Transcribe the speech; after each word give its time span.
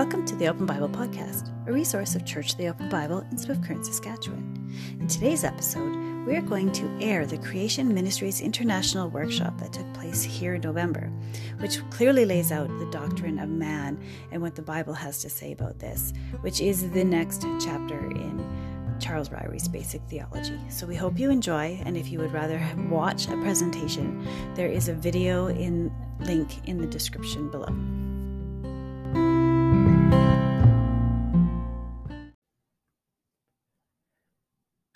Welcome 0.00 0.24
to 0.28 0.36
the 0.36 0.46
Open 0.46 0.64
Bible 0.64 0.88
Podcast, 0.88 1.52
a 1.68 1.72
resource 1.72 2.14
of 2.14 2.24
Church 2.24 2.52
of 2.52 2.56
the 2.56 2.68
Open 2.68 2.88
Bible 2.88 3.18
in 3.30 3.36
Swift 3.36 3.62
Current, 3.62 3.84
Saskatchewan. 3.84 4.74
In 4.98 5.06
today's 5.06 5.44
episode, 5.44 5.94
we 6.26 6.34
are 6.36 6.40
going 6.40 6.72
to 6.72 6.98
air 7.02 7.26
the 7.26 7.36
Creation 7.36 7.92
Ministries 7.92 8.40
International 8.40 9.10
Workshop 9.10 9.58
that 9.58 9.74
took 9.74 9.92
place 9.92 10.22
here 10.22 10.54
in 10.54 10.62
November, 10.62 11.12
which 11.58 11.86
clearly 11.90 12.24
lays 12.24 12.50
out 12.50 12.68
the 12.78 12.90
doctrine 12.90 13.38
of 13.38 13.50
man 13.50 14.02
and 14.32 14.40
what 14.40 14.54
the 14.54 14.62
Bible 14.62 14.94
has 14.94 15.20
to 15.20 15.28
say 15.28 15.52
about 15.52 15.78
this, 15.78 16.14
which 16.40 16.62
is 16.62 16.90
the 16.92 17.04
next 17.04 17.42
chapter 17.60 17.98
in 17.98 18.96
Charles 19.00 19.30
Ryrie's 19.30 19.68
Basic 19.68 20.00
Theology. 20.08 20.58
So 20.70 20.86
we 20.86 20.96
hope 20.96 21.18
you 21.18 21.30
enjoy, 21.30 21.78
and 21.84 21.94
if 21.98 22.10
you 22.10 22.20
would 22.20 22.32
rather 22.32 22.58
watch 22.88 23.28
a 23.28 23.36
presentation, 23.42 24.26
there 24.54 24.68
is 24.68 24.88
a 24.88 24.94
video 24.94 25.48
in 25.48 25.92
link 26.20 26.66
in 26.66 26.78
the 26.78 26.86
description 26.86 27.50
below. 27.50 27.99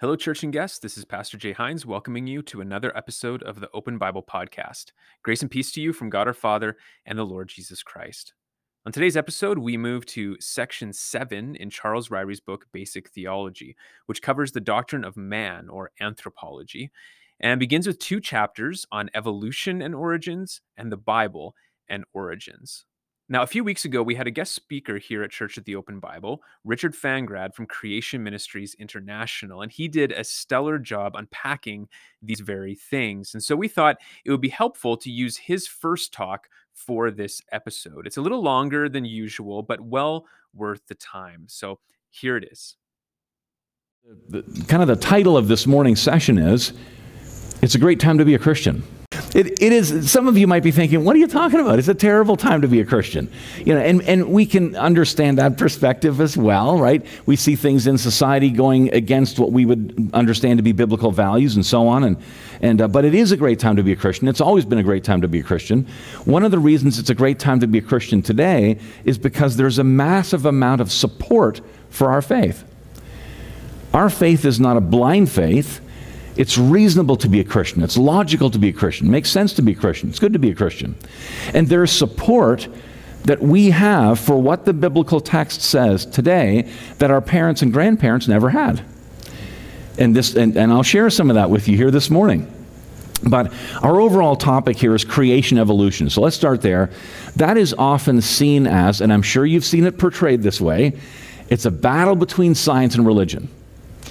Hello, 0.05 0.17
church 0.17 0.43
and 0.43 0.53
guests. 0.53 0.79
This 0.81 0.99
is 0.99 1.07
Pastor 1.07 1.39
Jay 1.39 1.53
Hines 1.53 1.87
welcoming 1.87 2.27
you 2.27 2.43
to 2.43 2.61
another 2.61 2.95
episode 2.95 3.43
of 3.43 3.61
the 3.61 3.71
Open 3.73 3.97
Bible 3.97 4.23
Podcast. 4.23 4.93
Grace 5.23 5.41
and 5.41 5.51
peace 5.51 5.73
to 5.73 5.81
you 5.81 5.95
from 5.95 6.11
God 6.11 6.27
our 6.27 6.35
Father 6.35 6.77
and 7.07 7.19
the 7.19 7.25
Lord 7.25 7.49
Jesus 7.49 7.83
Christ. 7.83 8.35
On 8.85 8.93
today's 8.93 9.17
episode, 9.17 9.59
we 9.59 9.79
move 9.79 10.05
to 10.05 10.37
section 10.41 10.93
seven 10.93 11.57
in 11.57 11.71
Charles 11.71 12.11
Ryrie's 12.11 12.39
book, 12.39 12.67
Basic 12.71 13.09
Theology, 13.09 13.77
which 14.05 14.21
covers 14.21 14.53
the 14.53 14.61
doctrine 14.61 15.05
of 15.05 15.17
man 15.17 15.71
or 15.71 15.91
anthropology 15.99 16.91
and 17.41 17.59
begins 17.59 17.87
with 17.87 17.99
two 17.99 18.21
chapters 18.21 18.85
on 18.93 19.09
evolution 19.15 19.81
and 19.81 19.95
origins 19.95 20.61
and 20.77 20.93
the 20.93 20.99
Bible 20.99 21.55
and 21.89 22.05
origins. 22.13 22.85
Now, 23.27 23.41
a 23.41 23.47
few 23.47 23.65
weeks 23.65 23.87
ago, 23.87 24.03
we 24.03 24.15
had 24.15 24.27
a 24.27 24.31
guest 24.31 24.55
speaker 24.55 24.99
here 24.99 25.23
at 25.23 25.31
Church 25.31 25.57
of 25.57 25.65
the 25.65 25.77
Open 25.77 25.99
Bible, 25.99 26.43
Richard 26.63 26.95
Fangrad 26.95 27.55
from 27.55 27.65
Creation 27.65 28.23
Ministries 28.23 28.75
International, 28.79 29.63
and 29.63 29.73
he 29.73 29.89
did 29.89 30.13
a 30.13 30.23
stellar 30.23 30.79
job 30.79 31.17
unpacking 31.17 31.89
these 32.21 32.41
very 32.41 32.75
things. 32.75 33.33
And 33.33 33.43
so 33.43 33.57
we 33.57 33.67
thought 33.67 33.97
it 34.27 34.31
would 34.31 34.43
be 34.43 34.51
helpful 34.51 34.99
to 34.99 35.11
use 35.11 35.39
his 35.39 35.67
first 35.67 36.13
talk 36.13 36.49
for 36.75 37.11
this 37.11 37.41
episode. 37.51 38.07
It's 38.07 38.19
a 38.19 38.23
little 38.23 38.43
longer 38.43 38.91
than 38.91 39.07
usual, 39.07 39.63
but 39.63 39.81
well 39.81 40.27
worth 40.53 40.87
the 40.87 40.95
time. 40.95 41.45
So 41.47 41.79
here 42.11 42.37
it 42.37 42.49
is. 42.53 42.77
The, 44.29 44.43
kind 44.69 44.83
of 44.83 44.89
the 44.89 44.97
title 44.97 45.39
of 45.39 45.49
this 45.49 45.67
morning's 45.67 46.01
session 46.01 46.37
is 46.37 46.75
It's 47.63 47.75
a 47.75 47.79
Great 47.79 48.01
Time 48.01 48.19
to 48.19 48.25
Be 48.27 48.35
a 48.35 48.39
Christian. 48.39 48.83
It, 49.35 49.61
it 49.61 49.73
is, 49.73 50.11
some 50.11 50.29
of 50.29 50.39
you 50.39 50.47
might 50.47 50.63
be 50.63 50.71
thinking, 50.71 51.05
what 51.05 51.17
are 51.17 51.19
you 51.19 51.27
talking 51.27 51.59
about? 51.59 51.81
It's 51.81 51.89
a 51.89 51.95
terrible 51.95 52.37
time 52.37 52.63
to 52.63 52.69
be 52.69 52.81
a 52.81 52.85
Christian. 52.85 53.29
You 53.59 53.75
know, 53.75 53.81
and, 53.81 54.01
and 54.03 54.29
we 54.29 54.47
can 54.47 54.77
understand 54.77 55.39
that 55.39 55.59
perspective 55.59 56.21
as 56.21 56.37
well, 56.37 56.79
right? 56.79 57.05
We 57.27 57.35
see 57.35 57.57
things 57.57 57.89
in 57.89 57.99
society 57.99 58.51
going 58.51 58.95
against 58.95 59.41
what 59.41 59.51
we 59.51 59.67
would 59.67 60.11
understand 60.15 60.59
to 60.59 60.63
be 60.63 60.71
biblical 60.71 61.11
values 61.11 61.57
and 61.57 61.67
so 61.67 61.89
on. 61.89 62.05
And, 62.05 62.17
and, 62.63 62.81
uh, 62.81 62.87
but 62.87 63.05
it 63.05 63.13
is 63.13 63.33
a 63.33 63.37
great 63.37 63.59
time 63.59 63.75
to 63.75 63.83
be 63.83 63.91
a 63.91 63.97
Christian. 63.97 64.29
It's 64.29 64.41
always 64.41 64.65
been 64.65 64.79
a 64.79 64.85
great 64.85 65.03
time 65.03 65.21
to 65.23 65.29
be 65.29 65.41
a 65.41 65.43
Christian. 65.45 65.89
One 66.25 66.45
of 66.45 66.53
the 66.53 66.61
reasons 66.61 67.01
it's 67.01 67.11
a 67.11 67.15
great 67.15 67.41
time 67.41 67.59
to 67.59 67.67
be 67.67 67.79
a 67.79 67.83
Christian 67.83 68.23
today 68.23 68.79
is 69.05 69.19
because 69.19 69.57
there's 69.57 69.81
a 69.81 69.85
massive 69.85 70.47
amount 70.47 70.81
of 70.81 70.93
support 70.93 71.61
for 71.91 72.13
our 72.13 72.23
faith. 72.23 72.65
Our 73.93 74.11
faith 74.11 74.45
is 74.45 74.61
not 74.61 74.77
a 74.77 74.81
blind 74.81 75.29
faith. 75.29 75.81
It's 76.37 76.59
reasonable 76.59 77.17
to 77.17 77.29
be 77.29 77.41
a 77.41 77.45
Christian. 77.45 77.83
It's 77.83 77.97
logical 77.97 78.51
to 78.51 78.59
be 78.59 78.71
a 78.71 78.73
Christian. 78.73 79.07
It 79.07 79.11
makes 79.11 79.31
sense 79.31 79.53
to 79.55 79.63
be 79.63 79.73
a 79.73 79.77
Christian. 79.77 80.09
It's 80.09 80.19
good 80.19 80.33
to 80.33 80.39
be 80.39 80.51
a 80.51 80.55
Christian. 80.55 80.97
And 81.53 81.69
there's 81.69 81.93
support 81.93 82.69
that 83.25 83.41
we 83.41 83.71
have 83.71 84.19
for 84.19 84.41
what 84.41 84.65
the 84.65 84.73
biblical 84.73 85.21
text 85.21 85.63
says 85.63 86.05
today 86.05 86.71
that 86.99 87.11
our 87.11 87.21
parents 87.21 87.63
and 87.63 87.73
grandparents 87.73 88.29
never 88.29 88.51
had. 88.51 88.85
And, 89.97 90.15
this, 90.15 90.35
and, 90.35 90.57
and 90.57 90.73
I'll 90.73 90.83
share 90.83 91.09
some 91.09 91.31
of 91.31 91.35
that 91.35 91.51
with 91.51 91.69
you 91.69 91.77
here 91.77 91.91
this 91.91 92.11
morning. 92.11 92.51
But 93.23 93.53
our 93.83 94.01
overall 94.01 94.37
topic 94.37 94.77
here 94.77 94.95
is 94.95 95.05
creation 95.05 95.57
evolution. 95.57 96.11
So 96.11 96.21
let's 96.21 96.37
start 96.37 96.61
there. 96.61 96.91
That 97.37 97.57
is 97.57 97.75
often 97.79 98.21
seen 98.21 98.67
as, 98.67 99.01
and 99.01 99.13
I'm 99.13 99.23
sure 99.23 99.47
you've 99.47 99.65
seen 99.65 99.87
it 99.87 99.99
portrayed 99.99 100.43
this 100.43 100.61
way, 100.61 100.99
it's 101.49 101.65
a 101.65 101.71
battle 101.71 102.17
between 102.17 102.55
science 102.55 102.97
and 102.97 103.07
religion 103.07 103.49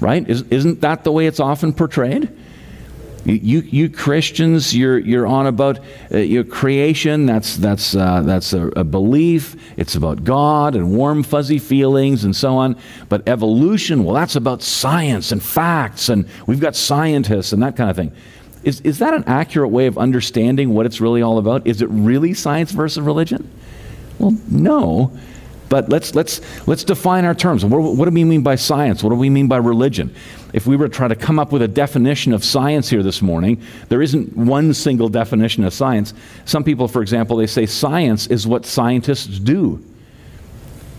right? 0.01 0.27
Isn't 0.27 0.81
that 0.81 1.03
the 1.03 1.11
way 1.11 1.27
it's 1.27 1.39
often 1.39 1.73
portrayed? 1.73 2.29
You, 3.25 3.61
you 3.61 3.89
Christians, 3.89 4.75
you're, 4.75 4.97
you're 4.97 5.25
on 5.25 5.47
about 5.47 5.79
uh, 6.11 6.17
your 6.17 6.43
creation. 6.43 7.25
That's, 7.25 7.55
that's, 7.55 7.95
uh, 7.95 8.21
that's 8.21 8.51
a, 8.51 8.67
a, 8.69 8.83
belief. 8.83 9.55
It's 9.77 9.95
about 9.95 10.25
God 10.25 10.75
and 10.75 10.91
warm, 10.91 11.23
fuzzy 11.23 11.57
feelings 11.57 12.25
and 12.25 12.35
so 12.35 12.57
on. 12.57 12.75
But 13.07 13.25
evolution, 13.29 14.03
well, 14.03 14.13
that's 14.13 14.35
about 14.35 14.61
science 14.61 15.31
and 15.31 15.41
facts, 15.41 16.09
and 16.09 16.27
we've 16.47 16.59
got 16.59 16.75
scientists 16.75 17.53
and 17.53 17.63
that 17.63 17.77
kind 17.77 17.89
of 17.89 17.95
thing. 17.95 18.11
Is, 18.63 18.81
is 18.81 18.99
that 18.99 19.13
an 19.13 19.23
accurate 19.25 19.71
way 19.71 19.87
of 19.87 19.97
understanding 19.97 20.73
what 20.73 20.85
it's 20.85 20.99
really 20.99 21.21
all 21.21 21.37
about? 21.37 21.65
Is 21.65 21.81
it 21.81 21.89
really 21.89 22.33
science 22.33 22.71
versus 22.71 23.01
religion? 23.01 23.49
Well, 24.19 24.37
no. 24.49 25.17
But 25.69 25.89
let's, 25.89 26.13
let's, 26.13 26.41
let's 26.67 26.83
define 26.83 27.25
our 27.25 27.33
terms. 27.33 27.65
What, 27.65 27.81
what, 27.81 28.05
do 28.05 28.11
we 28.11 28.23
mean 28.23 28.43
by 28.43 28.55
science? 28.55 29.03
What 29.03 29.09
do 29.09 29.15
we 29.15 29.29
mean 29.29 29.47
by 29.47 29.57
religion? 29.57 30.13
If 30.53 30.67
we 30.67 30.75
were 30.75 30.87
to 30.87 30.93
try 30.93 31.07
to 31.07 31.15
come 31.15 31.39
up 31.39 31.51
with 31.51 31.61
a 31.61 31.67
definition 31.67 32.33
of 32.33 32.43
science 32.43 32.89
here 32.89 33.01
this 33.01 33.21
morning, 33.21 33.61
there 33.89 34.01
isn't 34.01 34.35
one 34.37 34.73
single 34.73 35.09
definition 35.09 35.63
of 35.63 35.73
science. 35.73 36.13
Some 36.45 36.63
people, 36.63 36.87
for 36.87 37.01
example, 37.01 37.37
they 37.37 37.47
say 37.47 37.65
science 37.65 38.27
is 38.27 38.45
what 38.45 38.65
scientists 38.65 39.39
do. 39.39 39.83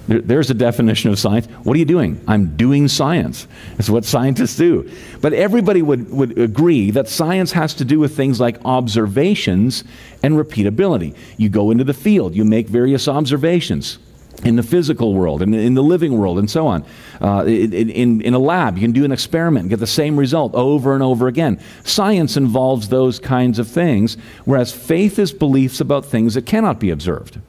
There, 0.09 0.21
there's 0.21 0.51
a 0.51 0.55
definition 0.55 1.11
of 1.11 1.19
science. 1.19 1.47
What 1.47 1.77
are 1.77 1.79
you 1.79 1.85
doing? 1.85 2.21
I'm 2.27 2.57
doing 2.57 2.89
science. 2.89 3.47
It's 3.79 3.89
what 3.89 4.05
scientists 4.05 4.57
do. 4.57 4.91
But 5.21 5.33
everybody 5.33 5.83
would, 5.83 6.11
would 6.11 6.37
agree 6.37 6.91
that 6.91 7.09
science 7.09 7.53
has 7.53 7.75
to 7.75 7.85
do 7.85 8.01
with 8.01 8.17
things 8.17 8.41
like 8.41 8.59
observations 8.65 9.85
and 10.23 10.35
repeatability. 10.35 11.17
You 11.37 11.49
go 11.49 11.71
into 11.71 11.85
the 11.85 11.95
field, 11.95 12.35
you 12.35 12.45
make 12.45 12.67
various 12.67 13.09
observations 13.09 13.99
in 14.43 14.57
the 14.57 14.63
physical 14.63 15.15
world, 15.15 15.43
in, 15.43 15.55
in 15.55 15.75
the 15.75 15.83
living 15.83 16.19
world, 16.19 16.39
and 16.39 16.51
so 16.51 16.67
on. 16.67 16.85
Uh, 17.21 17.45
in, 17.47 17.91
in, 17.91 18.21
in 18.21 18.35
a 18.35 18.39
lab, 18.39 18.77
you 18.77 18.83
can 18.83 18.93
do 18.93 19.05
an 19.05 19.13
experiment 19.13 19.65
and 19.65 19.71
get 19.71 19.79
the 19.79 19.87
same 19.87 20.19
result 20.19 20.55
over 20.55 20.95
and 20.95 21.03
over 21.03 21.29
again. 21.29 21.61
Science 21.85 22.37
involves 22.37 22.89
those 22.89 23.19
kinds 23.19 23.59
of 23.59 23.69
things, 23.69 24.17
whereas 24.45 24.73
faith 24.73 25.19
is 25.19 25.33
beliefs 25.33 25.81
about 25.81 26.05
things 26.05 26.35
that 26.35 26.47
cannot 26.47 26.81
be 26.81 26.91
observed. 26.91 27.41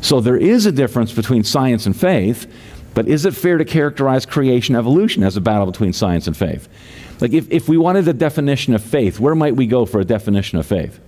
So 0.00 0.20
there 0.20 0.36
is 0.36 0.66
a 0.66 0.72
difference 0.72 1.12
between 1.12 1.44
science 1.44 1.86
and 1.86 1.96
faith, 1.96 2.52
but 2.94 3.08
is 3.08 3.24
it 3.24 3.34
fair 3.34 3.56
to 3.56 3.64
characterize 3.64 4.26
creation 4.26 4.74
evolution 4.74 5.22
as 5.22 5.36
a 5.36 5.40
battle 5.40 5.66
between 5.66 5.92
science 5.92 6.26
and 6.26 6.36
faith? 6.36 6.68
Like, 7.20 7.32
if, 7.32 7.50
if 7.50 7.68
we 7.68 7.76
wanted 7.76 8.08
a 8.08 8.12
definition 8.12 8.74
of 8.74 8.82
faith, 8.82 9.20
where 9.20 9.36
might 9.36 9.54
we 9.54 9.66
go 9.66 9.86
for 9.86 10.00
a 10.00 10.04
definition 10.04 10.58
of 10.58 10.66
faith? 10.66 10.98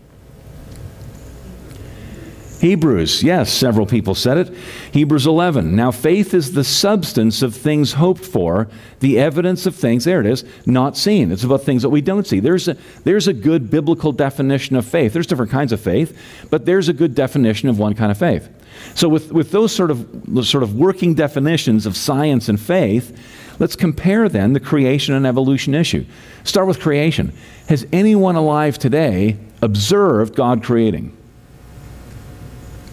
Hebrews, 2.65 3.23
yes, 3.23 3.53
several 3.53 3.85
people 3.85 4.15
said 4.15 4.39
it. 4.39 4.57
Hebrews 4.91 5.27
11. 5.27 5.77
Now, 5.77 5.91
faith 5.91 6.33
is 6.33 6.53
the 6.53 6.65
substance 6.65 7.43
of 7.43 7.55
things 7.55 7.93
hoped 7.93 8.25
for, 8.25 8.69
the 9.01 9.19
evidence 9.19 9.67
of 9.67 9.77
things, 9.77 10.07
there 10.07 10.19
it 10.19 10.25
is, 10.25 10.47
not 10.65 10.97
seen. 10.97 11.31
It's 11.31 11.45
about 11.45 11.61
things 11.61 11.83
that 11.83 11.91
we 11.91 12.01
don't 12.01 12.27
see. 12.27 12.41
There's 12.41 12.67
a, 12.67 12.79
there's 13.05 13.29
a 13.29 13.35
good 13.35 13.69
biblical 13.69 14.13
definition 14.13 14.77
of 14.77 14.87
faith. 14.87 15.13
There's 15.13 15.27
different 15.27 15.53
kinds 15.53 15.73
of 15.73 15.81
faith, 15.83 16.19
but 16.49 16.65
there's 16.65 16.89
a 16.89 16.95
good 16.95 17.15
definition 17.15 17.69
of 17.69 17.79
one 17.79 17.95
kind 17.95 18.11
of 18.11 18.17
faith. 18.17 18.49
So, 18.95 19.11
with, 19.11 19.31
with 19.31 19.51
those 19.51 19.71
sort 19.71 19.91
of, 19.91 20.09
sort 20.47 20.63
of 20.63 20.75
working 20.75 21.13
definitions 21.13 21.85
of 21.85 21.99
science 21.99 22.49
and 22.49 22.59
faith, 22.59 23.15
let's 23.59 23.77
compare 23.77 24.27
then 24.31 24.55
the 24.55 24.61
creation 24.61 25.13
and 25.13 25.27
evolution 25.27 25.75
issue. 25.75 26.07
Start 26.45 26.67
with 26.67 26.81
creation. 26.81 27.35
Has 27.69 27.87
anyone 27.93 28.37
alive 28.37 28.79
today 28.79 29.37
observed 29.61 30.35
God 30.35 30.65
creating? 30.65 31.15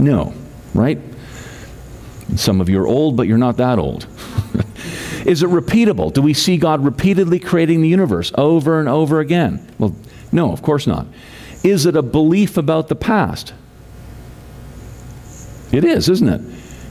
No, 0.02 0.34
right? 0.74 1.00
Some 2.36 2.60
of 2.60 2.70
you 2.70 2.82
are 2.82 2.88
old, 2.88 3.16
but 3.16 3.28
you're 3.28 3.38
not 3.38 3.58
that 3.58 3.78
old. 3.78 4.08
Is 5.26 5.44
it 5.44 5.50
repeatable? 5.50 6.12
Do 6.12 6.24
we 6.24 6.34
see 6.34 6.58
God 6.58 6.84
repeatedly 6.84 7.40
creating 7.40 7.82
the 7.82 7.88
universe 7.88 8.32
over 8.36 8.80
and 8.80 8.90
over 8.90 9.20
again? 9.20 9.66
Well, 9.78 9.96
no, 10.32 10.52
of 10.52 10.64
course 10.64 10.88
not. 10.88 11.06
Is 11.64 11.86
it 11.86 11.96
a 11.96 12.02
belief 12.02 12.58
about 12.58 12.88
the 12.88 12.96
past? 12.96 13.54
It 15.72 15.86
is, 15.86 16.10
isn't 16.10 16.28
it? 16.28 16.42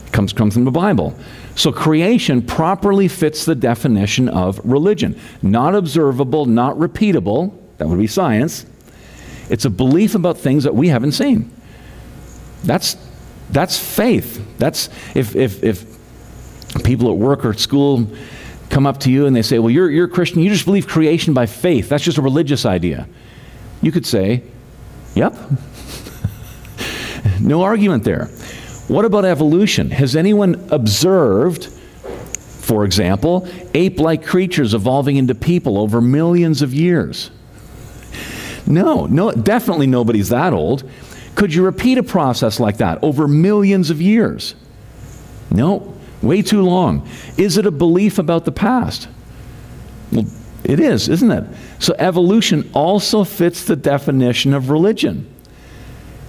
It 0.06 0.12
comes, 0.12 0.32
comes 0.32 0.54
from 0.54 0.64
the 0.64 0.70
Bible. 0.70 1.18
So 1.56 1.72
creation 1.72 2.40
properly 2.40 3.08
fits 3.08 3.44
the 3.44 3.56
definition 3.56 4.28
of 4.28 4.60
religion. 4.62 5.18
Not 5.42 5.74
observable, 5.74 6.46
not 6.46 6.76
repeatable, 6.76 7.52
that 7.78 7.88
would 7.88 7.98
be 7.98 8.06
science. 8.06 8.66
It's 9.48 9.64
a 9.64 9.70
belief 9.70 10.14
about 10.14 10.38
things 10.38 10.62
that 10.62 10.76
we 10.76 10.88
haven't 10.88 11.12
seen. 11.12 11.50
That's, 12.64 12.96
that's 13.50 13.78
faith. 13.78 14.58
That's 14.58 14.88
if, 15.14 15.34
if, 15.34 15.62
if 15.62 15.84
people 16.84 17.10
at 17.10 17.16
work 17.16 17.44
or 17.44 17.50
at 17.50 17.58
school 17.58 18.08
come 18.68 18.86
up 18.86 19.00
to 19.00 19.10
you 19.10 19.26
and 19.26 19.34
they 19.34 19.42
say, 19.42 19.58
Well, 19.58 19.70
you're, 19.70 19.90
you're 19.90 20.06
a 20.06 20.10
Christian, 20.10 20.40
you 20.40 20.50
just 20.50 20.64
believe 20.64 20.86
creation 20.86 21.34
by 21.34 21.46
faith. 21.46 21.88
That's 21.88 22.04
just 22.04 22.18
a 22.18 22.22
religious 22.22 22.64
idea. 22.64 23.08
You 23.82 23.92
could 23.92 24.06
say, 24.06 24.42
Yep. 25.14 25.36
no 27.40 27.62
argument 27.62 28.04
there. 28.04 28.26
What 28.88 29.04
about 29.04 29.24
evolution? 29.24 29.90
Has 29.90 30.16
anyone 30.16 30.68
observed, 30.70 31.66
for 31.66 32.84
example, 32.84 33.48
ape 33.74 33.98
like 33.98 34.24
creatures 34.24 34.74
evolving 34.74 35.16
into 35.16 35.34
people 35.34 35.78
over 35.78 36.00
millions 36.00 36.62
of 36.62 36.74
years? 36.74 37.30
No, 38.66 39.06
no, 39.06 39.32
definitely 39.32 39.86
nobody's 39.86 40.28
that 40.28 40.52
old. 40.52 40.88
Could 41.34 41.54
you 41.54 41.64
repeat 41.64 41.98
a 41.98 42.02
process 42.02 42.60
like 42.60 42.78
that 42.78 43.02
over 43.02 43.26
millions 43.26 43.90
of 43.90 44.00
years? 44.00 44.54
No, 45.50 45.94
way 46.22 46.42
too 46.42 46.62
long. 46.62 47.08
Is 47.36 47.56
it 47.56 47.66
a 47.66 47.70
belief 47.70 48.18
about 48.18 48.44
the 48.44 48.52
past? 48.52 49.08
Well, 50.12 50.26
it 50.64 50.80
is, 50.80 51.08
isn't 51.08 51.30
it? 51.30 51.44
So 51.78 51.94
evolution 51.98 52.70
also 52.74 53.24
fits 53.24 53.64
the 53.64 53.76
definition 53.76 54.54
of 54.54 54.70
religion. 54.70 55.26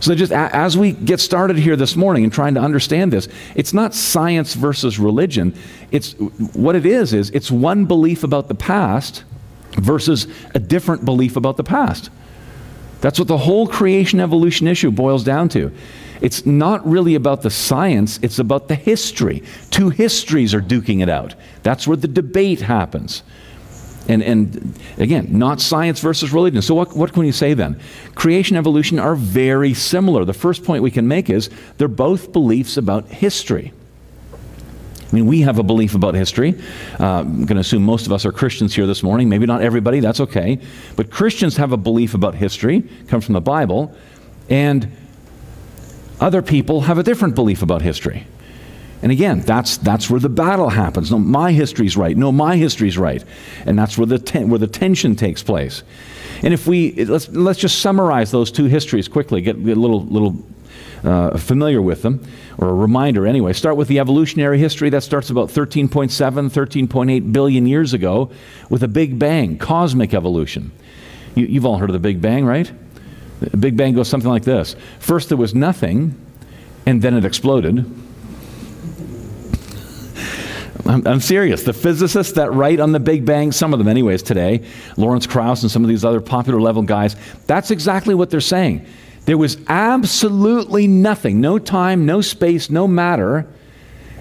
So, 0.02 0.16
just 0.16 0.32
as 0.32 0.76
we 0.76 0.94
get 0.94 1.20
started 1.20 1.58
here 1.58 1.76
this 1.76 1.96
morning 1.96 2.24
and 2.24 2.34
trying 2.34 2.56
to 2.56 2.60
understand 2.60 3.14
this, 3.14 3.28
it's 3.54 3.72
not 3.72 3.94
science 3.94 4.56
versus 4.56 4.98
religion. 4.98 5.54
It's 5.92 6.14
what 6.54 6.76
it 6.76 6.88
is 6.88 7.14
is 7.14 7.30
it's 7.30 7.52
one 7.52 7.86
belief 7.86 8.24
about 8.24 8.48
the 8.48 8.56
past 8.56 9.24
versus 9.74 10.26
a 10.56 10.60
different 10.60 11.06
belief 11.06 11.36
about 11.36 11.56
the 11.56 11.64
past. 11.64 12.10
That's 13.02 13.20
what 13.20 13.28
the 13.28 13.38
whole 13.38 13.68
creation 13.68 14.20
evolution 14.20 14.68
issue 14.68 14.92
boils 14.92 15.24
down 15.24 15.50
to. 15.50 15.72
It's 16.22 16.46
not 16.46 16.88
really 16.88 17.16
about 17.16 17.42
the 17.42 17.50
science, 17.50 18.20
it's 18.22 18.38
about 18.38 18.68
the 18.68 18.76
history. 18.76 19.44
Two 19.72 19.90
histories 19.90 20.54
are 20.54 20.62
duking 20.62 21.02
it 21.02 21.10
out. 21.10 21.34
That's 21.64 21.88
where 21.88 21.98
the 21.98 22.08
debate 22.08 22.62
happens. 22.62 23.24
And, 24.08 24.24
and 24.24 24.80
again, 24.98 25.28
not 25.32 25.62
science 25.62 26.00
versus 26.00 26.32
religion. 26.32 26.62
So, 26.62 26.76
what, 26.76 26.96
what 26.96 27.14
can 27.14 27.26
you 27.26 27.32
say 27.32 27.54
then? 27.54 27.80
Creation 28.16 28.58
evolution 28.58 29.00
are 29.00 29.16
very 29.16 29.74
similar. 29.74 30.26
The 30.26 30.34
first 30.34 30.64
point 30.64 30.84
we 30.84 30.92
can 30.92 31.08
make 31.08 31.30
is 31.30 31.50
they're 31.78 31.88
both 31.88 32.32
beliefs 32.32 32.78
about 32.78 33.08
history. 33.08 33.74
I 35.12 35.16
mean, 35.16 35.26
we 35.26 35.42
have 35.42 35.60
a 35.60 35.64
belief 35.64 35.94
about 35.94 36.14
history. 36.14 36.56
Uh, 37.00 37.20
I'm 37.20 37.46
going 37.46 37.56
to 37.56 37.62
assume 37.62 37.84
most 37.84 38.06
of 38.06 38.14
us 38.14 38.26
are 38.26 38.32
Christians 38.32 38.74
here 38.74 38.88
this 38.88 39.04
morning. 39.04 39.28
Maybe 39.28 39.46
not 39.46 39.62
everybody, 39.62 40.00
that's 40.00 40.22
okay. 40.22 40.60
But 40.96 41.10
Christians 41.10 41.58
have 41.58 41.74
a 41.74 41.78
belief 41.78 42.14
about 42.14 42.36
history, 42.36 42.84
comes 43.08 43.26
from 43.26 43.34
the 43.34 43.42
Bible, 43.42 43.94
and 44.50 44.90
other 46.22 46.42
people 46.42 46.82
have 46.82 46.98
a 46.98 47.04
different 47.04 47.36
belief 47.36 47.62
about 47.62 47.82
history. 47.82 48.26
And 49.02 49.12
again, 49.12 49.42
that's, 49.42 49.78
that's 49.78 50.10
where 50.10 50.20
the 50.20 50.30
battle 50.30 50.70
happens. 50.70 51.12
No, 51.12 51.18
my 51.18 51.52
history's 51.52 51.98
right. 51.98 52.16
No, 52.16 52.32
my 52.32 52.56
history's 52.56 52.98
right. 52.98 53.24
And 53.66 53.78
that's 53.78 53.98
where 53.98 54.06
the, 54.06 54.20
ten, 54.20 54.50
where 54.50 54.60
the 54.60 54.68
tension 54.68 55.16
takes 55.16 55.42
place. 55.44 55.84
And 56.44 56.54
if 56.54 56.68
we, 56.68 57.04
let's, 57.06 57.28
let's 57.30 57.60
just 57.60 57.80
summarize 57.80 58.32
those 58.32 58.52
two 58.52 58.66
histories 58.66 59.08
quickly, 59.08 59.42
get, 59.42 59.62
get 59.66 59.76
a 59.76 59.80
little, 59.80 60.04
little 60.06 60.38
uh, 61.04 61.38
familiar 61.38 61.82
with 61.82 62.02
them, 62.02 62.24
or 62.58 62.70
a 62.70 62.74
reminder 62.74 63.26
anyway. 63.26 63.54
Start 63.54 63.78
with 63.78 63.88
the 63.88 64.00
evolutionary 64.00 64.60
history. 64.60 64.90
That 64.90 65.04
starts 65.04 65.30
about 65.30 65.50
13.7, 65.50 65.90
13.8 65.90 67.34
billion 67.34 67.66
years 67.66 67.94
ago 67.94 68.32
with 68.70 68.84
a 68.84 68.88
Big 68.88 69.18
Bang, 69.18 69.58
cosmic 69.58 70.14
evolution. 70.14 70.72
You, 71.36 71.46
you've 71.46 71.66
all 71.66 71.78
heard 71.78 71.90
of 71.90 71.94
the 71.94 72.00
Big 72.00 72.22
Bang, 72.22 72.46
right? 72.46 72.72
The 73.40 73.58
Big 73.58 73.76
Bang 73.76 73.94
goes 73.94 74.08
something 74.08 74.30
like 74.30 74.44
this 74.44 74.76
First, 75.00 75.30
there 75.30 75.38
was 75.38 75.56
nothing, 75.56 76.16
and 76.86 77.02
then 77.02 77.16
it 77.16 77.26
exploded. 77.26 77.86
I'm, 80.86 81.06
I'm, 81.06 81.20
serious. 81.20 81.64
The 81.64 81.74
physicists 81.74 82.34
that 82.34 82.52
write 82.54 82.80
on 82.80 82.92
the 82.92 83.00
Big 83.00 83.24
Bang, 83.24 83.52
some 83.52 83.72
of 83.72 83.80
them, 83.80 83.88
anyways, 83.88 84.24
today, 84.24 84.66
Lawrence 84.98 85.28
Krauss 85.28 85.62
and 85.62 85.72
some 85.72 85.84
of 85.84 85.90
these 85.90 86.04
other 86.04 86.22
popular 86.22 86.60
level 86.60 86.82
guys, 86.82 87.16
that's 87.46 87.72
exactly 87.72 88.16
what 88.16 88.30
they're 88.30 88.42
saying. 88.42 88.86
There 89.26 89.38
was 89.38 89.58
absolutely 89.68 90.88
nothing 90.88 91.42
no 91.42 91.60
time, 91.60 92.06
no 92.06 92.22
space, 92.22 92.70
no 92.70 92.88
matter. 92.88 93.48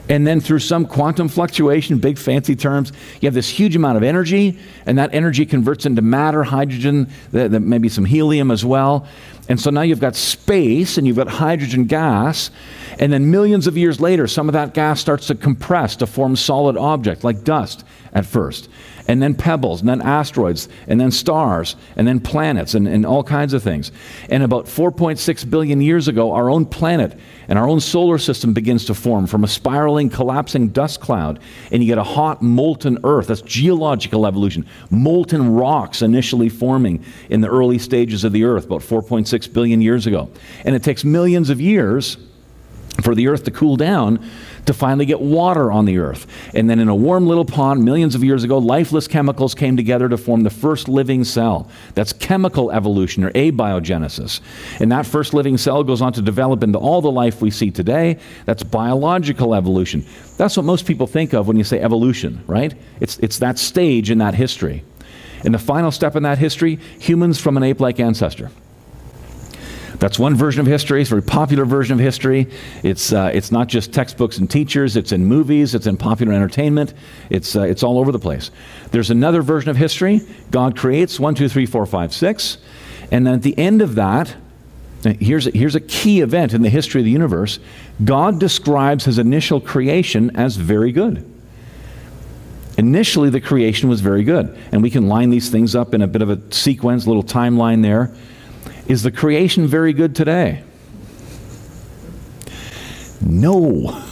And 0.09 0.27
then 0.27 0.41
through 0.41 0.59
some 0.59 0.87
quantum 0.87 1.29
fluctuation, 1.29 1.99
big 1.99 2.19
fancy 2.19 2.57
terms, 2.57 2.93
you 3.21 3.29
have 3.29 3.35
this 3.35 3.49
huge 3.49 3.77
amount 3.77 3.97
of 3.97 4.03
energy, 4.03 4.59
and 4.85 4.99
that 4.99 5.15
energy 5.15 5.47
converts 5.47 5.87
into 5.87 6.03
matter, 6.03 6.43
hydrogen, 6.43 7.09
maybe 7.33 7.89
some 7.89 8.05
helium 8.05 8.51
as 8.51 8.65
well. 8.65 9.07
And 9.49 9.61
so 9.61 9.71
now 9.71 9.83
you've 9.83 10.01
got 10.01 10.17
space 10.17 10.99
and 10.99 11.07
you've 11.07 11.17
got 11.17 11.29
hydrogen 11.29 11.85
gas. 11.85 12.51
And 12.99 13.13
then 13.13 13.31
millions 13.31 13.69
of 13.69 13.79
years 13.79 14.01
later, 14.01 14.27
some 14.27 14.49
of 14.49 14.53
that 14.55 14.75
gas 14.75 15.01
starts 15.01 15.29
to 15.29 15.37
compress 15.37 15.95
to 15.97 16.07
form 16.07 16.35
solid 16.35 16.77
objects 16.77 17.23
like 17.23 17.45
dust 17.45 17.85
at 18.13 18.27
first 18.27 18.69
and 19.11 19.21
then 19.21 19.35
pebbles, 19.35 19.81
and 19.81 19.89
then 19.89 20.01
asteroids, 20.03 20.69
and 20.87 21.01
then 21.01 21.11
stars, 21.11 21.75
and 21.97 22.07
then 22.07 22.21
planets, 22.21 22.75
and, 22.75 22.87
and 22.87 23.05
all 23.05 23.25
kinds 23.25 23.53
of 23.53 23.61
things. 23.61 23.91
And 24.29 24.45
about 24.45 24.67
4.6 24.67 25.51
billion 25.51 25.81
years 25.81 26.07
ago, 26.07 26.31
our 26.31 26.49
own 26.49 26.65
planet 26.65 27.19
and 27.49 27.59
our 27.59 27.69
own 27.69 27.81
solar 27.81 28.19
system 28.19 28.53
begins 28.53 28.85
to 28.85 28.95
form 28.95 29.27
from 29.27 29.43
a 29.43 29.49
spiraling, 29.49 30.11
collapsing 30.11 30.69
dust 30.69 31.01
cloud. 31.01 31.41
And 31.73 31.83
you 31.83 31.89
get 31.89 31.99
a 31.99 32.05
hot, 32.05 32.41
molten 32.41 33.01
Earth. 33.03 33.27
That's 33.27 33.43
geological 33.43 34.29
evolution. 34.29 34.65
Molten 34.91 35.55
rocks 35.55 36.03
initially 36.03 36.49
forming 36.49 37.05
in 37.31 37.41
the 37.41 37.49
early 37.49 37.81
stages 37.81 38.23
of 38.23 38.31
the 38.31 38.45
Earth, 38.45 38.67
about 38.67 38.83
4.6 38.83 39.53
billion 39.53 39.83
years 39.83 40.07
ago. 40.07 40.31
And 40.65 40.77
it 40.77 40.85
takes 40.85 41.03
millions 41.03 41.51
of 41.51 41.61
years 41.61 42.17
for 43.03 43.17
the 43.17 43.27
Earth 43.27 43.43
to 43.43 43.51
cool 43.51 43.77
down 43.77 44.25
to 44.67 44.75
finally 44.75 45.07
get 45.07 45.21
water 45.21 45.71
on 45.71 45.85
the 45.85 45.99
earth. 45.99 46.27
And 46.55 46.69
then 46.69 46.79
in 46.79 46.89
a 46.89 46.95
warm 46.95 47.27
little 47.27 47.45
pond 47.45 47.85
millions 47.85 48.15
of 48.15 48.25
years 48.25 48.45
ago, 48.45 48.59
lifeless 48.59 49.09
chemicals 49.09 49.55
came 49.55 49.77
together 49.77 50.09
to 50.09 50.17
form 50.17 50.43
the 50.43 50.51
first 50.51 50.89
living 50.89 51.25
cell. 51.25 51.69
That's 51.95 52.13
chemical 52.13 52.71
evolution 52.71 53.25
or 53.25 53.31
abiogenesis. 53.33 54.41
And 54.81 54.93
that 54.93 55.07
first 55.07 55.35
living 55.35 55.57
cell 55.59 55.85
goes 55.85 56.03
on 56.03 56.13
to 56.15 56.23
develop 56.23 56.63
into 56.63 56.79
all 56.79 57.01
the 57.01 57.11
life 57.11 57.41
we 57.41 57.51
see 57.51 57.71
today. 57.71 58.19
That's 58.47 58.63
biological 58.63 59.55
evolution. 59.55 60.05
That's 60.37 60.57
what 60.57 60.67
most 60.67 60.87
people 60.87 61.07
think 61.07 61.33
of 61.33 61.49
when 61.49 61.57
you 61.57 61.65
say 61.65 61.81
evolution, 61.81 62.43
right? 62.47 62.75
It's, 63.01 63.19
it's 63.19 63.39
that 63.39 63.59
stage 63.59 64.11
in 64.11 64.19
that 64.19 64.35
history. 64.35 64.85
And 65.45 65.55
the 65.55 65.59
final 65.59 65.91
step 65.91 66.17
in 66.17 66.23
that 66.25 66.39
history, 66.39 66.79
humans 66.99 67.41
from 67.41 67.57
an 67.57 67.63
ape 67.63 67.81
like 67.81 67.99
ancestor. 67.99 68.51
That's 70.01 70.19
one 70.19 70.35
version 70.35 70.63
of 70.63 70.67
history. 70.67 71.03
It's 71.03 71.11
a 71.11 71.15
very 71.15 71.23
popular 71.23 71.67
version 71.67 71.93
of 71.93 72.01
history. 72.01 72.49
It's, 72.83 73.13
uh, 73.13 73.31
it's 73.35 73.53
not 73.53 73.69
just 73.69 73.93
textbooks 73.93 74.39
and 74.39 74.51
teachers, 74.51 74.97
it's 74.97 75.13
in 75.13 75.27
movies, 75.27 75.75
it's 75.75 75.87
in 75.87 75.99
popular 75.99 76.33
entertainment, 76.33 76.95
it's, 77.29 77.55
uh, 77.55 77.61
it's 77.61 77.83
all 77.83 77.99
over 77.99 78.11
the 78.11 78.19
place. 78.19 78.51
There's 78.93 79.11
another 79.11 79.43
version 79.43 79.69
of 79.69 79.77
history. 79.77 80.23
God 80.51 80.75
creates 80.75 81.21
one, 81.21 81.35
two, 81.35 81.51
three, 81.51 81.67
four, 81.67 81.85
five, 81.85 82.15
six. 82.15 82.57
And 83.13 83.27
then 83.27 83.35
at 83.35 83.43
the 83.43 83.57
end 83.59 83.83
of 83.83 83.95
that, 83.97 84.35
here's 85.03 85.47
a, 85.47 85.51
here's 85.51 85.75
a 85.75 85.81
key 85.81 86.23
event 86.23 86.55
in 86.55 86.63
the 86.63 86.71
history 86.71 87.03
of 87.03 87.05
the 87.05 87.11
universe 87.11 87.59
God 88.03 88.41
describes 88.41 89.05
his 89.05 89.19
initial 89.19 89.61
creation 89.61 90.35
as 90.35 90.57
very 90.57 90.93
good. 90.93 91.31
Initially, 92.79 93.29
the 93.29 93.43
creation 93.43 93.91
was 93.91 94.01
very 94.01 94.25
good. 94.25 94.57
And 94.73 94.83
we 94.83 94.89
can 94.89 95.09
line 95.09 95.29
these 95.29 95.51
things 95.51 95.77
up 95.77 95.93
in 95.93 96.01
a 96.01 96.07
bit 96.07 96.23
of 96.23 96.31
a 96.31 96.41
sequence, 96.51 97.05
a 97.05 97.09
little 97.09 97.23
timeline 97.23 97.83
there. 97.83 98.15
Is 98.91 99.05
the 99.05 99.13
creation 99.13 99.69
very 99.69 99.93
good 99.93 100.17
today? 100.17 100.65
No. 103.21 104.03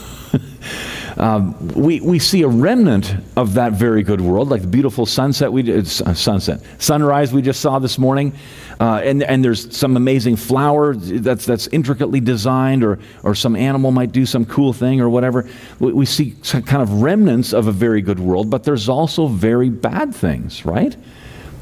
Um, 1.17 1.73
we, 1.75 1.99
we 1.99 2.17
see 2.17 2.43
a 2.43 2.47
remnant 2.47 3.13
of 3.35 3.55
that 3.55 3.73
very 3.73 4.03
good 4.03 4.21
world, 4.21 4.47
like 4.47 4.61
the 4.61 4.67
beautiful 4.67 5.05
sunset 5.05 5.51
we 5.51 5.69
uh, 5.69 5.83
sunset 5.83 6.61
sunrise 6.77 7.33
we 7.33 7.41
just 7.41 7.59
saw 7.59 7.77
this 7.77 7.97
morning, 7.97 8.31
uh, 8.79 9.01
and 9.03 9.21
and 9.23 9.43
there's 9.43 9.75
some 9.75 9.97
amazing 9.97 10.37
flower 10.37 10.95
that's 10.95 11.45
that's 11.45 11.67
intricately 11.67 12.21
designed, 12.21 12.85
or 12.85 12.99
or 13.23 13.35
some 13.35 13.57
animal 13.57 13.91
might 13.91 14.13
do 14.13 14.25
some 14.25 14.45
cool 14.45 14.71
thing 14.71 15.01
or 15.01 15.09
whatever. 15.09 15.49
We, 15.79 15.91
we 15.91 16.05
see 16.05 16.35
kind 16.41 16.81
of 16.81 17.01
remnants 17.01 17.51
of 17.51 17.67
a 17.67 17.73
very 17.73 18.01
good 18.01 18.21
world, 18.21 18.49
but 18.49 18.63
there's 18.63 18.87
also 18.87 19.27
very 19.27 19.69
bad 19.69 20.15
things, 20.15 20.63
right? 20.63 20.95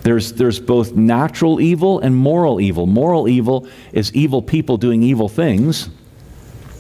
There's, 0.04 0.34
there's 0.34 0.60
both 0.60 0.94
natural 0.94 1.60
evil 1.60 2.00
and 2.00 2.16
moral 2.16 2.62
evil. 2.62 2.86
Moral 2.86 3.27
evil 3.27 3.68
is 3.92 4.13
evil 4.13 4.42
people 4.42 4.77
doing 4.77 5.04
evil 5.04 5.27
things. 5.27 5.89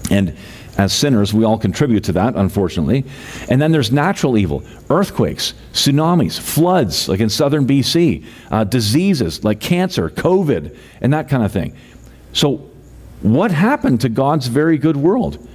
And 0.09 0.37
as 0.77 0.93
sinners, 0.93 1.33
we 1.33 1.43
all 1.43 1.57
contribute 1.57 2.03
to 2.05 2.11
that, 2.13 2.35
unfortunately. 2.35 3.03
And 3.49 3.61
then 3.61 3.71
there's 3.71 3.91
natural 3.91 4.37
evil 4.37 4.63
earthquakes, 4.89 5.55
tsunamis, 5.73 6.39
floods, 6.39 7.09
like 7.09 7.19
in 7.19 7.29
southern 7.29 7.65
BC, 7.65 8.23
uh, 8.51 8.63
diseases 8.63 9.43
like 9.43 9.59
cancer, 9.59 10.09
COVID, 10.09 10.77
and 11.01 11.11
that 11.13 11.29
kind 11.29 11.43
of 11.43 11.51
thing. 11.51 11.75
So, 12.33 12.69
what 13.21 13.49
happened 13.49 14.01
to 14.01 14.09
God's 14.09 14.47
very 14.47 14.77
good 14.77 14.95
world? 14.95 15.45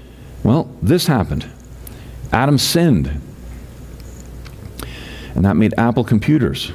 Well, 0.42 0.74
this 0.82 1.06
happened 1.06 1.48
Adam 2.32 2.58
sinned, 2.58 3.08
and 5.36 5.44
that 5.44 5.54
made 5.54 5.72
Apple 5.78 6.02
computers 6.02 6.72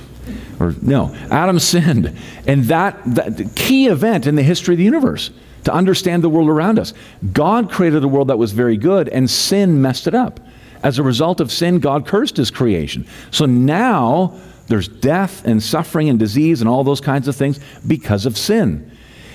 or 0.59 0.73
no, 0.81 1.15
Adam 1.29 1.59
sinned. 1.59 2.17
And 2.47 2.65
that, 2.65 2.99
that 3.05 3.51
key 3.55 3.87
event 3.87 4.27
in 4.27 4.35
the 4.35 4.43
history 4.43 4.73
of 4.73 4.77
the 4.77 4.83
universe 4.83 5.29
to 5.65 5.73
understand 5.73 6.23
the 6.23 6.29
world 6.29 6.49
around 6.49 6.79
us. 6.79 6.93
God 7.33 7.69
created 7.69 8.03
a 8.03 8.07
world 8.07 8.29
that 8.29 8.37
was 8.37 8.53
very 8.53 8.77
good, 8.77 9.09
and 9.09 9.29
sin 9.29 9.81
messed 9.81 10.07
it 10.07 10.15
up. 10.15 10.39
As 10.83 10.99
a 10.99 11.03
result 11.03 11.41
of 11.41 11.51
sin, 11.51 11.79
God 11.79 12.05
cursed 12.07 12.37
his 12.37 12.51
creation. 12.51 13.05
So 13.31 13.45
now 13.45 14.39
there's 14.67 14.87
death 14.87 15.45
and 15.45 15.61
suffering 15.61 16.09
and 16.09 16.19
disease 16.19 16.61
and 16.61 16.69
all 16.69 16.83
those 16.83 17.01
kinds 17.01 17.27
of 17.27 17.35
things 17.35 17.59
because 17.85 18.25
of 18.25 18.37
sin. 18.37 18.91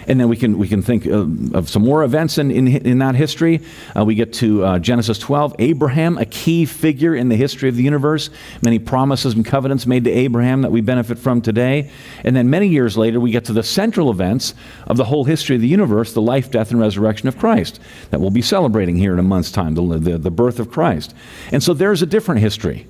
And 0.07 0.19
then 0.21 0.29
we 0.29 0.37
can, 0.37 0.59
we 0.59 0.69
can 0.69 0.83
think 0.83 1.07
of, 1.07 1.55
of 1.55 1.69
some 1.69 1.83
more 1.83 2.03
events 2.03 2.39
in, 2.39 2.51
in, 2.51 2.69
in 2.69 2.99
that 2.99 3.15
history. 3.15 3.61
Uh, 3.97 4.05
we 4.05 4.15
get 4.15 4.33
to 4.35 4.65
uh, 4.65 4.79
Genesis 4.79 5.19
12. 5.19 5.57
Abraham, 5.59 6.19
a 6.19 6.27
key 6.27 6.65
figure 6.65 7.15
in 7.15 7.29
the 7.29 7.37
history 7.37 7.69
of 7.69 7.77
the 7.77 7.83
universe. 7.83 8.31
Many 8.63 8.79
promises 8.79 9.35
and 9.35 9.45
covenants 9.45 9.87
made 9.87 10.05
to 10.05 10.11
Abraham 10.11 10.63
that 10.63 10.73
we 10.73 10.81
benefit 10.81 11.19
from 11.19 11.41
today. 11.41 11.91
And 12.25 12.35
then 12.35 12.51
many 12.51 12.69
years 12.69 12.97
later, 12.97 13.21
we 13.21 13.31
get 13.31 13.45
to 13.47 13.53
the 13.53 13.63
central 13.63 14.11
events 14.11 14.55
of 14.87 14.97
the 14.97 15.05
whole 15.05 15.25
history 15.25 15.57
of 15.57 15.63
the 15.63 15.69
universe 15.69 16.13
the 16.13 16.23
life, 16.23 16.51
death, 16.51 16.71
and 16.71 16.81
resurrection 16.81 17.29
of 17.29 17.39
Christ 17.39 17.81
that 18.11 18.21
we'll 18.21 18.31
be 18.31 18.43
celebrating 18.43 18.97
here 18.97 19.13
in 19.13 19.19
a 19.19 19.23
month's 19.23 19.51
time, 19.51 19.75
the, 19.75 19.99
the, 19.99 20.19
the 20.19 20.31
birth 20.31 20.59
of 20.59 20.71
Christ. 20.71 21.15
And 21.51 21.63
so 21.63 21.75
there's 21.75 22.03
a 22.03 22.07
different 22.07 22.41
history 22.41 22.87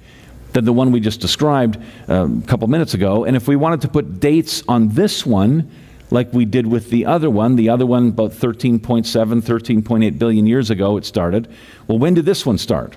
than 0.53 0.65
the 0.65 0.73
one 0.73 0.93
we 0.93 1.01
just 1.01 1.21
described 1.21 1.79
uh, 2.09 2.29
a 2.29 2.47
couple 2.47 2.69
minutes 2.69 2.95
ago. 2.95 3.25
And 3.25 3.37
if 3.37 3.49
we 3.49 3.57
wanted 3.57 3.81
to 3.83 3.89
put 3.89 4.21
dates 4.21 4.63
on 4.69 4.89
this 4.89 5.25
one, 5.25 5.71
like 6.13 6.33
we 6.33 6.45
did 6.45 6.67
with 6.67 6.91
the 6.91 7.07
other 7.07 7.31
one. 7.31 7.57
The 7.57 7.69
other 7.69 7.87
one, 7.87 8.09
about 8.09 8.33
13.7, 8.33 8.81
13.8 9.03 10.19
billion 10.19 10.47
years 10.47 10.71
ago, 10.71 10.97
it 10.97 11.05
started. 11.05 11.49
Well, 11.89 11.99
when 11.99 12.15
did 12.15 12.27
this 12.27 12.45
one 12.45 12.59
start? 12.59 12.97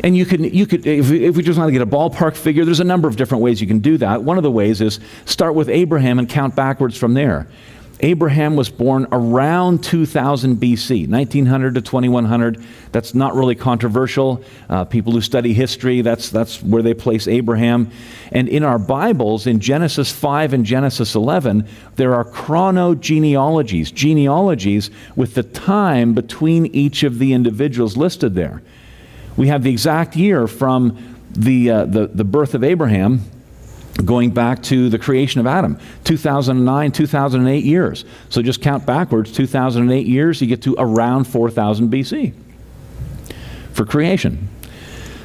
And 0.00 0.16
you 0.16 0.24
can, 0.26 0.44
you 0.44 0.66
could, 0.66 0.86
if 0.86 1.10
if 1.10 1.36
we 1.36 1.42
just 1.42 1.58
want 1.58 1.68
to 1.68 1.72
get 1.72 1.82
a 1.82 1.86
ballpark 1.86 2.36
figure, 2.36 2.64
there's 2.64 2.80
a 2.80 2.84
number 2.84 3.08
of 3.08 3.16
different 3.16 3.42
ways 3.42 3.60
you 3.60 3.66
can 3.66 3.78
do 3.78 3.96
that. 3.98 4.22
One 4.22 4.36
of 4.36 4.42
the 4.42 4.50
ways 4.50 4.80
is 4.80 5.00
start 5.24 5.54
with 5.54 5.68
Abraham 5.68 6.18
and 6.18 6.28
count 6.28 6.54
backwards 6.54 6.96
from 6.96 7.14
there. 7.14 7.48
Abraham 8.00 8.56
was 8.56 8.68
born 8.68 9.06
around 9.10 9.82
2000 9.82 10.56
BC, 10.56 11.08
1900 11.08 11.74
to 11.74 11.80
2100. 11.80 12.62
That's 12.92 13.14
not 13.14 13.34
really 13.34 13.54
controversial. 13.54 14.44
Uh, 14.68 14.84
people 14.84 15.12
who 15.12 15.22
study 15.22 15.54
history, 15.54 16.02
that's, 16.02 16.28
that's 16.28 16.62
where 16.62 16.82
they 16.82 16.92
place 16.92 17.26
Abraham. 17.26 17.90
And 18.32 18.48
in 18.48 18.64
our 18.64 18.78
Bibles, 18.78 19.46
in 19.46 19.60
Genesis 19.60 20.12
5 20.12 20.52
and 20.52 20.66
Genesis 20.66 21.14
11, 21.14 21.66
there 21.96 22.14
are 22.14 22.24
chronogenealogies, 22.24 23.92
genealogies 23.94 24.90
with 25.14 25.34
the 25.34 25.42
time 25.42 26.12
between 26.12 26.66
each 26.66 27.02
of 27.02 27.18
the 27.18 27.32
individuals 27.32 27.96
listed 27.96 28.34
there. 28.34 28.62
We 29.38 29.48
have 29.48 29.62
the 29.62 29.70
exact 29.70 30.16
year 30.16 30.46
from 30.46 31.16
the, 31.30 31.70
uh, 31.70 31.84
the, 31.86 32.08
the 32.08 32.24
birth 32.24 32.54
of 32.54 32.62
Abraham 32.62 33.22
going 34.04 34.30
back 34.30 34.62
to 34.64 34.88
the 34.88 34.98
creation 34.98 35.40
of 35.40 35.46
Adam 35.46 35.78
2009, 36.04 36.92
2008 36.92 37.64
years. 37.64 38.04
So 38.28 38.42
just 38.42 38.60
count 38.60 38.84
backwards 38.86 39.32
2008 39.32 40.06
years, 40.06 40.40
you 40.40 40.46
get 40.46 40.62
to 40.62 40.74
around 40.78 41.24
4000 41.24 41.90
BC 41.90 42.34
for 43.72 43.84
creation. 43.84 44.48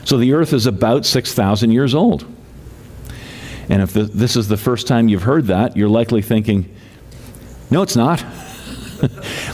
So 0.03 0.17
the 0.17 0.33
earth 0.33 0.53
is 0.53 0.65
about 0.65 1.05
6,000 1.05 1.71
years 1.71 1.93
old. 1.93 2.25
And 3.69 3.81
if 3.81 3.93
the, 3.93 4.03
this 4.03 4.35
is 4.35 4.47
the 4.47 4.57
first 4.57 4.87
time 4.87 5.07
you've 5.07 5.23
heard 5.23 5.47
that, 5.47 5.77
you're 5.77 5.89
likely 5.89 6.21
thinking, 6.21 6.73
no, 7.69 7.81
it's 7.81 7.95
not. 7.95 8.23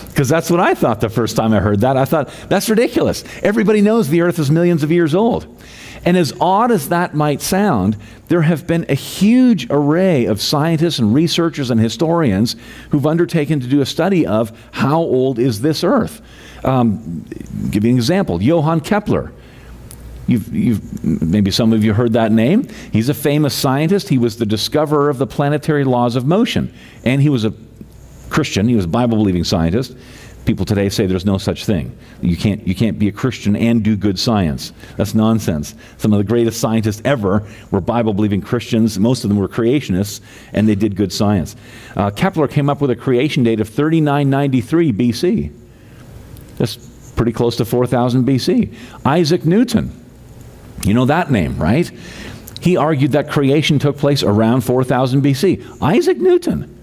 Because 0.07 0.29
that's 0.29 0.49
what 0.49 0.59
I 0.59 0.73
thought 0.73 0.99
the 0.99 1.09
first 1.09 1.35
time 1.35 1.53
I 1.53 1.59
heard 1.59 1.81
that. 1.81 1.95
I 1.95 2.05
thought, 2.05 2.29
that's 2.49 2.69
ridiculous. 2.71 3.23
Everybody 3.43 3.81
knows 3.81 4.09
the 4.09 4.21
earth 4.21 4.39
is 4.39 4.49
millions 4.49 4.81
of 4.81 4.91
years 4.91 5.13
old. 5.13 5.45
And 6.05 6.17
as 6.17 6.33
odd 6.39 6.71
as 6.71 6.89
that 6.89 7.13
might 7.13 7.41
sound, 7.41 7.97
there 8.27 8.41
have 8.41 8.67
been 8.67 8.85
a 8.89 8.93
huge 8.93 9.67
array 9.69 10.25
of 10.25 10.41
scientists 10.41 10.99
and 10.99 11.13
researchers 11.13 11.69
and 11.71 11.79
historians 11.79 12.55
who've 12.89 13.05
undertaken 13.05 13.59
to 13.59 13.67
do 13.67 13.81
a 13.81 13.85
study 13.85 14.25
of 14.25 14.57
how 14.71 14.99
old 14.99 15.39
is 15.39 15.61
this 15.61 15.83
Earth. 15.83 16.21
Um, 16.63 17.25
give 17.69 17.83
you 17.83 17.91
an 17.91 17.97
example 17.97 18.41
Johann 18.41 18.81
Kepler. 18.81 19.31
You've, 20.27 20.53
you've, 20.53 21.23
maybe 21.23 21.51
some 21.51 21.71
of 21.71 21.85
you 21.85 21.93
heard 21.93 22.13
that 22.13 22.33
name. 22.33 22.67
He's 22.91 23.07
a 23.07 23.13
famous 23.13 23.53
scientist. 23.53 24.09
He 24.09 24.17
was 24.17 24.37
the 24.37 24.45
discoverer 24.45 25.09
of 25.09 25.19
the 25.19 25.27
planetary 25.27 25.85
laws 25.85 26.17
of 26.17 26.25
motion. 26.25 26.73
And 27.05 27.21
he 27.21 27.29
was 27.29 27.45
a 27.45 27.53
Christian, 28.29 28.67
he 28.67 28.75
was 28.75 28.83
a 28.85 28.89
Bible 28.89 29.17
believing 29.17 29.45
scientist. 29.45 29.95
People 30.47 30.65
today 30.65 30.87
say 30.87 31.05
there's 31.07 31.25
no 31.25 31.37
such 31.37 31.65
thing. 31.65 31.93
You 32.21 32.37
can't, 32.37 32.65
you 32.65 32.73
can't 32.73 32.97
be 32.97 33.09
a 33.09 33.11
Christian 33.11 33.57
and 33.57 33.83
do 33.83 33.97
good 33.97 34.17
science. 34.17 34.71
That's 34.95 35.13
nonsense. 35.13 35.75
Some 35.97 36.13
of 36.13 36.19
the 36.19 36.23
greatest 36.23 36.61
scientists 36.61 37.01
ever 37.03 37.45
were 37.69 37.81
Bible 37.81 38.13
believing 38.13 38.41
Christians. 38.41 38.97
Most 38.97 39.25
of 39.25 39.29
them 39.29 39.37
were 39.37 39.49
creationists, 39.49 40.21
and 40.53 40.65
they 40.65 40.75
did 40.75 40.95
good 40.95 41.11
science. 41.11 41.57
Uh, 41.97 42.11
Kepler 42.11 42.47
came 42.47 42.69
up 42.69 42.79
with 42.79 42.89
a 42.91 42.95
creation 42.95 43.43
date 43.43 43.59
of 43.59 43.67
3993 43.67 44.93
BC. 44.93 45.51
That's 46.57 46.77
pretty 47.17 47.33
close 47.33 47.57
to 47.57 47.65
4000 47.65 48.25
BC. 48.25 48.73
Isaac 49.05 49.43
Newton, 49.43 49.91
you 50.85 50.93
know 50.93 51.03
that 51.03 51.29
name, 51.29 51.57
right? 51.57 51.91
He 52.61 52.77
argued 52.77 53.11
that 53.11 53.29
creation 53.29 53.79
took 53.79 53.97
place 53.97 54.23
around 54.23 54.61
4000 54.61 55.21
BC. 55.21 55.81
Isaac 55.81 56.19
Newton. 56.19 56.76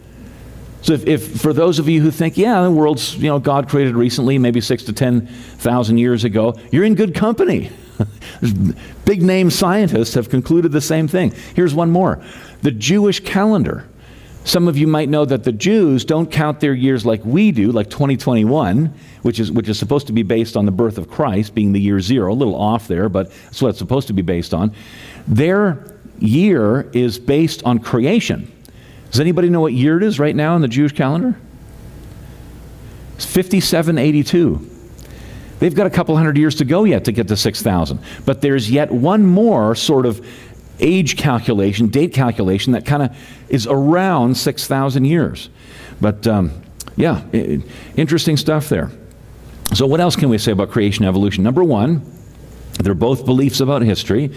So 0.85 0.93
if, 0.93 1.07
if, 1.07 1.41
for 1.41 1.55
those 1.55 1.79
of 1.79 1.89
you 1.89 2.03
who 2.03 2.11
think, 2.11 2.37
yeah, 2.37 2.63
the 2.63 2.71
world's, 2.71 3.17
you 3.17 3.29
know, 3.29 3.39
God 3.39 3.71
created 3.71 3.97
recently, 3.97 4.37
maybe 4.37 4.61
six 4.61 4.83
to 4.83 4.93
10,000 4.93 5.97
years 5.97 6.25
ago, 6.25 6.59
you're 6.71 6.85
in 6.85 6.95
good 6.95 7.15
company. 7.15 7.71
Big 9.07 9.23
name 9.23 9.49
scientists 9.49 10.13
have 10.13 10.29
concluded 10.29 10.73
the 10.73 10.83
same 10.83 11.09
thing. 11.09 11.33
Here's 11.57 11.75
one 11.75 11.91
more. 11.91 12.23
The 12.61 12.71
Jewish 12.71 13.21
calendar. 13.21 13.89
Some 14.45 14.69
of 14.69 14.77
you 14.77 14.87
might 14.87 15.09
know 15.09 15.25
that 15.25 15.45
the 15.45 15.53
Jews 15.53 16.05
don't 16.05 16.31
count 16.31 16.61
their 16.61 16.75
years 16.75 17.07
like 17.07 17.25
we 17.25 17.51
do, 17.51 17.73
like 17.73 17.89
2021, 17.89 18.93
which 19.23 19.41
is, 19.41 19.51
which 19.51 19.71
is 19.71 19.79
supposed 19.79 20.07
to 20.09 20.13
be 20.13 20.23
based 20.23 20.55
on 20.55 20.67
the 20.67 20.71
birth 20.71 20.99
of 20.99 21.09
Christ, 21.09 21.55
being 21.55 21.73
the 21.73 21.81
year 21.81 21.99
zero, 21.99 22.31
a 22.31 22.37
little 22.37 22.57
off 22.57 22.89
there, 22.89 23.09
but 23.09 23.31
that's 23.45 23.63
what 23.63 23.71
it's 23.71 23.79
supposed 23.79 24.09
to 24.09 24.13
be 24.13 24.21
based 24.21 24.53
on. 24.53 24.71
Their 25.27 25.97
year 26.19 26.91
is 26.93 27.19
based 27.19 27.63
on 27.65 27.79
creation. 27.79 28.54
Does 29.11 29.21
anybody 29.21 29.49
know 29.49 29.61
what 29.61 29.73
year 29.73 29.97
it 29.97 30.03
is 30.03 30.19
right 30.19 30.35
now 30.35 30.57
in 30.57 30.63
the 30.63 30.69
Jewish 30.69 30.93
calendar? 30.93 31.37
It's 33.15 33.25
5782. 33.25 34.71
They've 35.61 35.75
got 35.75 35.87
a 35.87 35.91
couple 35.91 36.17
hundred 36.17 36.37
years 36.37 36.57
to 36.57 36.65
go 36.65 36.85
yet 36.85 37.05
to 37.05 37.13
get 37.13 37.29
to 37.29 37.37
6,000. 37.37 38.01
But 38.25 38.41
there's 38.41 38.71
yet 38.71 38.91
one 38.91 39.25
more 39.25 39.75
sort 39.75 40.05
of 40.05 40.27
age 40.81 41.17
calculation, 41.17 41.89
date 41.89 42.13
calculation 42.13 42.73
that 42.73 42.85
kind 42.85 43.03
of 43.03 43.17
is 43.49 43.67
around 43.67 44.37
6,000 44.37 45.05
years. 45.05 45.49
But 46.01 46.27
um, 46.27 46.63
yeah, 46.97 47.23
interesting 47.97 48.37
stuff 48.37 48.69
there. 48.69 48.91
So, 49.73 49.87
what 49.87 50.01
else 50.01 50.17
can 50.17 50.29
we 50.29 50.39
say 50.39 50.53
about 50.53 50.71
creation 50.71 51.05
evolution? 51.05 51.43
Number 51.43 51.65
one, 51.65 52.03
they're 52.85 52.95
both 52.95 53.25
beliefs 53.25 53.61
about 53.61 53.83
history. 53.83 54.31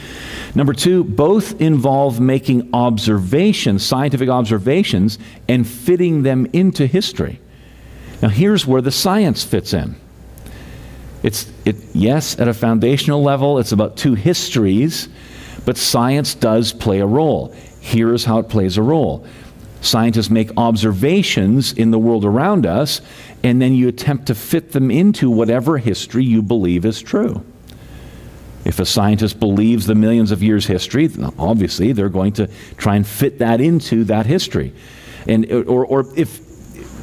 Number 0.56 0.74
two, 0.74 1.04
both 1.04 1.60
involve 1.60 2.20
making 2.20 2.70
observations, 2.74 3.86
scientific 3.86 4.30
observations, 4.30 5.20
and 5.48 5.68
fitting 5.68 6.24
them 6.24 6.48
into 6.54 6.88
history. 6.88 7.42
Now, 8.22 8.30
here's 8.30 8.66
where 8.66 8.82
the 8.82 8.92
science 8.92 9.44
fits 9.44 9.74
in. 9.74 9.96
It's, 11.24 11.51
it, 11.66 11.75
yes, 11.94 12.39
at 12.39 12.48
a 12.48 12.54
foundational 12.54 13.22
level, 13.22 13.60
it's 13.60 13.74
about 13.74 13.98
two 13.98 14.16
histories, 14.16 15.10
but 15.66 15.77
science 15.77 16.34
does 16.34 16.72
play 16.72 17.00
a 17.00 17.06
role. 17.06 17.54
Here's 17.82 18.24
how 18.24 18.39
it 18.39 18.50
plays 18.50 18.77
a 18.77 18.82
role 18.82 19.27
scientists 19.80 20.30
make 20.30 20.50
observations 20.58 21.72
in 21.74 21.92
the 21.92 22.00
world 22.00 22.25
around 22.25 22.66
us, 22.66 23.01
and 23.44 23.62
then 23.62 23.74
you 23.74 23.88
attempt 23.88 24.25
to 24.27 24.36
fit 24.36 24.72
them 24.72 24.89
into 24.89 25.30
whatever 25.30 25.77
history 25.77 26.24
you 26.24 26.42
believe 26.42 26.84
is 26.84 27.01
true. 27.01 27.44
If 28.68 28.80
a 28.82 28.86
scientist 28.86 29.40
believes 29.40 29.88
the 29.88 29.96
millions 29.96 30.32
of 30.32 30.44
years 30.44 30.68
history, 30.68 31.10
obviously 31.40 31.94
they're 31.94 32.10
going 32.10 32.34
to 32.34 32.50
try 32.76 32.98
and 32.98 33.08
fit 33.08 33.40
that 33.40 33.62
into 33.62 34.04
that 34.04 34.26
history. 34.26 34.74
And, 35.26 35.50
or, 35.50 35.86
or 35.86 36.06
if 36.18 36.42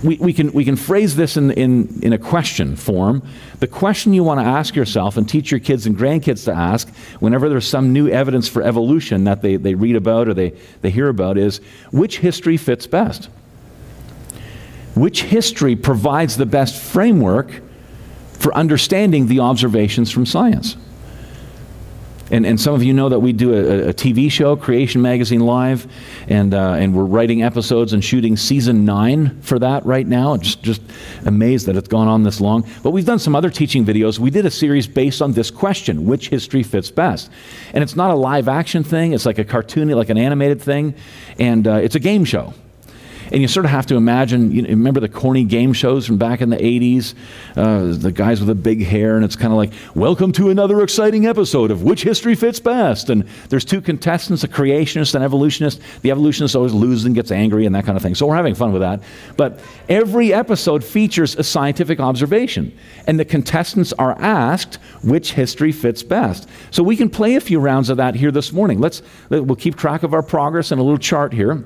we, 0.05 0.19
we, 0.19 0.35
can, 0.35 0.53
we 0.53 0.67
can 0.67 0.77
phrase 0.77 1.17
this 1.17 1.39
in, 1.39 1.53
in, 1.53 2.01
in 2.03 2.13
a 2.13 2.19
question 2.19 2.77
form. 2.77 3.27
The 3.61 3.67
question 3.67 4.13
you 4.13 4.23
want 4.23 4.41
to 4.41 4.47
ask 4.47 4.77
yourself 4.77 5.17
and 5.17 5.27
teach 5.27 5.51
your 5.51 5.59
kids 5.59 5.87
and 5.87 5.97
grandkids 5.97 6.45
to 6.45 6.53
ask 6.53 6.95
whenever 7.21 7.49
there's 7.49 7.67
some 7.67 7.95
new 7.95 8.09
evidence 8.09 8.47
for 8.47 8.63
evolution 8.63 9.25
that 9.25 9.41
they, 9.41 9.57
they 9.57 9.75
read 9.75 9.97
about 9.97 10.29
or 10.29 10.35
they, 10.35 10.51
they 10.83 10.91
hear 10.91 11.09
about 11.09 11.39
is 11.39 11.63
which 11.93 12.19
history 12.19 12.59
fits 12.59 12.87
best? 12.87 13.31
Which 14.95 15.23
history 15.23 15.77
provides 15.77 16.37
the 16.37 16.45
best 16.45 16.79
framework 16.79 17.63
for 18.35 18.55
understanding 18.55 19.29
the 19.29 19.41
observations 19.41 20.11
from 20.11 20.27
science? 20.27 20.77
And, 22.35 22.45
and 22.45 22.61
some 22.61 22.75
of 22.75 22.83
you 22.83 22.93
know 22.93 23.09
that 23.11 23.21
we 23.21 23.33
do 23.33 23.55
a, 23.55 23.91
a 23.91 23.95
TV 23.95 24.29
show, 24.29 24.57
Creation 24.57 25.01
Magazine 25.01 25.39
Live, 25.39 25.87
and, 26.27 26.53
uh, 26.53 26.73
and 26.73 26.93
we're 26.93 27.05
writing 27.05 27.45
episodes 27.45 27.93
and 27.93 28.05
shooting 28.05 28.37
season 28.37 28.85
nine 28.85 29.41
for 29.41 29.61
that 29.61 29.87
right 29.87 30.05
now. 30.05 30.37
Just, 30.37 30.61
just 30.61 30.83
amazed 31.27 31.67
that 31.67 31.77
it's 31.77 31.87
gone 31.87 32.09
on 32.09 32.25
this 32.25 32.41
long. 32.41 32.67
But 32.83 32.91
we've 32.91 33.07
done 33.07 33.21
some 33.21 33.37
other 33.37 33.51
teaching 33.51 33.85
videos. 33.85 34.19
We 34.19 34.33
did 34.33 34.47
a 34.47 34.51
series 34.51 34.89
based 34.89 35.23
on 35.23 35.31
this 35.31 35.49
question 35.49 36.07
which 36.07 36.29
history 36.29 36.65
fits 36.65 36.91
best? 36.91 37.31
And 37.73 37.85
it's 37.85 37.95
not 37.95 38.11
a 38.11 38.17
live 38.17 38.49
action 38.49 38.83
thing, 38.83 39.13
it's 39.13 39.27
like 39.27 39.39
a 39.39 39.45
cartoony, 39.45 39.95
like 39.95 40.09
an 40.09 40.19
animated 40.19 40.61
thing, 40.61 40.97
and 41.39 41.69
uh, 41.69 41.75
it's 41.75 41.95
a 41.95 42.01
game 42.01 42.25
show. 42.25 42.53
And 43.33 43.41
you 43.41 43.49
sort 43.49 43.65
of 43.65 43.71
have 43.71 43.87
to 43.87 43.97
imagine, 43.97 44.53
you 44.53 44.63
know, 44.63 44.69
remember 44.69 45.01
the 45.01 45.09
corny 45.09 45.45
game 45.45 45.73
shows 45.73 46.07
from 46.07 46.19
back 46.19 46.41
in 46.41 46.51
the 46.51 46.57
80s? 46.57 47.15
Uh, 47.57 47.97
the 47.97 48.13
guys 48.13 48.41
with 48.41 48.49
the 48.49 48.55
big 48.55 48.85
hair, 48.85 49.17
and 49.17 49.25
it's 49.25 49.37
kind 49.37 49.53
of 49.53 49.57
like, 49.57 49.73
welcome 49.95 50.33
to 50.33 50.51
another 50.51 50.83
exciting 50.83 51.27
episode 51.27 51.71
of 51.71 51.83
Which 51.83 52.03
History 52.03 52.35
Fits 52.35 52.61
Best? 52.61 53.09
And 53.09 53.27
there's 53.49 53.65
two 53.65 53.81
contestants, 53.81 54.45
a 54.45 54.49
creationist 54.49 55.15
and 55.15 55.25
evolutionist. 55.25 55.81
The 56.03 56.11
evolutionist 56.11 56.55
always 56.55 56.75
loses 56.75 57.07
and 57.07 57.15
gets 57.15 57.31
angry 57.31 57.65
and 57.67 57.75
that 57.75 57.87
kind 57.87 57.97
of 57.97 58.03
thing. 58.03 58.15
So 58.15 58.27
we're 58.27 58.37
having 58.37 58.55
fun 58.55 58.73
with 58.73 58.83
that. 58.83 59.03
But 59.37 59.61
every 59.89 60.33
episode 60.33 60.85
features 60.85 61.35
a 61.37 61.43
scientific 61.43 62.01
observation, 62.01 62.77
and 63.07 63.19
the 63.19 63.25
contestants 63.25 63.93
are 63.95 64.19
asked 64.21 64.77
which 65.03 65.33
history 65.33 65.73
fits 65.73 66.03
best. 66.03 66.49
So 66.71 66.83
we 66.83 66.97
can 66.97 67.09
play 67.09 67.37
a 67.37 67.41
few 67.41 67.59
rounds 67.59 67.89
of 67.89 67.97
that 67.97 68.15
here 68.15 68.31
this 68.31 68.53
morning. 68.53 68.81
Let's, 68.81 69.03
we'll 69.31 69.57
keep 69.57 69.77
track 69.77 70.03
of 70.03 70.13
our 70.13 70.23
progress 70.23 70.73
in 70.73 70.79
a 70.79 70.83
little 70.83 70.99
chart 70.99 71.33
here 71.33 71.65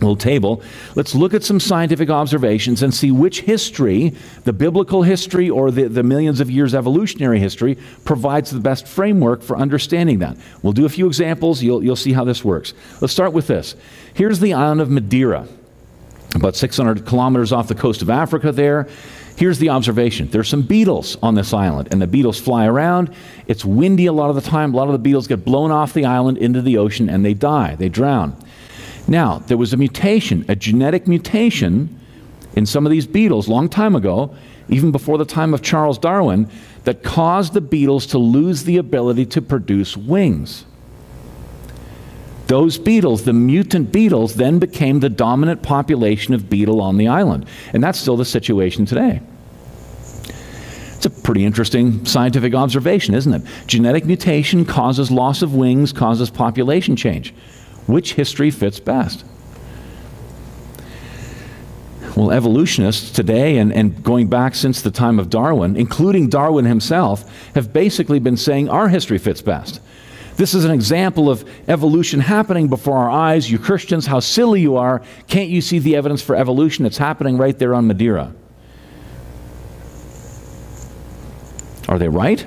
little 0.00 0.16
table. 0.16 0.62
Let's 0.94 1.14
look 1.14 1.34
at 1.34 1.44
some 1.44 1.60
scientific 1.60 2.10
observations 2.10 2.82
and 2.82 2.92
see 2.92 3.10
which 3.10 3.42
history, 3.42 4.14
the 4.44 4.52
biblical 4.52 5.02
history 5.02 5.50
or 5.50 5.70
the, 5.70 5.88
the 5.88 6.02
millions 6.02 6.40
of 6.40 6.50
years 6.50 6.74
evolutionary 6.74 7.38
history, 7.38 7.78
provides 8.04 8.50
the 8.50 8.60
best 8.60 8.86
framework 8.86 9.42
for 9.42 9.56
understanding 9.56 10.20
that. 10.20 10.36
We'll 10.62 10.72
do 10.72 10.86
a 10.86 10.88
few 10.88 11.06
examples. 11.06 11.62
You'll, 11.62 11.84
you'll 11.84 11.96
see 11.96 12.12
how 12.12 12.24
this 12.24 12.44
works. 12.44 12.72
Let's 13.00 13.12
start 13.12 13.32
with 13.32 13.46
this. 13.46 13.74
Here's 14.14 14.40
the 14.40 14.54
island 14.54 14.80
of 14.80 14.90
Madeira, 14.90 15.46
about 16.34 16.56
600 16.56 17.04
kilometers 17.06 17.52
off 17.52 17.68
the 17.68 17.74
coast 17.74 18.02
of 18.02 18.10
Africa 18.10 18.52
there. 18.52 18.88
Here's 19.36 19.58
the 19.58 19.70
observation 19.70 20.28
there's 20.28 20.48
some 20.48 20.62
beetles 20.62 21.16
on 21.22 21.34
this 21.34 21.54
island, 21.54 21.88
and 21.92 22.02
the 22.02 22.06
beetles 22.06 22.38
fly 22.38 22.66
around. 22.66 23.14
It's 23.46 23.64
windy 23.64 24.04
a 24.04 24.12
lot 24.12 24.28
of 24.28 24.36
the 24.36 24.42
time. 24.42 24.74
A 24.74 24.76
lot 24.76 24.88
of 24.88 24.92
the 24.92 24.98
beetles 24.98 25.26
get 25.26 25.46
blown 25.46 25.70
off 25.70 25.94
the 25.94 26.04
island 26.04 26.36
into 26.36 26.60
the 26.60 26.76
ocean 26.76 27.08
and 27.08 27.24
they 27.24 27.32
die, 27.32 27.74
they 27.74 27.88
drown. 27.88 28.36
Now, 29.10 29.40
there 29.40 29.56
was 29.56 29.72
a 29.72 29.76
mutation, 29.76 30.44
a 30.48 30.54
genetic 30.54 31.08
mutation 31.08 31.98
in 32.54 32.64
some 32.64 32.86
of 32.86 32.92
these 32.92 33.08
beetles 33.08 33.48
long 33.48 33.68
time 33.68 33.96
ago, 33.96 34.36
even 34.68 34.92
before 34.92 35.18
the 35.18 35.24
time 35.24 35.52
of 35.52 35.62
Charles 35.62 35.98
Darwin, 35.98 36.48
that 36.84 37.02
caused 37.02 37.52
the 37.52 37.60
beetles 37.60 38.06
to 38.06 38.18
lose 38.18 38.62
the 38.62 38.76
ability 38.76 39.26
to 39.26 39.42
produce 39.42 39.96
wings. 39.96 40.64
Those 42.46 42.78
beetles, 42.78 43.24
the 43.24 43.32
mutant 43.32 43.90
beetles, 43.90 44.36
then 44.36 44.60
became 44.60 45.00
the 45.00 45.08
dominant 45.08 45.62
population 45.62 46.32
of 46.32 46.48
beetle 46.48 46.80
on 46.80 46.96
the 46.96 47.08
island. 47.08 47.46
And 47.72 47.82
that's 47.82 47.98
still 47.98 48.16
the 48.16 48.24
situation 48.24 48.86
today. 48.86 49.20
It's 50.94 51.06
a 51.06 51.10
pretty 51.10 51.44
interesting 51.44 52.04
scientific 52.04 52.54
observation, 52.54 53.14
isn't 53.14 53.32
it? 53.32 53.42
Genetic 53.66 54.04
mutation 54.04 54.64
causes 54.64 55.10
loss 55.10 55.42
of 55.42 55.54
wings, 55.54 55.92
causes 55.92 56.30
population 56.30 56.94
change. 56.94 57.34
Which 57.90 58.14
history 58.14 58.50
fits 58.50 58.78
best? 58.80 59.24
Well, 62.16 62.30
evolutionists 62.30 63.10
today 63.10 63.58
and, 63.58 63.72
and 63.72 64.02
going 64.02 64.28
back 64.28 64.54
since 64.54 64.82
the 64.82 64.90
time 64.90 65.18
of 65.18 65.30
Darwin, 65.30 65.76
including 65.76 66.28
Darwin 66.28 66.64
himself, 66.64 67.24
have 67.54 67.72
basically 67.72 68.18
been 68.18 68.36
saying 68.36 68.68
our 68.68 68.88
history 68.88 69.18
fits 69.18 69.42
best. 69.42 69.80
This 70.36 70.54
is 70.54 70.64
an 70.64 70.70
example 70.70 71.28
of 71.28 71.48
evolution 71.68 72.20
happening 72.20 72.68
before 72.68 72.96
our 72.96 73.10
eyes. 73.10 73.50
You 73.50 73.58
Christians, 73.58 74.06
how 74.06 74.20
silly 74.20 74.60
you 74.60 74.76
are. 74.76 75.02
Can't 75.28 75.50
you 75.50 75.60
see 75.60 75.78
the 75.78 75.96
evidence 75.96 76.22
for 76.22 76.34
evolution? 76.34 76.86
It's 76.86 76.98
happening 76.98 77.36
right 77.36 77.58
there 77.58 77.74
on 77.74 77.86
Madeira. 77.86 78.32
Are 81.88 81.98
they 81.98 82.08
right? 82.08 82.44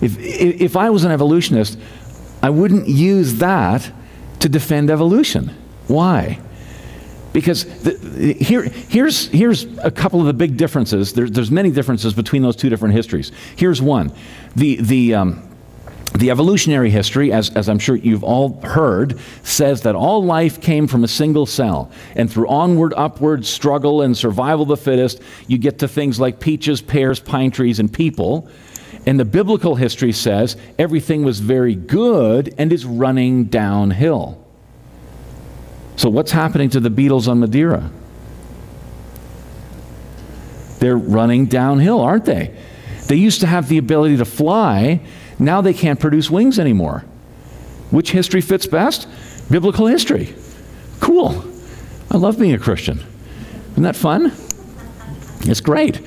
If, 0.00 0.18
if 0.18 0.76
I 0.76 0.90
was 0.90 1.04
an 1.04 1.12
evolutionist, 1.12 1.78
I 2.42 2.50
wouldn't 2.50 2.88
use 2.88 3.36
that 3.36 3.90
to 4.40 4.48
defend 4.48 4.90
evolution. 4.90 5.54
Why? 5.86 6.40
Because 7.32 7.64
the, 7.82 8.34
here, 8.40 8.62
here's, 8.62 9.28
here's 9.28 9.64
a 9.78 9.90
couple 9.90 10.20
of 10.20 10.26
the 10.26 10.32
big 10.32 10.56
differences. 10.56 11.12
There, 11.12 11.28
there's 11.28 11.50
many 11.50 11.70
differences 11.70 12.12
between 12.12 12.42
those 12.42 12.56
two 12.56 12.68
different 12.68 12.94
histories. 12.94 13.30
Here's 13.56 13.80
one. 13.80 14.12
The, 14.56 14.76
the, 14.76 15.14
um, 15.14 15.50
the 16.14 16.30
evolutionary 16.30 16.90
history, 16.90 17.32
as, 17.32 17.50
as 17.50 17.68
I'm 17.68 17.78
sure 17.78 17.94
you've 17.94 18.24
all 18.24 18.60
heard, 18.62 19.18
says 19.44 19.82
that 19.82 19.94
all 19.94 20.24
life 20.24 20.60
came 20.60 20.88
from 20.88 21.04
a 21.04 21.08
single 21.08 21.46
cell. 21.46 21.92
And 22.16 22.30
through 22.30 22.48
onward, 22.48 22.94
upward 22.96 23.46
struggle 23.46 24.02
and 24.02 24.16
survival 24.16 24.62
of 24.62 24.68
the 24.68 24.76
fittest, 24.76 25.22
you 25.46 25.56
get 25.56 25.78
to 25.80 25.88
things 25.88 26.18
like 26.18 26.40
peaches, 26.40 26.82
pears, 26.82 27.20
pine 27.20 27.52
trees, 27.52 27.78
and 27.78 27.92
people. 27.92 28.48
And 29.06 29.18
the 29.18 29.24
biblical 29.24 29.76
history 29.76 30.12
says 30.12 30.56
everything 30.78 31.24
was 31.24 31.40
very 31.40 31.74
good 31.74 32.54
and 32.58 32.72
is 32.72 32.84
running 32.84 33.44
downhill. 33.44 34.44
So, 35.96 36.08
what's 36.08 36.30
happening 36.32 36.70
to 36.70 36.80
the 36.80 36.90
beetles 36.90 37.28
on 37.28 37.40
Madeira? 37.40 37.90
They're 40.78 40.96
running 40.96 41.46
downhill, 41.46 42.00
aren't 42.00 42.24
they? 42.24 42.56
They 43.06 43.16
used 43.16 43.40
to 43.40 43.46
have 43.46 43.68
the 43.68 43.78
ability 43.78 44.16
to 44.16 44.24
fly, 44.24 45.00
now 45.38 45.60
they 45.60 45.74
can't 45.74 45.98
produce 45.98 46.30
wings 46.30 46.58
anymore. 46.58 47.04
Which 47.90 48.12
history 48.12 48.40
fits 48.40 48.66
best? 48.66 49.08
Biblical 49.50 49.86
history. 49.86 50.34
Cool. 51.00 51.44
I 52.10 52.18
love 52.18 52.38
being 52.38 52.52
a 52.52 52.58
Christian. 52.58 53.00
Isn't 53.72 53.82
that 53.82 53.96
fun? 53.96 54.32
It's 55.40 55.60
great. 55.60 56.00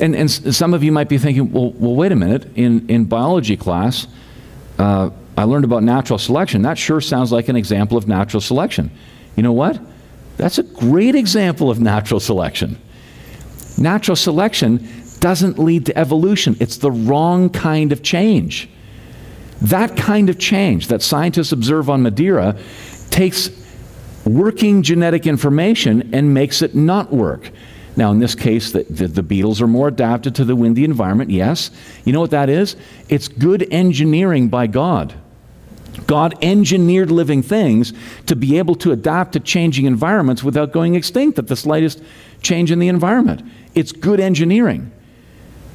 And, 0.00 0.16
and 0.16 0.30
some 0.30 0.74
of 0.74 0.82
you 0.82 0.90
might 0.90 1.08
be 1.08 1.18
thinking, 1.18 1.52
well, 1.52 1.70
well 1.72 1.94
wait 1.94 2.12
a 2.12 2.16
minute. 2.16 2.46
In, 2.56 2.88
in 2.88 3.04
biology 3.04 3.56
class, 3.56 4.06
uh, 4.78 5.10
I 5.36 5.44
learned 5.44 5.64
about 5.64 5.82
natural 5.82 6.18
selection. 6.18 6.62
That 6.62 6.78
sure 6.78 7.00
sounds 7.00 7.32
like 7.32 7.48
an 7.48 7.56
example 7.56 7.96
of 7.96 8.08
natural 8.08 8.40
selection. 8.40 8.90
You 9.36 9.42
know 9.42 9.52
what? 9.52 9.80
That's 10.36 10.58
a 10.58 10.62
great 10.62 11.14
example 11.14 11.70
of 11.70 11.80
natural 11.80 12.20
selection. 12.20 12.80
Natural 13.78 14.16
selection 14.16 14.88
doesn't 15.20 15.58
lead 15.58 15.86
to 15.86 15.98
evolution, 15.98 16.56
it's 16.60 16.76
the 16.76 16.90
wrong 16.90 17.48
kind 17.48 17.92
of 17.92 18.02
change. 18.02 18.68
That 19.62 19.96
kind 19.96 20.28
of 20.28 20.38
change 20.38 20.88
that 20.88 21.00
scientists 21.00 21.52
observe 21.52 21.88
on 21.88 22.02
Madeira 22.02 22.58
takes 23.10 23.50
working 24.26 24.82
genetic 24.82 25.26
information 25.26 26.10
and 26.12 26.34
makes 26.34 26.60
it 26.60 26.74
not 26.74 27.12
work. 27.12 27.50
Now, 27.96 28.10
in 28.10 28.18
this 28.18 28.34
case, 28.34 28.72
the, 28.72 28.82
the, 28.84 29.06
the, 29.06 29.22
beetles 29.22 29.62
are 29.62 29.68
more 29.68 29.88
adapted 29.88 30.34
to 30.36 30.44
the 30.44 30.56
windy 30.56 30.84
environment, 30.84 31.30
yes. 31.30 31.70
You 32.04 32.12
know 32.12 32.20
what 32.20 32.32
that 32.32 32.48
is? 32.48 32.76
It's 33.08 33.28
good 33.28 33.66
engineering 33.72 34.48
by 34.48 34.66
God. 34.66 35.14
God 36.06 36.36
engineered 36.42 37.10
living 37.10 37.42
things 37.42 37.92
to 38.26 38.34
be 38.34 38.58
able 38.58 38.74
to 38.76 38.90
adapt 38.90 39.32
to 39.34 39.40
changing 39.40 39.86
environments 39.86 40.42
without 40.42 40.72
going 40.72 40.96
extinct 40.96 41.38
at 41.38 41.46
the 41.46 41.56
slightest 41.56 42.02
change 42.42 42.72
in 42.72 42.80
the 42.80 42.88
environment. 42.88 43.42
It's 43.74 43.92
good 43.92 44.18
engineering. 44.18 44.90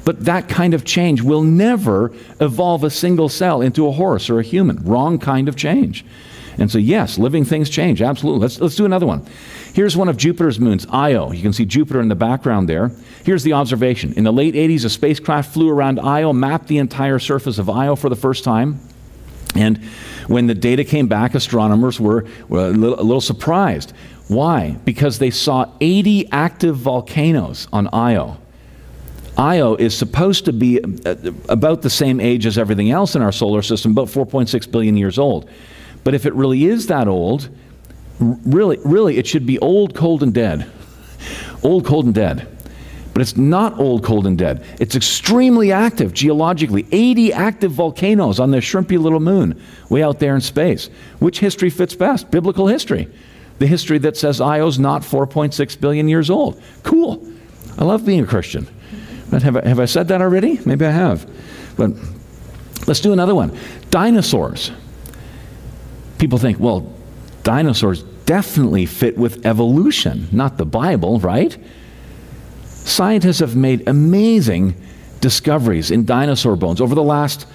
But 0.04 0.24
that 0.26 0.48
kind 0.48 0.74
of 0.74 0.84
change 0.84 1.22
will 1.22 1.42
never 1.42 2.12
evolve 2.40 2.84
a 2.84 2.90
single 2.90 3.28
cell 3.28 3.60
into 3.60 3.86
a 3.86 3.92
horse 3.92 4.30
or 4.30 4.40
a 4.40 4.42
human. 4.42 4.76
Wrong 4.84 5.18
kind 5.18 5.48
of 5.48 5.56
change. 5.56 6.04
And 6.60 6.70
so, 6.70 6.76
yes, 6.76 7.18
living 7.18 7.44
things 7.46 7.70
change. 7.70 8.02
Absolutely. 8.02 8.42
Let's, 8.42 8.60
let's 8.60 8.76
do 8.76 8.84
another 8.84 9.06
one. 9.06 9.26
Here's 9.72 9.96
one 9.96 10.08
of 10.08 10.18
Jupiter's 10.18 10.60
moons, 10.60 10.86
Io. 10.90 11.32
You 11.32 11.40
can 11.40 11.54
see 11.54 11.64
Jupiter 11.64 12.00
in 12.00 12.08
the 12.08 12.14
background 12.14 12.68
there. 12.68 12.92
Here's 13.24 13.42
the 13.42 13.54
observation. 13.54 14.12
In 14.12 14.24
the 14.24 14.32
late 14.32 14.54
80s, 14.54 14.84
a 14.84 14.90
spacecraft 14.90 15.54
flew 15.54 15.70
around 15.70 15.98
Io, 15.98 16.34
mapped 16.34 16.68
the 16.68 16.76
entire 16.76 17.18
surface 17.18 17.58
of 17.58 17.70
Io 17.70 17.96
for 17.96 18.10
the 18.10 18.16
first 18.16 18.44
time. 18.44 18.78
And 19.54 19.78
when 20.28 20.46
the 20.46 20.54
data 20.54 20.84
came 20.84 21.08
back, 21.08 21.34
astronomers 21.34 21.98
were, 21.98 22.26
were 22.48 22.66
a, 22.66 22.70
little, 22.70 23.00
a 23.00 23.02
little 23.02 23.22
surprised. 23.22 23.94
Why? 24.28 24.76
Because 24.84 25.18
they 25.18 25.30
saw 25.30 25.72
80 25.80 26.30
active 26.30 26.76
volcanoes 26.76 27.68
on 27.72 27.88
Io. 27.92 28.36
Io 29.38 29.74
is 29.76 29.96
supposed 29.96 30.44
to 30.44 30.52
be 30.52 30.78
uh, 31.06 31.14
about 31.48 31.80
the 31.80 31.90
same 31.90 32.20
age 32.20 32.44
as 32.44 32.58
everything 32.58 32.90
else 32.90 33.14
in 33.16 33.22
our 33.22 33.32
solar 33.32 33.62
system, 33.62 33.92
about 33.92 34.08
4.6 34.08 34.70
billion 34.70 34.96
years 34.96 35.18
old. 35.18 35.48
But 36.04 36.14
if 36.14 36.26
it 36.26 36.34
really 36.34 36.64
is 36.64 36.86
that 36.86 37.08
old, 37.08 37.48
really, 38.18 38.78
really, 38.84 39.18
it 39.18 39.26
should 39.26 39.46
be 39.46 39.58
old, 39.58 39.94
cold, 39.94 40.22
and 40.22 40.32
dead. 40.32 40.70
Old, 41.62 41.84
cold, 41.84 42.06
and 42.06 42.14
dead. 42.14 42.46
But 43.12 43.22
it's 43.22 43.36
not 43.36 43.78
old, 43.78 44.04
cold, 44.04 44.26
and 44.26 44.38
dead. 44.38 44.64
It's 44.78 44.94
extremely 44.94 45.72
active 45.72 46.14
geologically. 46.14 46.86
80 46.92 47.32
active 47.32 47.72
volcanoes 47.72 48.38
on 48.38 48.50
this 48.50 48.64
shrimpy 48.64 48.98
little 48.98 49.20
moon 49.20 49.60
way 49.88 50.02
out 50.02 50.20
there 50.20 50.34
in 50.34 50.40
space. 50.40 50.88
Which 51.18 51.40
history 51.40 51.70
fits 51.70 51.94
best? 51.94 52.30
Biblical 52.30 52.66
history. 52.66 53.08
The 53.58 53.66
history 53.66 53.98
that 53.98 54.16
says 54.16 54.40
Io's 54.40 54.78
not 54.78 55.02
4.6 55.02 55.80
billion 55.80 56.08
years 56.08 56.30
old. 56.30 56.62
Cool. 56.82 57.26
I 57.76 57.84
love 57.84 58.06
being 58.06 58.20
a 58.20 58.26
Christian. 58.26 58.66
But 59.30 59.42
have 59.42 59.56
I, 59.56 59.68
have 59.68 59.80
I 59.80 59.84
said 59.84 60.08
that 60.08 60.20
already? 60.22 60.60
Maybe 60.64 60.86
I 60.86 60.90
have. 60.90 61.28
But 61.76 61.90
let's 62.86 63.00
do 63.00 63.12
another 63.12 63.34
one. 63.34 63.56
Dinosaurs. 63.90 64.70
People 66.20 66.38
think, 66.38 66.60
well, 66.60 66.92
dinosaurs 67.44 68.02
definitely 68.26 68.84
fit 68.84 69.16
with 69.16 69.46
evolution, 69.46 70.28
not 70.30 70.58
the 70.58 70.66
Bible, 70.66 71.18
right? 71.18 71.56
Scientists 72.62 73.38
have 73.38 73.56
made 73.56 73.88
amazing 73.88 74.74
discoveries 75.22 75.90
in 75.90 76.04
dinosaur 76.04 76.56
bones 76.56 76.82
over 76.82 76.94
the 76.94 77.02
last 77.02 77.46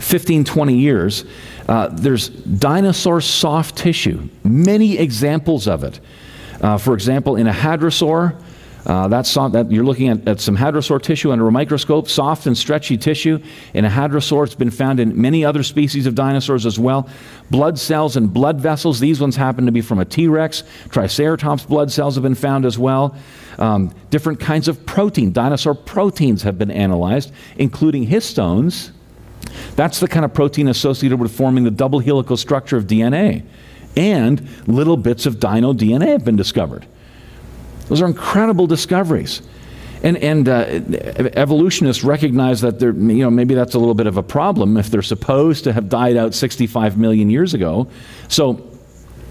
15, 0.00 0.44
20 0.44 0.76
years. 0.76 1.24
Uh, 1.66 1.88
there's 1.88 2.28
dinosaur 2.28 3.22
soft 3.22 3.76
tissue, 3.76 4.28
many 4.44 4.98
examples 4.98 5.66
of 5.66 5.82
it. 5.82 5.98
Uh, 6.60 6.76
for 6.76 6.92
example, 6.92 7.36
in 7.36 7.46
a 7.46 7.52
hadrosaur, 7.52 8.38
uh, 8.86 9.08
that's 9.08 9.34
that 9.34 9.70
you're 9.70 9.84
looking 9.84 10.08
at, 10.08 10.26
at, 10.26 10.40
some 10.40 10.56
hadrosaur 10.56 11.02
tissue 11.02 11.32
under 11.32 11.46
a 11.46 11.52
microscope, 11.52 12.08
soft 12.08 12.46
and 12.46 12.56
stretchy 12.56 12.96
tissue. 12.96 13.38
In 13.74 13.84
a 13.84 13.90
hadrosaur, 13.90 14.44
it's 14.44 14.54
been 14.54 14.70
found 14.70 15.00
in 15.00 15.20
many 15.20 15.44
other 15.44 15.62
species 15.62 16.06
of 16.06 16.14
dinosaurs 16.14 16.64
as 16.64 16.78
well. 16.78 17.08
Blood 17.50 17.78
cells 17.78 18.16
and 18.16 18.32
blood 18.32 18.60
vessels, 18.60 18.98
these 19.00 19.20
ones 19.20 19.36
happen 19.36 19.66
to 19.66 19.72
be 19.72 19.80
from 19.80 19.98
a 19.98 20.04
T 20.04 20.28
Rex. 20.28 20.62
Triceratops 20.90 21.64
blood 21.64 21.92
cells 21.92 22.14
have 22.14 22.22
been 22.22 22.34
found 22.34 22.64
as 22.64 22.78
well. 22.78 23.14
Um, 23.58 23.94
different 24.08 24.40
kinds 24.40 24.68
of 24.68 24.86
protein, 24.86 25.32
dinosaur 25.32 25.74
proteins 25.74 26.42
have 26.42 26.56
been 26.56 26.70
analyzed, 26.70 27.32
including 27.58 28.06
histones. 28.06 28.92
That's 29.76 30.00
the 30.00 30.08
kind 30.08 30.24
of 30.24 30.32
protein 30.32 30.68
associated 30.68 31.20
with 31.20 31.32
forming 31.32 31.64
the 31.64 31.70
double 31.70 31.98
helical 31.98 32.36
structure 32.36 32.76
of 32.76 32.86
DNA. 32.86 33.44
And 33.96 34.48
little 34.66 34.96
bits 34.96 35.26
of 35.26 35.40
dino 35.40 35.72
DNA 35.72 36.08
have 36.08 36.24
been 36.24 36.36
discovered. 36.36 36.86
Those 37.90 38.00
are 38.02 38.06
incredible 38.06 38.68
discoveries. 38.68 39.42
And, 40.04 40.16
and 40.18 40.48
uh, 40.48 40.60
evolutionists 41.34 42.04
recognize 42.04 42.60
that 42.60 42.80
you 42.80 42.92
know, 42.92 43.30
maybe 43.30 43.54
that's 43.54 43.74
a 43.74 43.78
little 43.80 43.94
bit 43.94 44.06
of 44.06 44.16
a 44.16 44.22
problem 44.22 44.76
if 44.76 44.90
they're 44.90 45.02
supposed 45.02 45.64
to 45.64 45.72
have 45.72 45.88
died 45.88 46.16
out 46.16 46.32
65 46.32 46.96
million 46.96 47.28
years 47.28 47.52
ago. 47.52 47.90
So 48.28 48.64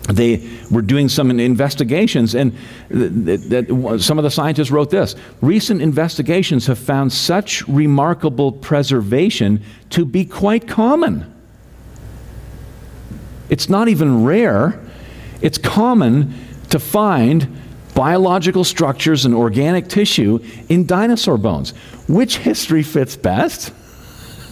they 0.10 0.46
were 0.70 0.82
doing 0.82 1.08
some 1.08 1.32
investigations, 1.32 2.36
and 2.36 2.56
th- 2.92 3.50
th- 3.50 4.02
some 4.02 4.18
of 4.18 4.24
the 4.24 4.32
scientists 4.32 4.72
wrote 4.72 4.90
this 4.90 5.16
Recent 5.42 5.82
investigations 5.82 6.68
have 6.68 6.80
found 6.80 7.14
such 7.14 7.66
remarkable 7.68 8.52
preservation 8.52 9.64
to 9.92 10.04
be 10.04 10.26
quite 10.26 10.68
common. 10.68 11.34
It's 13.50 13.70
not 13.70 13.88
even 13.88 14.26
rare, 14.26 14.80
it's 15.42 15.58
common 15.58 16.34
to 16.72 16.78
find 16.78 17.59
biological 18.00 18.64
structures 18.64 19.26
and 19.26 19.36
organic 19.36 19.90
tissue 19.90 20.40
in 20.70 20.86
dinosaur 20.86 21.38
bones. 21.38 21.72
Which 22.08 22.38
history 22.38 22.82
fits 22.82 23.18
best? 23.18 23.74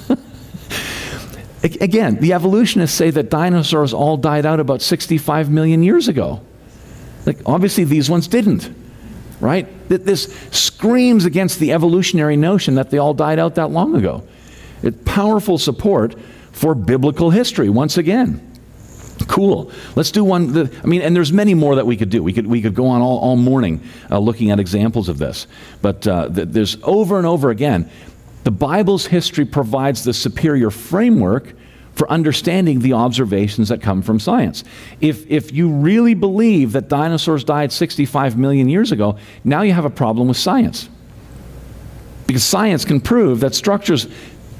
Again, 1.63 2.17
the 2.17 2.33
evolutionists 2.33 2.97
say 2.97 3.09
that 3.09 3.29
dinosaurs 3.29 3.93
all 3.93 4.17
died 4.17 4.45
out 4.45 4.59
about 4.59 4.81
65 4.81 5.49
million 5.49 5.81
years 5.81 6.09
ago. 6.09 6.41
Like, 7.25 7.37
obviously, 7.45 7.85
these 7.85 8.09
ones 8.09 8.27
didn't, 8.27 8.69
right? 9.39 9.65
This 9.87 10.23
screams 10.51 11.23
against 11.23 11.59
the 11.59 11.71
evolutionary 11.71 12.35
notion 12.35 12.75
that 12.75 12.89
they 12.89 12.97
all 12.97 13.13
died 13.13 13.39
out 13.39 13.55
that 13.55 13.71
long 13.71 13.95
ago. 13.95 14.27
It's 14.83 14.97
powerful 15.05 15.57
support 15.57 16.19
for 16.51 16.75
biblical 16.75 17.29
history, 17.29 17.69
once 17.69 17.97
again. 17.97 18.46
Cool. 19.27 19.71
Let's 19.95 20.11
do 20.11 20.23
one. 20.23 20.69
I 20.83 20.85
mean, 20.85 21.01
and 21.01 21.15
there's 21.15 21.33
many 21.33 21.53
more 21.53 21.75
that 21.75 21.85
we 21.85 21.97
could 21.97 22.09
do. 22.09 22.23
We 22.23 22.33
could, 22.33 22.47
we 22.47 22.61
could 22.61 22.75
go 22.75 22.87
on 22.87 23.01
all, 23.01 23.19
all 23.19 23.35
morning 23.35 23.81
uh, 24.09 24.19
looking 24.19 24.51
at 24.51 24.59
examples 24.59 25.09
of 25.09 25.17
this. 25.17 25.47
But 25.81 26.07
uh, 26.07 26.29
th- 26.29 26.47
there's 26.49 26.77
over 26.83 27.17
and 27.17 27.27
over 27.27 27.49
again, 27.49 27.89
the 28.43 28.51
Bible's 28.51 29.05
history 29.05 29.45
provides 29.45 30.03
the 30.03 30.13
superior 30.13 30.71
framework 30.71 31.53
for 31.97 32.09
understanding 32.11 32.79
the 32.79 32.93
observations 32.93 33.69
that 33.69 33.81
come 33.81 34.01
from 34.01 34.19
science. 34.19 34.63
If, 35.01 35.29
if 35.29 35.51
you 35.51 35.69
really 35.69 36.13
believe 36.13 36.73
that 36.73 36.87
dinosaurs 36.87 37.43
died 37.43 37.71
65 37.71 38.37
million 38.37 38.69
years 38.69 38.91
ago, 38.91 39.17
now 39.43 39.63
you 39.63 39.73
have 39.73 39.85
a 39.85 39.89
problem 39.89 40.27
with 40.27 40.37
science. 40.37 40.89
Because 42.27 42.43
science 42.43 42.85
can 42.85 43.01
prove 43.01 43.39
that 43.39 43.55
structures, 43.55 44.07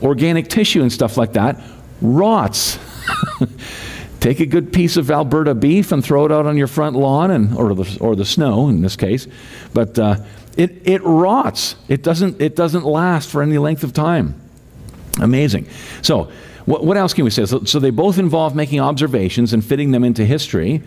organic 0.02 0.48
tissue 0.48 0.82
and 0.82 0.92
stuff 0.92 1.16
like 1.16 1.34
that, 1.34 1.62
rots. 2.02 2.80
Take 4.28 4.42
a 4.42 4.46
good 4.46 4.74
piece 4.74 4.98
of 4.98 5.10
Alberta 5.10 5.56
beef 5.56 5.94
and 5.94 6.04
throw 6.04 6.26
it 6.26 6.34
out 6.34 6.46
on 6.46 6.58
your 6.58 6.68
front 6.68 6.98
lawn, 6.98 7.32
and, 7.32 7.56
or, 7.56 7.74
the, 7.74 7.98
or 8.02 8.14
the 8.14 8.26
snow 8.26 8.68
in 8.68 8.82
this 8.82 8.98
case. 8.98 9.26
But 9.74 9.98
uh, 9.98 10.18
it, 10.58 10.86
it 10.86 11.02
rots. 11.06 11.78
It 11.88 12.04
doesn't, 12.04 12.42
it 12.42 12.54
doesn't 12.54 12.84
last 12.84 13.30
for 13.30 13.42
any 13.42 13.58
length 13.58 13.86
of 13.86 13.94
time. 13.94 14.36
Amazing. 15.22 15.70
So, 16.02 16.30
what, 16.66 16.84
what 16.84 16.98
else 16.98 17.14
can 17.14 17.24
we 17.24 17.30
say? 17.30 17.46
So, 17.46 17.64
so 17.64 17.80
they 17.80 17.90
both 17.90 18.18
involve 18.18 18.54
making 18.54 18.82
observations 18.82 19.54
and 19.54 19.64
fitting 19.64 19.92
them 19.92 20.04
into 20.04 20.26
history. 20.26 20.84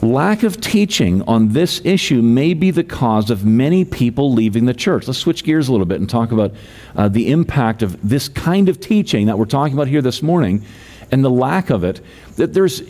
Lack 0.00 0.44
of 0.44 0.60
teaching 0.60 1.22
on 1.22 1.48
this 1.48 1.84
issue 1.84 2.22
may 2.22 2.54
be 2.54 2.70
the 2.70 2.84
cause 2.84 3.30
of 3.30 3.44
many 3.44 3.84
people 3.84 4.32
leaving 4.32 4.66
the 4.66 4.74
church. 4.74 5.08
Let's 5.08 5.18
switch 5.18 5.42
gears 5.42 5.66
a 5.66 5.72
little 5.72 5.84
bit 5.84 5.98
and 5.98 6.08
talk 6.08 6.30
about 6.30 6.52
uh, 6.94 7.08
the 7.08 7.32
impact 7.32 7.82
of 7.82 8.08
this 8.08 8.28
kind 8.28 8.68
of 8.68 8.78
teaching 8.78 9.26
that 9.26 9.36
we're 9.36 9.46
talking 9.46 9.74
about 9.74 9.88
here 9.88 10.00
this 10.00 10.22
morning 10.22 10.64
and 11.12 11.24
the 11.24 11.30
lack 11.30 11.70
of 11.70 11.84
it, 11.84 12.00
that 12.36 12.52
there's 12.52 12.82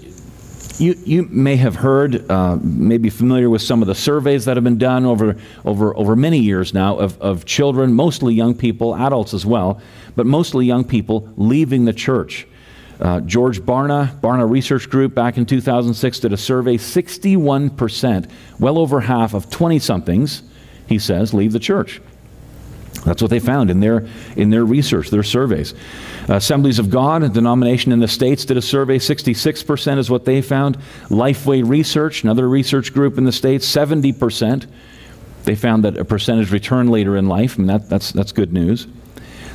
you, 0.80 0.94
you 1.04 1.22
may 1.24 1.56
have 1.56 1.76
heard, 1.76 2.28
uh, 2.30 2.56
maybe 2.62 3.11
familiar 3.11 3.50
with 3.50 3.61
some 3.61 3.83
of 3.83 3.88
the 3.88 3.94
surveys 3.94 4.46
that 4.46 4.56
have 4.56 4.64
been 4.64 4.78
done 4.78 5.04
over, 5.04 5.37
over, 5.64 5.94
over 5.96 6.16
many 6.16 6.38
years 6.38 6.72
now 6.72 6.98
of, 6.98 7.20
of 7.20 7.44
children, 7.44 7.92
mostly 7.92 8.35
young 8.35 8.54
people, 8.54 8.96
adults 8.96 9.35
as 9.35 9.44
well, 9.44 9.80
but 10.16 10.26
mostly 10.26 10.64
young 10.64 10.85
people 10.85 11.28
leaving 11.37 11.85
the 11.85 11.92
church. 11.92 12.46
Uh, 12.98 13.20
George 13.20 13.61
Barna, 13.61 14.18
Barna 14.20 14.48
Research 14.48 14.88
Group, 14.88 15.14
back 15.14 15.37
in 15.37 15.46
2006, 15.46 16.20
did 16.20 16.33
a 16.33 16.37
survey 16.37 16.76
61%, 16.76 18.30
well 18.59 18.78
over 18.78 19.00
half 19.00 19.35
of 19.35 19.50
20 19.50 19.78
somethings, 19.78 20.42
he 20.87 20.98
says, 20.98 21.33
leave 21.33 21.52
the 21.52 21.61
church. 21.61 22.00
That's 23.04 23.22
what 23.22 23.30
they 23.30 23.40
found 23.40 23.70
in 23.70 23.80
their, 23.80 24.06
in 24.36 24.50
their 24.50 24.64
research, 24.64 25.10
their 25.10 25.22
surveys. 25.22 25.74
Assemblies 26.28 26.78
of 26.78 26.90
God, 26.90 27.22
a 27.22 27.28
denomination 27.28 27.92
in 27.92 28.00
the 28.00 28.08
States, 28.08 28.44
did 28.44 28.56
a 28.56 28.62
survey. 28.62 28.98
66% 28.98 29.98
is 29.98 30.10
what 30.10 30.24
they 30.24 30.42
found. 30.42 30.76
Lifeway 31.08 31.66
Research, 31.66 32.22
another 32.24 32.48
research 32.48 32.92
group 32.92 33.16
in 33.16 33.24
the 33.24 33.32
States, 33.32 33.66
70%. 33.66 34.66
They 35.44 35.54
found 35.54 35.84
that 35.84 35.96
a 35.96 36.04
percentage 36.04 36.52
return 36.52 36.88
later 36.88 37.16
in 37.16 37.26
life. 37.26 37.56
Mean, 37.56 37.68
that, 37.68 37.88
that's, 37.88 38.12
that's 38.12 38.32
good 38.32 38.52
news. 38.52 38.86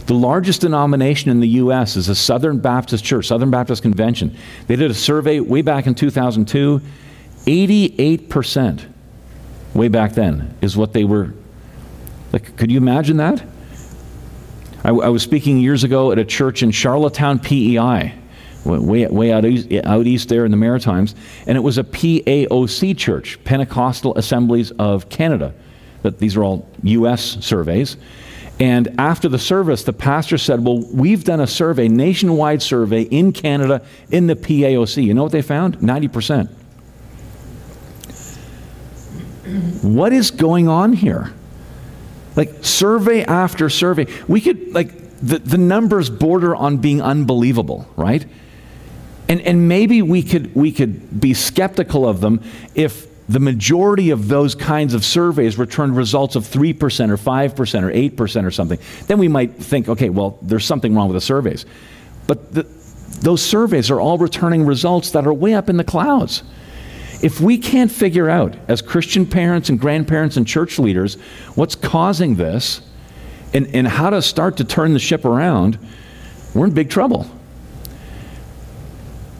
The 0.07 0.15
largest 0.15 0.61
denomination 0.61 1.29
in 1.31 1.39
the 1.39 1.47
U.S. 1.49 1.95
is 1.95 2.07
the 2.07 2.15
Southern 2.15 2.59
Baptist 2.59 3.03
Church, 3.03 3.27
Southern 3.27 3.51
Baptist 3.51 3.81
Convention. 3.81 4.35
They 4.67 4.75
did 4.75 4.89
a 4.89 4.95
survey 4.95 5.39
way 5.39 5.61
back 5.61 5.87
in 5.87 5.95
2002. 5.95 6.81
88%, 7.45 8.85
way 9.75 9.87
back 9.87 10.13
then, 10.13 10.55
is 10.61 10.75
what 10.75 10.93
they 10.93 11.03
were 11.03 11.33
like, 12.35 12.57
could 12.57 12.69
you 12.69 12.75
imagine 12.75 13.15
that? 13.15 13.41
I, 14.83 14.89
I 14.89 15.07
was 15.07 15.23
speaking 15.23 15.57
years 15.57 15.85
ago 15.85 16.11
at 16.11 16.19
a 16.19 16.25
church 16.25 16.63
in 16.63 16.71
Charlottetown, 16.71 17.39
PEI, 17.39 18.13
way, 18.65 19.07
way 19.07 19.31
out, 19.31 19.45
east, 19.45 19.71
out 19.85 20.05
east 20.05 20.27
there 20.27 20.43
in 20.43 20.51
the 20.51 20.57
Maritimes, 20.57 21.15
and 21.47 21.57
it 21.57 21.61
was 21.61 21.77
a 21.77 21.83
PAOC 21.85 22.97
church, 22.97 23.41
Pentecostal 23.45 24.17
Assemblies 24.17 24.71
of 24.71 25.07
Canada. 25.07 25.53
That 26.01 26.19
these 26.19 26.35
are 26.35 26.43
all 26.43 26.67
U.S. 26.83 27.37
surveys. 27.39 27.95
And 28.59 28.99
after 28.99 29.29
the 29.29 29.39
service, 29.39 29.83
the 29.83 29.93
pastor 29.93 30.37
said, 30.37 30.61
Well, 30.61 30.83
we've 30.91 31.23
done 31.23 31.39
a 31.39 31.47
survey, 31.47 31.87
nationwide 31.87 32.61
survey 32.61 33.03
in 33.03 33.31
Canada 33.31 33.81
in 34.11 34.27
the 34.27 34.35
PAOC. 34.35 35.01
You 35.01 35.13
know 35.13 35.23
what 35.23 35.31
they 35.31 35.41
found? 35.41 35.77
90%. 35.77 36.49
What 39.83 40.11
is 40.11 40.31
going 40.31 40.67
on 40.67 40.91
here? 40.91 41.31
Like 42.35 42.63
survey 42.63 43.23
after 43.23 43.69
survey. 43.69 44.07
We 44.27 44.41
could, 44.41 44.73
like, 44.73 44.91
the, 45.21 45.39
the 45.39 45.57
numbers 45.57 46.09
border 46.09 46.55
on 46.55 46.77
being 46.77 47.01
unbelievable, 47.01 47.87
right? 47.95 48.25
And, 49.27 49.41
and 49.41 49.67
maybe 49.67 50.01
we 50.01 50.21
could, 50.21 50.53
we 50.55 50.71
could 50.71 51.19
be 51.19 51.33
skeptical 51.33 52.07
of 52.07 52.21
them 52.21 52.41
if 52.75 53.07
the 53.27 53.39
majority 53.39 54.11
of 54.11 54.27
those 54.27 54.53
kinds 54.53 54.93
of 54.93 55.03
surveys 55.03 55.57
returned 55.57 55.97
results 55.97 56.35
of 56.35 56.43
3% 56.43 56.73
or 57.09 57.17
5% 57.17 57.83
or 57.83 57.91
8% 57.91 58.45
or 58.45 58.51
something. 58.51 58.77
Then 59.07 59.17
we 59.17 59.27
might 59.27 59.55
think, 59.55 59.89
okay, 59.89 60.09
well, 60.09 60.37
there's 60.43 60.65
something 60.65 60.93
wrong 60.93 61.07
with 61.07 61.15
the 61.15 61.21
surveys. 61.21 61.65
But 62.27 62.53
the, 62.53 62.63
those 63.21 63.41
surveys 63.41 63.89
are 63.89 63.99
all 63.99 64.19
returning 64.19 64.65
results 64.65 65.11
that 65.11 65.25
are 65.25 65.33
way 65.33 65.55
up 65.55 65.69
in 65.69 65.77
the 65.77 65.83
clouds. 65.83 66.43
If 67.21 67.39
we 67.39 67.57
can't 67.57 67.91
figure 67.91 68.29
out, 68.29 68.55
as 68.67 68.81
Christian 68.81 69.25
parents 69.25 69.69
and 69.69 69.79
grandparents 69.79 70.37
and 70.37 70.45
church 70.45 70.79
leaders, 70.79 71.15
what's 71.55 71.75
causing 71.75 72.35
this 72.35 72.81
and, 73.53 73.67
and 73.73 73.87
how 73.87 74.09
to 74.09 74.21
start 74.21 74.57
to 74.57 74.63
turn 74.63 74.93
the 74.93 74.99
ship 74.99 75.25
around, 75.25 75.79
we're 76.53 76.65
in 76.65 76.73
big 76.73 76.89
trouble. 76.89 77.29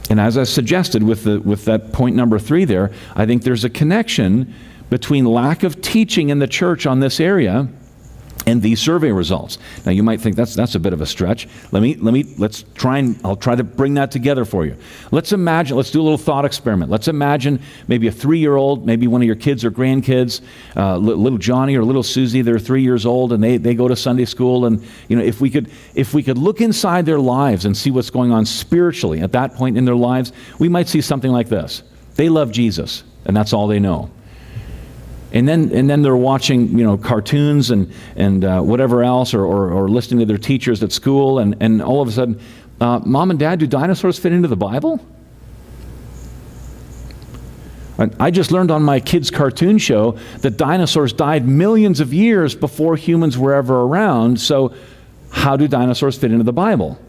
And 0.09 0.19
as 0.19 0.37
I 0.37 0.43
suggested 0.43 1.03
with, 1.03 1.23
the, 1.23 1.39
with 1.39 1.65
that 1.65 1.91
point 1.91 2.15
number 2.15 2.39
three 2.39 2.65
there, 2.65 2.91
I 3.15 3.25
think 3.25 3.43
there's 3.43 3.63
a 3.63 3.69
connection 3.69 4.53
between 4.89 5.25
lack 5.25 5.63
of 5.63 5.81
teaching 5.81 6.29
in 6.29 6.39
the 6.39 6.47
church 6.47 6.85
on 6.85 6.99
this 6.99 7.19
area 7.19 7.67
and 8.45 8.61
these 8.61 8.79
survey 8.79 9.11
results. 9.11 9.57
Now 9.85 9.91
you 9.91 10.03
might 10.03 10.21
think 10.21 10.35
that's 10.35 10.55
that's 10.55 10.75
a 10.75 10.79
bit 10.79 10.93
of 10.93 11.01
a 11.01 11.05
stretch. 11.05 11.47
Let 11.71 11.81
me 11.81 11.95
let 11.95 12.13
me 12.13 12.23
let's 12.37 12.63
try 12.75 12.99
and 12.99 13.19
I'll 13.23 13.35
try 13.35 13.55
to 13.55 13.63
bring 13.63 13.95
that 13.95 14.11
together 14.11 14.45
for 14.45 14.65
you. 14.65 14.77
Let's 15.11 15.31
imagine 15.31 15.77
let's 15.77 15.91
do 15.91 16.01
a 16.01 16.03
little 16.03 16.17
thought 16.17 16.45
experiment. 16.45 16.91
Let's 16.91 17.07
imagine 17.07 17.59
maybe 17.87 18.07
a 18.07 18.11
three-year-old, 18.11 18.85
maybe 18.85 19.07
one 19.07 19.21
of 19.21 19.25
your 19.25 19.35
kids 19.35 19.65
or 19.65 19.71
grandkids, 19.71 20.41
uh, 20.75 20.97
little 20.97 21.37
Johnny 21.37 21.75
or 21.75 21.83
little 21.83 22.03
Susie. 22.03 22.41
They're 22.41 22.59
three 22.59 22.83
years 22.83 23.05
old 23.05 23.33
and 23.33 23.43
they 23.43 23.57
they 23.57 23.73
go 23.73 23.87
to 23.87 23.95
Sunday 23.95 24.25
school. 24.25 24.65
And 24.65 24.85
you 25.07 25.15
know 25.15 25.23
if 25.23 25.41
we 25.41 25.49
could 25.49 25.69
if 25.95 26.13
we 26.13 26.21
could 26.23 26.37
look 26.37 26.61
inside 26.61 27.05
their 27.05 27.19
lives 27.19 27.65
and 27.65 27.75
see 27.75 27.91
what's 27.91 28.09
going 28.09 28.31
on 28.31 28.45
spiritually 28.45 29.21
at 29.21 29.31
that 29.31 29.55
point 29.55 29.77
in 29.77 29.85
their 29.85 29.95
lives, 29.95 30.31
we 30.59 30.69
might 30.69 30.87
see 30.87 31.01
something 31.01 31.31
like 31.31 31.49
this. 31.49 31.83
They 32.15 32.29
love 32.29 32.51
Jesus, 32.51 33.03
and 33.25 33.35
that's 33.35 33.51
all 33.51 33.67
they 33.67 33.79
know 33.79 34.09
and 35.35 35.47
then 35.47 35.71
and 35.71 35.87
then 35.87 36.01
they're 36.01 36.15
watching 36.15 36.79
you 36.79 36.83
know 36.83 36.97
cartoons 36.97 37.69
and 37.69 37.93
and 38.15 38.43
uh, 38.43 38.61
whatever 38.61 39.03
else 39.03 39.33
or, 39.33 39.45
or, 39.45 39.69
or, 39.71 39.89
listening 39.89 40.21
to 40.21 40.25
their 40.25 40.37
teachers 40.37 40.81
at 40.81 40.91
school 40.91 41.39
and 41.39 41.55
and 41.59 41.81
all 41.81 42.01
of 42.01 42.07
a 42.07 42.11
sudden 42.11 42.39
uh, 42.81 42.99
mom 42.99 43.29
and 43.29 43.39
dad 43.39 43.59
do 43.59 43.67
dinosaurs 43.67 44.17
fit 44.17 44.31
into 44.31 44.47
the 44.47 44.55
bible 44.55 44.99
I 48.19 48.29
just 48.29 48.51
learned 48.51 48.71
on 48.71 48.83
my 48.83 48.99
kids' 48.99 49.31
cartoon 49.31 49.77
show 49.77 50.17
that 50.41 50.57
dinosaurs 50.57 51.13
died 51.13 51.47
millions 51.47 52.01
of 52.01 52.13
years 52.13 52.53
before 52.53 52.97
humans 52.97 53.37
were 53.37 53.53
ever 53.53 53.83
around. 53.83 54.41
So, 54.41 54.73
how 55.29 55.55
do 55.55 55.65
dinosaurs 55.65 56.17
fit 56.17 56.33
into 56.33 56.43
the 56.43 56.51
Bible? 56.51 56.99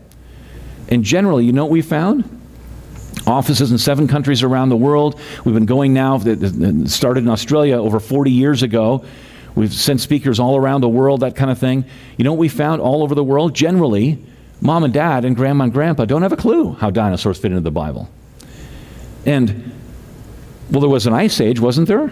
And 0.89 1.03
generally, 1.03 1.45
you 1.45 1.53
know 1.53 1.65
what 1.65 1.73
we 1.73 1.83
found? 1.83 2.36
Offices 3.27 3.71
in 3.71 3.79
seven 3.79 4.09
countries 4.09 4.43
around 4.43 4.69
the 4.69 4.77
world. 4.77 5.21
We've 5.45 5.55
been 5.55 5.67
going 5.67 5.93
now, 5.93 6.19
started 6.19 7.25
in 7.25 7.29
Australia 7.29 7.77
over 7.77 8.01
40 8.01 8.31
years 8.31 8.63
ago. 8.63 9.05
We've 9.55 9.73
sent 9.73 10.01
speakers 10.01 10.39
all 10.39 10.57
around 10.57 10.83
the 10.83 10.89
world, 10.89 11.21
that 11.21 11.35
kind 11.35 11.51
of 11.51 11.59
thing. 11.59 11.85
You 12.17 12.25
know 12.25 12.33
what 12.33 12.41
we 12.41 12.49
found 12.49 12.83
all 12.83 13.03
over 13.03 13.15
the 13.15 13.25
world? 13.25 13.55
Generally, 13.55 14.23
mom 14.61 14.85
and 14.85 14.93
dad 14.93 15.25
and 15.25 15.35
grandma 15.35 15.65
and 15.65 15.73
grandpa 15.73 16.05
don't 16.05 16.23
have 16.23 16.33
a 16.33 16.37
clue 16.37 16.73
how 16.75 16.91
dinosaurs 16.91 17.39
fit 17.39 17.53
into 17.53 17.63
the 17.63 17.71
Bible. 17.71 18.09
And, 19.25 19.73
well, 20.71 20.81
there 20.81 20.91
was 20.91 21.07
an 21.07 21.15
ice 21.15 21.41
age, 21.41 21.59
wasn't 21.59 21.89
there? 21.89 22.11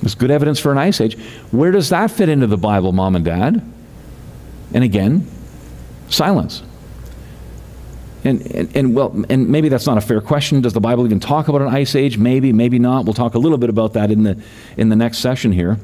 There's 0.00 0.14
good 0.14 0.30
evidence 0.30 0.58
for 0.58 0.72
an 0.72 0.78
ice 0.78 1.00
age. 1.00 1.18
Where 1.50 1.70
does 1.70 1.90
that 1.90 2.10
fit 2.10 2.28
into 2.28 2.46
the 2.46 2.58
Bible, 2.58 2.92
mom 2.92 3.14
and 3.14 3.24
dad? 3.24 3.62
And 4.72 4.82
again, 4.82 5.26
silence. 6.08 6.62
And, 8.24 8.40
and, 8.52 8.76
and, 8.76 8.94
well, 8.94 9.24
and 9.28 9.48
maybe 9.48 9.68
that's 9.68 9.86
not 9.86 9.98
a 9.98 10.00
fair 10.00 10.20
question. 10.20 10.62
Does 10.62 10.72
the 10.72 10.80
Bible 10.80 11.04
even 11.04 11.20
talk 11.20 11.48
about 11.48 11.60
an 11.60 11.68
ice 11.68 11.94
age? 11.94 12.16
Maybe, 12.16 12.52
maybe 12.52 12.78
not. 12.78 13.04
We'll 13.04 13.14
talk 13.14 13.34
a 13.34 13.38
little 13.38 13.58
bit 13.58 13.68
about 13.68 13.92
that 13.92 14.10
in 14.10 14.22
the, 14.22 14.42
in 14.78 14.88
the 14.88 14.96
next 14.96 15.18
session 15.18 15.52
here. 15.52 15.78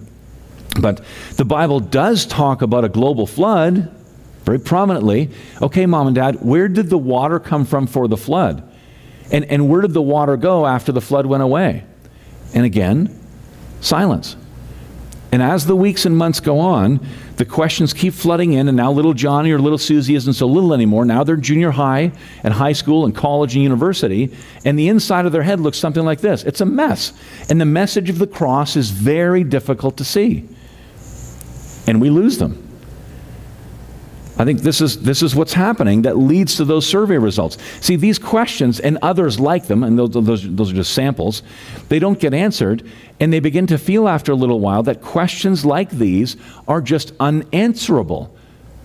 But 0.81 1.05
the 1.37 1.45
Bible 1.45 1.81
does 1.81 2.25
talk 2.25 2.63
about 2.63 2.85
a 2.85 2.89
global 2.89 3.27
flood 3.27 3.95
very 4.45 4.59
prominently. 4.59 5.31
Okay, 5.61 5.85
mom 5.85 6.07
and 6.07 6.17
dad, 6.17 6.37
where 6.43 6.69
did 6.69 6.89
the 6.89 6.99
water 6.99 7.39
come 7.39 7.67
from 7.67 7.87
for 7.87 8.09
the 8.09 8.17
flood? 8.17 8.67
And, 9.31 9.45
and 9.45 9.69
where 9.69 9.83
did 9.83 9.93
the 9.93 10.03
water 10.03 10.37
go 10.37 10.67
after 10.67 10.93
the 10.93 11.01
flood 11.01 11.27
went 11.27 11.43
away? 11.43 11.85
And 12.55 12.65
again, 12.65 13.17
silence. 13.81 14.37
And 15.31 15.43
as 15.43 15.67
the 15.67 15.77
weeks 15.77 16.05
and 16.07 16.17
months 16.17 16.41
go 16.41 16.59
on, 16.59 17.07
the 17.41 17.47
questions 17.47 17.95
keep 17.95 18.13
flooding 18.13 18.53
in, 18.53 18.69
and 18.69 18.77
now 18.77 18.93
little 18.93 19.15
Johnny 19.15 19.51
or 19.51 19.59
little 19.59 19.79
Susie 19.79 20.15
isn't 20.15 20.35
so 20.35 20.47
little 20.47 20.75
anymore. 20.75 21.07
Now 21.07 21.25
they're 21.25 21.39
junior 21.39 21.71
high 21.71 22.13
and 22.45 22.53
high 22.53 22.75
school 22.75 23.07
and 23.07 23.17
college 23.17 23.55
and 23.55 23.63
university, 23.63 24.31
and 24.67 24.79
the 24.79 24.89
inside 24.89 25.25
of 25.25 25.33
their 25.33 25.43
head 25.43 25.59
looks 25.59 25.79
something 25.79 26.05
like 26.05 26.21
this 26.21 26.45
it's 26.45 26.61
a 26.61 26.67
mess. 26.67 27.15
And 27.49 27.59
the 27.59 27.65
message 27.65 28.11
of 28.11 28.19
the 28.19 28.27
cross 28.27 28.77
is 28.77 28.91
very 28.91 29.43
difficult 29.43 29.97
to 29.97 30.05
see. 30.05 30.47
And 31.87 31.99
we 31.99 32.11
lose 32.11 32.37
them. 32.37 32.70
I 34.41 34.47
think 34.47 34.63
this 34.63 34.81
is, 34.81 35.03
this 35.03 35.23
is 35.23 35.35
what's 35.35 35.53
happening 35.53 36.01
that 36.03 36.17
leads 36.17 36.57
to 36.57 36.65
those 36.65 36.87
survey 36.87 37.19
results. 37.19 37.59
See, 37.83 37.97
these 37.97 38.19
questions 38.19 38.81
and 38.81 38.97
others 39.03 39.39
like 39.39 39.67
them, 39.67 39.83
and 39.83 39.99
those, 39.99 40.13
those, 40.13 40.57
those 40.57 40.73
are 40.73 40.77
just 40.77 40.95
samples, 40.95 41.43
they 41.91 41.99
don't 41.99 42.19
get 42.19 42.33
answered, 42.33 42.83
and 43.21 43.31
they 43.31 43.41
begin 43.41 43.67
to 43.67 43.77
feel 43.77 44.09
after 44.09 44.33
a 44.33 44.35
little 44.35 44.59
while 44.59 44.83
that 44.85 45.03
questions 45.03 45.67
like 45.67 45.91
these 45.91 46.39
are 46.67 46.81
just 46.81 47.13
unanswerable. 47.21 48.35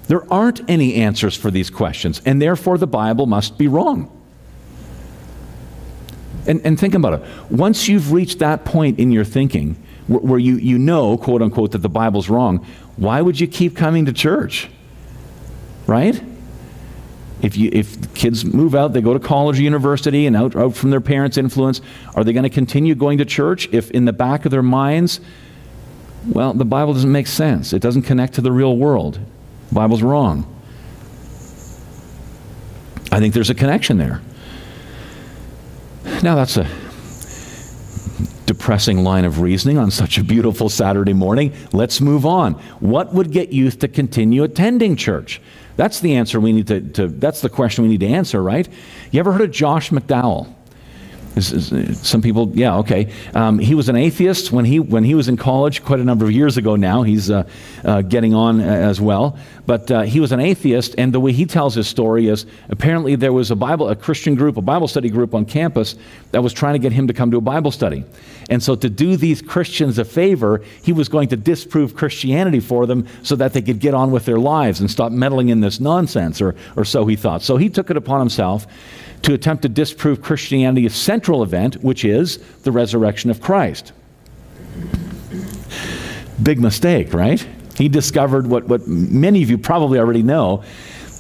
There 0.10 0.30
aren't 0.32 0.70
any 0.70 0.96
answers 0.96 1.38
for 1.38 1.50
these 1.50 1.70
questions, 1.70 2.22
and 2.26 2.42
therefore 2.42 2.78
the 2.78 2.86
Bible 2.86 3.26
must 3.26 3.58
be 3.58 3.70
wrong. 3.70 4.12
And, 6.48 6.60
and 6.66 6.78
think 6.78 6.96
about 6.96 7.22
it. 7.22 7.30
Once 7.50 7.88
you've 7.88 8.12
reached 8.12 8.40
that 8.40 8.66
point 8.66 9.00
in 9.00 9.10
your 9.10 9.24
thinking 9.24 9.82
where, 10.08 10.20
where 10.20 10.40
you, 10.40 10.58
you 10.58 10.78
know, 10.78 11.18
quote 11.18 11.42
unquote, 11.42 11.72
that 11.72 11.78
the 11.78 11.88
Bible's 11.88 12.28
wrong, 12.28 12.58
why 12.98 13.22
would 13.22 13.40
you 13.40 13.48
keep 13.48 13.78
coming 13.78 14.04
to 14.04 14.12
church? 14.12 14.70
Right? 15.88 16.22
If, 17.42 17.58
you, 17.58 17.70
if 17.74 18.14
kids 18.16 18.46
move 18.46 18.76
out, 18.76 18.94
they 18.94 19.02
go 19.02 19.14
to 19.14 19.20
college 19.20 19.60
or 19.60 19.62
university 19.62 20.26
and 20.26 20.36
out, 20.36 20.56
out 20.56 20.76
from 20.76 20.90
their 20.90 21.02
parents' 21.02 21.38
influence, 21.38 21.82
are 22.16 22.24
they 22.24 22.34
going 22.34 22.44
to 22.44 22.50
continue 22.50 22.96
going 22.96 23.18
to 23.18 23.26
church 23.26 23.70
if 23.72 23.92
in 23.92 24.06
the 24.06 24.14
back 24.14 24.46
of 24.46 24.52
their 24.52 24.64
minds, 24.64 25.20
well, 26.28 26.54
the 26.54 26.66
Bible 26.66 26.94
doesn't 26.94 27.12
make 27.12 27.28
sense. 27.28 27.74
It 27.74 27.82
doesn't 27.82 28.04
connect 28.04 28.36
to 28.36 28.42
the 28.42 28.52
real 28.52 28.78
world. 28.78 29.20
The 29.70 29.76
Bible's 29.76 30.02
wrong. 30.02 30.52
I 33.12 33.20
think 33.20 33.34
there's 33.34 33.50
a 33.50 33.56
connection 33.56 33.98
there. 33.98 34.22
Now, 36.24 36.36
that's 36.36 36.58
a 36.58 36.68
depressing 38.46 39.04
line 39.04 39.26
of 39.26 39.42
reasoning 39.42 39.78
on 39.78 39.92
such 39.92 40.18
a 40.18 40.24
beautiful 40.24 40.70
Saturday 40.70 41.14
morning. 41.14 41.54
Let's 41.74 42.02
move 42.02 42.26
on. 42.26 42.54
What 42.80 43.14
would 43.14 43.32
get 43.32 43.52
youth 43.52 43.80
to 43.80 43.88
continue 43.88 44.44
attending 44.44 44.96
church? 44.96 45.42
That's 45.76 46.00
the 46.00 46.16
answer 46.16 46.40
we 46.40 46.54
need 46.54 46.68
to, 46.68 46.82
to, 46.82 47.08
that's 47.08 47.42
the 47.42 47.50
question 47.50 47.84
we 47.84 47.90
need 47.90 48.00
to 48.00 48.08
answer, 48.08 48.42
right? 48.42 48.68
You 49.12 49.20
ever 49.20 49.34
heard 49.34 49.42
of 49.42 49.52
Josh 49.52 49.90
McDowell? 49.90 50.55
Some 51.42 52.22
people, 52.22 52.50
yeah, 52.54 52.78
okay. 52.78 53.12
Um, 53.34 53.60
he 53.60 53.76
was 53.76 53.90
an 53.90 53.96
atheist 53.96 54.52
when 54.52 54.64
he 54.64 54.80
when 54.80 55.04
he 55.04 55.16
was 55.16 55.28
in 55.28 55.36
college, 55.36 55.84
quite 55.84 56.00
a 56.00 56.04
number 56.04 56.26
of 56.26 56.32
years 56.32 56.56
ago. 56.58 56.76
Now 56.76 57.04
he's 57.04 57.30
uh, 57.30 57.44
uh, 57.84 58.02
getting 58.04 58.34
on 58.34 58.62
uh, 58.62 58.64
as 58.64 59.02
well, 59.02 59.38
but 59.66 59.92
uh, 59.92 60.02
he 60.04 60.20
was 60.20 60.32
an 60.32 60.40
atheist, 60.40 60.96
and 60.98 61.14
the 61.14 61.20
way 61.20 61.34
he 61.34 61.46
tells 61.46 61.76
his 61.76 61.88
story 61.88 62.28
is 62.28 62.46
apparently 62.70 63.16
there 63.16 63.34
was 63.34 63.52
a 63.52 63.56
Bible, 63.56 63.90
a 63.90 63.96
Christian 63.96 64.36
group, 64.36 64.56
a 64.56 64.62
Bible 64.62 64.88
study 64.88 65.10
group 65.10 65.34
on 65.34 65.46
campus 65.46 65.96
that 66.32 66.42
was 66.42 66.54
trying 66.54 66.74
to 66.74 66.80
get 66.80 66.94
him 66.94 67.08
to 67.08 67.14
come 67.14 67.32
to 67.32 67.38
a 67.38 67.42
Bible 67.42 67.72
study, 67.72 68.06
and 68.50 68.64
so 68.64 68.76
to 68.76 68.90
do 68.90 69.18
these 69.18 69.42
Christians 69.42 69.98
a 69.98 70.06
favor, 70.06 70.62
he 70.84 70.94
was 70.94 71.10
going 71.10 71.28
to 71.30 71.38
disprove 71.38 71.96
Christianity 71.96 72.62
for 72.62 72.86
them 72.86 73.08
so 73.24 73.36
that 73.36 73.52
they 73.52 73.62
could 73.62 73.80
get 73.80 73.94
on 73.94 74.12
with 74.12 74.26
their 74.26 74.40
lives 74.40 74.80
and 74.80 74.90
stop 74.90 75.12
meddling 75.12 75.50
in 75.50 75.60
this 75.60 75.82
nonsense, 75.82 76.42
or 76.42 76.56
or 76.78 76.86
so 76.86 77.06
he 77.06 77.18
thought. 77.18 77.42
So 77.42 77.58
he 77.58 77.70
took 77.70 77.90
it 77.90 77.98
upon 77.98 78.20
himself 78.20 78.68
to 79.26 79.34
attempt 79.34 79.64
to 79.64 79.70
disprove 79.70 80.22
Christianity's 80.22 80.94
central 80.94 81.42
event, 81.42 81.84
which 81.84 82.06
is 82.06 82.38
the 82.62 82.72
resurrection 82.72 83.32
of 83.32 83.42
Christ. 83.42 83.92
Big 86.44 86.60
mistake, 86.60 87.12
right? 87.12 87.46
He 87.76 87.90
discovered 87.90 88.46
what, 88.46 88.66
what 88.66 88.86
many 88.88 89.42
of 89.42 89.50
you 89.50 89.58
probably 89.58 89.98
already 89.98 90.22
know 90.22 90.64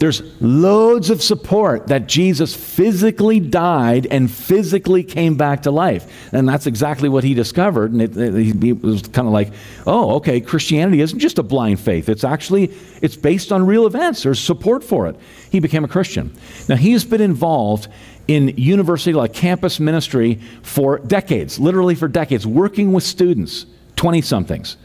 there's 0.05 0.21
loads 0.39 1.09
of 1.09 1.19
support 1.19 1.87
that 1.87 2.05
Jesus 2.05 2.55
physically 2.55 3.39
died 3.39 4.05
and 4.05 4.29
physically 4.29 5.03
came 5.03 5.35
back 5.35 5.63
to 5.63 5.71
life. 5.71 6.29
And 6.31 6.47
that's 6.47 6.67
exactly 6.67 7.09
what 7.09 7.23
he 7.23 7.33
discovered. 7.33 7.91
And 7.91 8.03
it, 8.03 8.15
it, 8.15 8.63
it 8.63 8.83
was 8.83 9.01
kind 9.01 9.27
of 9.27 9.33
like, 9.33 9.51
oh, 9.87 10.17
okay, 10.17 10.41
Christianity 10.41 11.01
isn't 11.01 11.17
just 11.17 11.39
a 11.39 11.43
blind 11.43 11.79
faith. 11.79 12.07
It's 12.07 12.23
actually, 12.23 12.65
it's 13.01 13.15
based 13.15 13.51
on 13.51 13.65
real 13.65 13.87
events. 13.87 14.21
There's 14.21 14.39
support 14.39 14.83
for 14.83 15.07
it. 15.07 15.15
He 15.49 15.59
became 15.59 15.83
a 15.83 15.87
Christian. 15.87 16.31
Now, 16.69 16.75
he's 16.75 17.03
been 17.03 17.19
involved 17.19 17.87
in 18.27 18.49
university, 18.49 19.13
like 19.13 19.33
campus 19.33 19.79
ministry 19.79 20.39
for 20.61 20.99
decades, 20.99 21.57
literally 21.57 21.95
for 21.95 22.07
decades, 22.07 22.45
working 22.45 22.93
with 22.93 23.03
students, 23.03 23.65
20 23.95 24.21
somethings. 24.21 24.77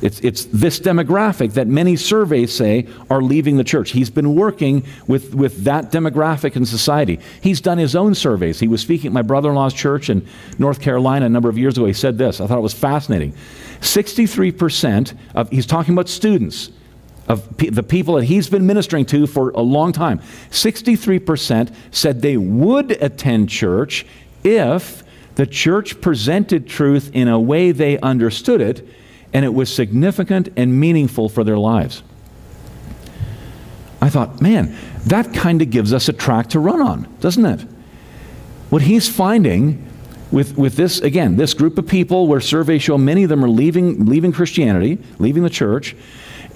It's, 0.00 0.20
it's 0.20 0.44
this 0.46 0.78
demographic 0.78 1.54
that 1.54 1.66
many 1.66 1.96
surveys 1.96 2.54
say 2.54 2.86
are 3.10 3.20
leaving 3.20 3.56
the 3.56 3.64
church. 3.64 3.90
He's 3.90 4.10
been 4.10 4.34
working 4.34 4.84
with, 5.06 5.34
with 5.34 5.64
that 5.64 5.90
demographic 5.90 6.56
in 6.56 6.64
society. 6.64 7.18
He's 7.40 7.60
done 7.60 7.78
his 7.78 7.96
own 7.96 8.14
surveys. 8.14 8.60
He 8.60 8.68
was 8.68 8.80
speaking 8.80 9.08
at 9.08 9.12
my 9.12 9.22
brother 9.22 9.48
in 9.48 9.56
law's 9.56 9.74
church 9.74 10.08
in 10.08 10.26
North 10.58 10.80
Carolina 10.80 11.26
a 11.26 11.28
number 11.28 11.48
of 11.48 11.58
years 11.58 11.76
ago. 11.76 11.86
He 11.86 11.92
said 11.92 12.16
this. 12.16 12.40
I 12.40 12.46
thought 12.46 12.58
it 12.58 12.62
was 12.62 12.74
fascinating. 12.74 13.32
63% 13.80 15.16
of, 15.34 15.50
he's 15.50 15.66
talking 15.66 15.94
about 15.94 16.08
students, 16.08 16.70
of 17.26 17.56
pe- 17.56 17.70
the 17.70 17.82
people 17.82 18.14
that 18.14 18.24
he's 18.24 18.48
been 18.48 18.66
ministering 18.66 19.04
to 19.06 19.26
for 19.26 19.50
a 19.50 19.60
long 19.60 19.92
time. 19.92 20.20
63% 20.50 21.74
said 21.90 22.22
they 22.22 22.36
would 22.36 22.92
attend 23.02 23.48
church 23.48 24.06
if 24.44 25.02
the 25.34 25.46
church 25.46 26.00
presented 26.00 26.68
truth 26.68 27.10
in 27.12 27.28
a 27.28 27.38
way 27.38 27.72
they 27.72 27.98
understood 28.00 28.60
it 28.60 28.88
and 29.32 29.44
it 29.44 29.52
was 29.54 29.72
significant 29.72 30.48
and 30.56 30.78
meaningful 30.78 31.28
for 31.28 31.44
their 31.44 31.58
lives. 31.58 32.02
I 34.00 34.08
thought, 34.08 34.40
man, 34.40 34.76
that 35.06 35.34
kind 35.34 35.60
of 35.60 35.70
gives 35.70 35.92
us 35.92 36.08
a 36.08 36.12
track 36.12 36.48
to 36.50 36.60
run 36.60 36.80
on, 36.80 37.08
doesn't 37.20 37.44
it? 37.44 37.60
What 38.70 38.82
he's 38.82 39.08
finding 39.08 39.84
with, 40.30 40.56
with 40.56 40.76
this, 40.76 41.00
again, 41.00 41.36
this 41.36 41.54
group 41.54 41.78
of 41.78 41.86
people 41.86 42.26
where 42.26 42.40
surveys 42.40 42.82
show 42.82 42.98
many 42.98 43.22
of 43.22 43.28
them 43.30 43.44
are 43.44 43.48
leaving, 43.48 44.06
leaving 44.06 44.32
Christianity, 44.32 44.98
leaving 45.18 45.42
the 45.42 45.50
church, 45.50 45.96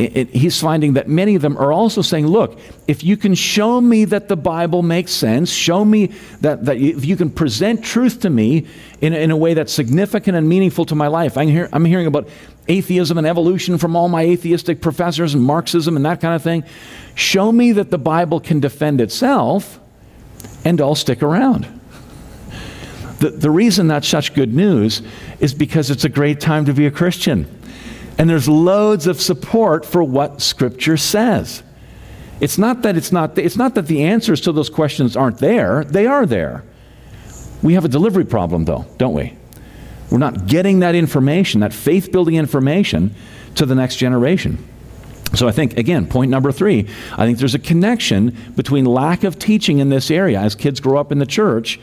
it, 0.03 0.17
it, 0.17 0.31
he's 0.31 0.61
finding 0.61 0.95
that 0.95 1.09
many 1.09 1.37
of 1.37 1.43
them 1.43 1.57
are 1.57 1.73
also 1.73 2.03
saying, 2.03 2.27
look, 2.27 2.59
if 2.89 3.05
you 3.05 3.17
can 3.17 3.35
show 3.35 3.81
me 3.81 4.05
that 4.07 4.29
the 4.29 4.37
Bible 4.37 4.83
makes 4.83 5.13
sense, 5.13 5.51
show 5.51 5.85
me 5.85 6.07
that, 6.41 6.65
that 6.65 6.77
if 6.77 7.05
you 7.05 7.17
can 7.17 7.31
present 7.31 7.85
truth 7.85 8.21
to 8.21 8.31
me 8.31 8.67
in, 9.01 9.13
in 9.13 9.31
a 9.31 9.37
way 9.37 9.55
that's 9.55 9.73
significant 9.73 10.37
and 10.37 10.49
meaningful 10.49 10.85
to 10.87 10.95
my 10.95 11.07
life. 11.07 11.39
I'm, 11.39 11.49
hear, 11.49 11.69
I'm 11.73 11.85
hearing 11.85 12.07
about 12.07 12.29
atheism 12.67 13.19
and 13.19 13.27
evolution 13.27 13.79
from 13.79 13.95
all 13.95 14.09
my 14.09 14.23
atheistic 14.23 14.81
professors 14.81 15.35
and 15.35 15.43
Marxism 15.43 15.97
and 15.97 16.05
that 16.05 16.21
kind 16.21 16.35
of 16.35 16.43
thing. 16.43 16.65
Show 17.15 17.53
me 17.53 17.73
that 17.73 17.91
the 17.91 17.99
Bible 17.99 18.41
can 18.41 18.59
defend 18.59 19.01
itself, 19.01 19.79
and 20.65 20.81
I'll 20.81 20.95
stick 20.95 21.23
around. 21.23 21.67
The, 23.21 23.31
the 23.31 23.51
reason 23.51 23.87
that's 23.87 24.09
such 24.09 24.35
good 24.35 24.53
news 24.53 25.03
is 25.39 25.55
because 25.55 25.91
it's 25.91 26.05
a 26.05 26.09
great 26.09 26.41
time 26.41 26.65
to 26.65 26.75
be 26.75 26.87
a 26.87 26.91
Christian. 26.91 27.47
And 28.19 28.29
there's 28.29 28.49
loads 28.49 29.07
of 29.07 29.21
support 29.21 29.85
for 29.87 30.03
what 30.03 30.43
Scripture 30.43 30.97
says. 30.97 31.63
It's 32.41 32.59
not 32.59 32.83
that 32.83 32.97
it's 32.97 33.13
not 33.13 33.39
it's 33.39 33.57
not 33.57 33.77
that 33.77 33.87
the 33.87 34.03
answers 34.03 34.41
to 34.43 34.53
those 34.53 34.69
questions 34.69 35.17
aren't 35.17 35.39
there. 35.39 35.85
They 35.85 36.07
are 36.07 36.27
there. 36.27 36.65
We 37.63 37.75
have 37.75 37.85
a 37.85 37.89
delivery 37.89 38.25
problem 38.25 38.65
though, 38.65 38.85
don't 38.99 39.15
we? 39.15 39.37
We're 40.11 40.19
not 40.19 40.47
getting 40.47 40.81
that 40.81 40.95
information, 40.95 41.61
that 41.61 41.73
faith-building 41.73 42.35
information 42.35 43.15
to 43.55 43.65
the 43.65 43.75
next 43.75 43.97
generation. 43.97 44.59
So 45.35 45.49
I 45.49 45.53
think 45.53 45.79
again, 45.79 46.07
point 46.07 46.31
number 46.31 46.53
3, 46.53 46.81
I 47.13 47.25
think 47.25 47.39
there's 47.39 47.55
a 47.55 47.59
connection 47.59 48.37
between 48.57 48.85
lack 48.85 49.25
of 49.25 49.39
teaching 49.39 49.79
in 49.79 49.89
this 49.89 50.11
area 50.11 50.41
as 50.41 50.55
kids 50.55 50.81
grow 50.81 50.99
up 50.99 51.13
in 51.13 51.19
the 51.19 51.27
church 51.27 51.81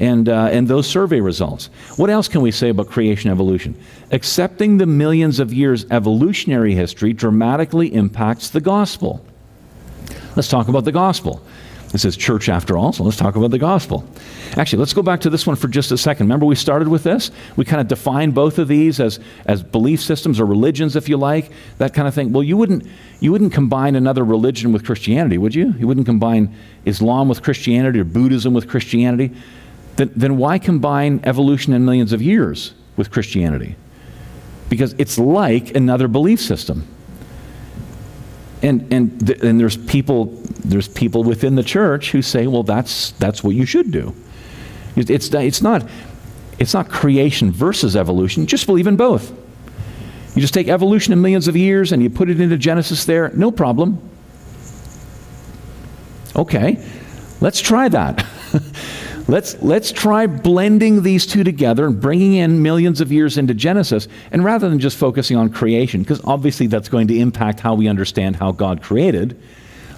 and, 0.00 0.28
uh, 0.28 0.48
and 0.50 0.66
those 0.66 0.88
survey 0.88 1.20
results. 1.20 1.68
What 1.96 2.10
else 2.10 2.26
can 2.26 2.40
we 2.40 2.50
say 2.50 2.70
about 2.70 2.88
creation 2.88 3.30
evolution? 3.30 3.78
Accepting 4.10 4.78
the 4.78 4.86
millions 4.86 5.38
of 5.38 5.52
years 5.52 5.84
evolutionary 5.90 6.74
history 6.74 7.12
dramatically 7.12 7.94
impacts 7.94 8.48
the 8.48 8.60
gospel. 8.60 9.24
Let's 10.34 10.48
talk 10.48 10.68
about 10.68 10.84
the 10.84 10.92
gospel. 10.92 11.42
This 11.92 12.04
is 12.04 12.16
church 12.16 12.48
after 12.48 12.78
all, 12.78 12.92
so 12.92 13.02
let's 13.02 13.16
talk 13.16 13.34
about 13.34 13.50
the 13.50 13.58
gospel. 13.58 14.04
Actually, 14.56 14.78
let's 14.78 14.94
go 14.94 15.02
back 15.02 15.20
to 15.22 15.30
this 15.30 15.44
one 15.44 15.56
for 15.56 15.66
just 15.66 15.90
a 15.90 15.98
second. 15.98 16.26
Remember, 16.26 16.46
we 16.46 16.54
started 16.54 16.86
with 16.86 17.02
this? 17.02 17.32
We 17.56 17.64
kind 17.64 17.80
of 17.80 17.88
defined 17.88 18.32
both 18.32 18.60
of 18.60 18.68
these 18.68 19.00
as, 19.00 19.18
as 19.46 19.64
belief 19.64 20.00
systems 20.00 20.38
or 20.38 20.46
religions, 20.46 20.94
if 20.94 21.08
you 21.08 21.16
like, 21.16 21.50
that 21.78 21.92
kind 21.92 22.06
of 22.06 22.14
thing. 22.14 22.32
Well, 22.32 22.44
you 22.44 22.56
wouldn't, 22.56 22.86
you 23.18 23.32
wouldn't 23.32 23.52
combine 23.52 23.96
another 23.96 24.24
religion 24.24 24.72
with 24.72 24.86
Christianity, 24.86 25.36
would 25.36 25.54
you? 25.54 25.74
You 25.78 25.88
wouldn't 25.88 26.06
combine 26.06 26.54
Islam 26.84 27.28
with 27.28 27.42
Christianity 27.42 27.98
or 27.98 28.04
Buddhism 28.04 28.54
with 28.54 28.68
Christianity 28.68 29.34
then, 30.00 30.12
then 30.16 30.36
why 30.38 30.58
combine 30.58 31.20
evolution 31.24 31.74
in 31.74 31.84
millions 31.84 32.14
of 32.14 32.22
years 32.22 32.72
with 32.96 33.10
Christianity? 33.10 33.76
Because 34.70 34.94
it's 34.94 35.18
like 35.18 35.76
another 35.76 36.08
belief 36.08 36.40
system. 36.40 36.86
And, 38.62 38.90
and, 38.90 39.26
th- 39.26 39.42
and 39.42 39.60
there's, 39.60 39.76
people, 39.76 40.26
there's 40.64 40.88
people 40.88 41.22
within 41.22 41.54
the 41.54 41.62
church 41.62 42.12
who 42.12 42.22
say, 42.22 42.46
well, 42.46 42.62
that's, 42.62 43.10
that's 43.12 43.44
what 43.44 43.54
you 43.54 43.66
should 43.66 43.90
do. 43.90 44.14
It's, 44.96 45.32
it's, 45.34 45.60
not, 45.60 45.86
it's 46.58 46.72
not 46.72 46.88
creation 46.88 47.52
versus 47.52 47.94
evolution, 47.94 48.46
just 48.46 48.64
believe 48.64 48.86
in 48.86 48.96
both. 48.96 49.30
You 50.34 50.40
just 50.40 50.54
take 50.54 50.68
evolution 50.68 51.12
in 51.12 51.20
millions 51.20 51.46
of 51.46 51.56
years 51.56 51.92
and 51.92 52.02
you 52.02 52.08
put 52.08 52.30
it 52.30 52.40
into 52.40 52.56
Genesis 52.56 53.04
there, 53.04 53.30
no 53.34 53.50
problem. 53.50 54.00
Okay, 56.34 56.82
let's 57.42 57.60
try 57.60 57.88
that. 57.88 58.24
Let's, 59.30 59.62
let's 59.62 59.92
try 59.92 60.26
blending 60.26 61.04
these 61.04 61.24
two 61.24 61.44
together 61.44 61.86
and 61.86 62.00
bringing 62.00 62.34
in 62.34 62.62
millions 62.62 63.00
of 63.00 63.12
years 63.12 63.38
into 63.38 63.54
Genesis, 63.54 64.08
and 64.32 64.44
rather 64.44 64.68
than 64.68 64.80
just 64.80 64.96
focusing 64.96 65.36
on 65.36 65.50
creation, 65.50 66.02
because 66.02 66.20
obviously 66.24 66.66
that's 66.66 66.88
going 66.88 67.06
to 67.08 67.16
impact 67.16 67.60
how 67.60 67.74
we 67.74 67.86
understand 67.86 68.34
how 68.34 68.50
God 68.50 68.82
created, 68.82 69.40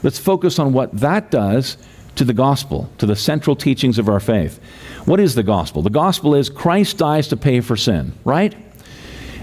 let's 0.03 0.19
focus 0.19 0.59
on 0.59 0.75
what 0.75 0.93
that 1.01 1.31
does 1.31 1.79
to 2.17 2.25
the 2.25 2.35
gospel, 2.35 2.91
to 2.99 3.07
the 3.07 3.17
central 3.17 3.57
teachings 3.57 3.99
of 3.99 4.07
our 4.07 4.21
faith. 4.21 4.61
What 5.07 5.19
is 5.19 5.35
the 5.35 5.43
gospel? 5.43 5.81
The 5.81 5.89
gospel 5.89 6.35
is 6.35 6.51
Christ 6.51 6.99
dies 6.99 7.29
to 7.29 7.37
pay 7.39 7.63
for 7.63 7.75
sin, 7.75 8.13
right? 8.27 8.55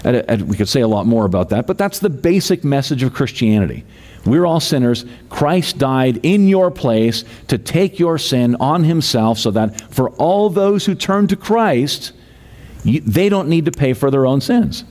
And, 0.04 0.16
and 0.16 0.48
we 0.48 0.56
could 0.56 0.68
say 0.68 0.82
a 0.82 0.88
lot 0.88 1.06
more 1.06 1.24
about 1.24 1.48
that, 1.48 1.66
but 1.66 1.78
that's 1.78 1.98
the 1.98 2.10
basic 2.10 2.62
message 2.62 3.02
of 3.02 3.12
Christianity. 3.12 3.84
We're 4.26 4.46
all 4.46 4.60
sinners. 4.60 5.04
Christ 5.28 5.78
died 5.78 6.20
in 6.22 6.46
your 6.48 6.70
place 6.70 7.24
to 7.48 7.58
take 7.58 7.98
your 7.98 8.18
sin 8.18 8.54
on 8.56 8.84
himself 8.84 9.38
so 9.38 9.50
that 9.52 9.92
for 9.92 10.10
all 10.10 10.50
those 10.50 10.84
who 10.84 10.94
turn 10.94 11.26
to 11.28 11.36
Christ, 11.36 12.12
they 12.84 13.28
don't 13.28 13.48
need 13.48 13.64
to 13.64 13.72
pay 13.72 13.92
for 13.92 14.10
their 14.10 14.26
own 14.26 14.40
sins. 14.40 14.84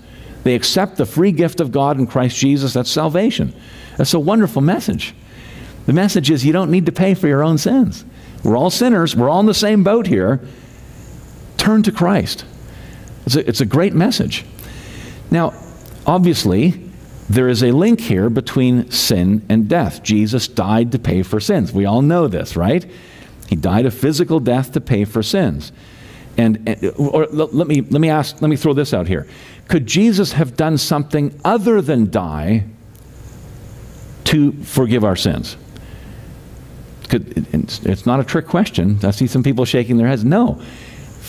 They 0.43 0.55
accept 0.55 0.97
the 0.97 1.05
free 1.05 1.31
gift 1.31 1.59
of 1.59 1.71
God 1.71 1.99
in 1.99 2.07
Christ 2.07 2.37
Jesus. 2.37 2.73
That's 2.73 2.89
salvation. 2.89 3.53
That's 3.97 4.13
a 4.13 4.19
wonderful 4.19 4.61
message. 4.61 5.13
The 5.85 5.93
message 5.93 6.31
is 6.31 6.45
you 6.45 6.53
don't 6.53 6.71
need 6.71 6.85
to 6.85 6.91
pay 6.91 7.13
for 7.13 7.27
your 7.27 7.43
own 7.43 7.57
sins. 7.57 8.05
We're 8.43 8.57
all 8.57 8.69
sinners. 8.69 9.15
We're 9.15 9.29
all 9.29 9.41
in 9.41 9.45
the 9.45 9.53
same 9.53 9.83
boat 9.83 10.07
here. 10.07 10.39
Turn 11.57 11.83
to 11.83 11.91
Christ. 11.91 12.45
It's 13.25 13.35
a, 13.35 13.47
it's 13.47 13.61
a 13.61 13.65
great 13.65 13.93
message. 13.93 14.45
Now, 15.29 15.53
obviously, 16.05 16.88
there 17.29 17.47
is 17.47 17.63
a 17.63 17.71
link 17.71 18.01
here 18.01 18.29
between 18.29 18.89
sin 18.89 19.45
and 19.49 19.69
death. 19.69 20.01
Jesus 20.01 20.47
died 20.47 20.91
to 20.93 20.99
pay 20.99 21.21
for 21.21 21.39
sins. 21.39 21.71
We 21.71 21.85
all 21.85 22.01
know 22.01 22.27
this, 22.27 22.55
right? 22.55 22.83
He 23.47 23.55
died 23.55 23.85
a 23.85 23.91
physical 23.91 24.39
death 24.39 24.71
to 24.73 24.81
pay 24.81 25.05
for 25.05 25.21
sins. 25.21 25.71
And, 26.37 26.67
uh, 26.83 26.89
or 26.97 27.27
let 27.27 27.67
me 27.67 27.81
let 27.81 27.99
me 28.01 28.09
ask 28.09 28.41
let 28.41 28.49
me 28.49 28.55
throw 28.55 28.73
this 28.73 28.93
out 28.93 29.07
here. 29.07 29.27
Could 29.67 29.85
Jesus 29.85 30.31
have 30.33 30.55
done 30.55 30.77
something 30.77 31.39
other 31.43 31.81
than 31.81 32.09
die 32.09 32.65
to 34.25 34.51
forgive 34.63 35.03
our 35.03 35.15
sins? 35.15 35.57
Could, 37.09 37.45
it's 37.53 38.05
not 38.05 38.19
a 38.19 38.23
trick 38.23 38.47
question. 38.47 38.99
I 39.03 39.11
see 39.11 39.27
some 39.27 39.43
people 39.43 39.65
shaking 39.65 39.97
their 39.97 40.07
heads. 40.07 40.23
No. 40.23 40.61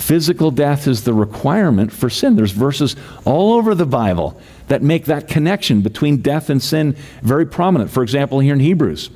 Physical 0.01 0.51
death 0.51 0.89
is 0.89 1.05
the 1.05 1.13
requirement 1.13 1.93
for 1.93 2.09
sin. 2.09 2.35
There's 2.35 2.53
verses 2.53 2.97
all 3.27 3.53
over 3.53 3.75
the 3.75 3.85
Bible 3.85 4.41
that 4.69 4.83
make 4.83 5.05
that 5.05 5.29
connection 5.29 5.83
between 5.83 6.23
death 6.23 6.49
and 6.49 6.61
sin 6.61 6.97
very 7.23 7.45
prominent. 7.45 7.91
For 7.91 8.03
example, 8.03 8.41
here 8.41 8.55
in 8.55 8.61
Hebrews, 8.61 9.11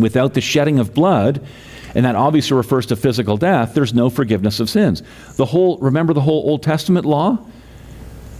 without 0.00 0.32
the 0.32 0.40
shedding 0.40 0.78
of 0.78 0.94
blood, 0.94 1.46
and 1.94 2.06
that 2.06 2.16
obviously 2.16 2.56
refers 2.56 2.86
to 2.86 2.96
physical 2.96 3.36
death, 3.36 3.74
there's 3.74 3.92
no 3.92 4.08
forgiveness 4.08 4.60
of 4.60 4.70
sins. 4.70 5.02
The 5.36 5.44
whole, 5.44 5.76
remember 5.76 6.14
the 6.14 6.22
whole 6.22 6.42
Old 6.48 6.62
Testament 6.62 7.04
law? 7.04 7.38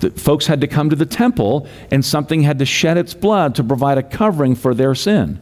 That 0.00 0.18
folks 0.18 0.46
had 0.46 0.62
to 0.62 0.66
come 0.66 0.88
to 0.88 0.96
the 0.96 1.06
temple 1.06 1.68
and 1.90 2.02
something 2.02 2.42
had 2.42 2.58
to 2.60 2.64
shed 2.64 2.96
its 2.96 3.12
blood 3.12 3.54
to 3.56 3.62
provide 3.62 3.98
a 3.98 4.02
covering 4.02 4.54
for 4.54 4.72
their 4.72 4.94
sin. 4.94 5.38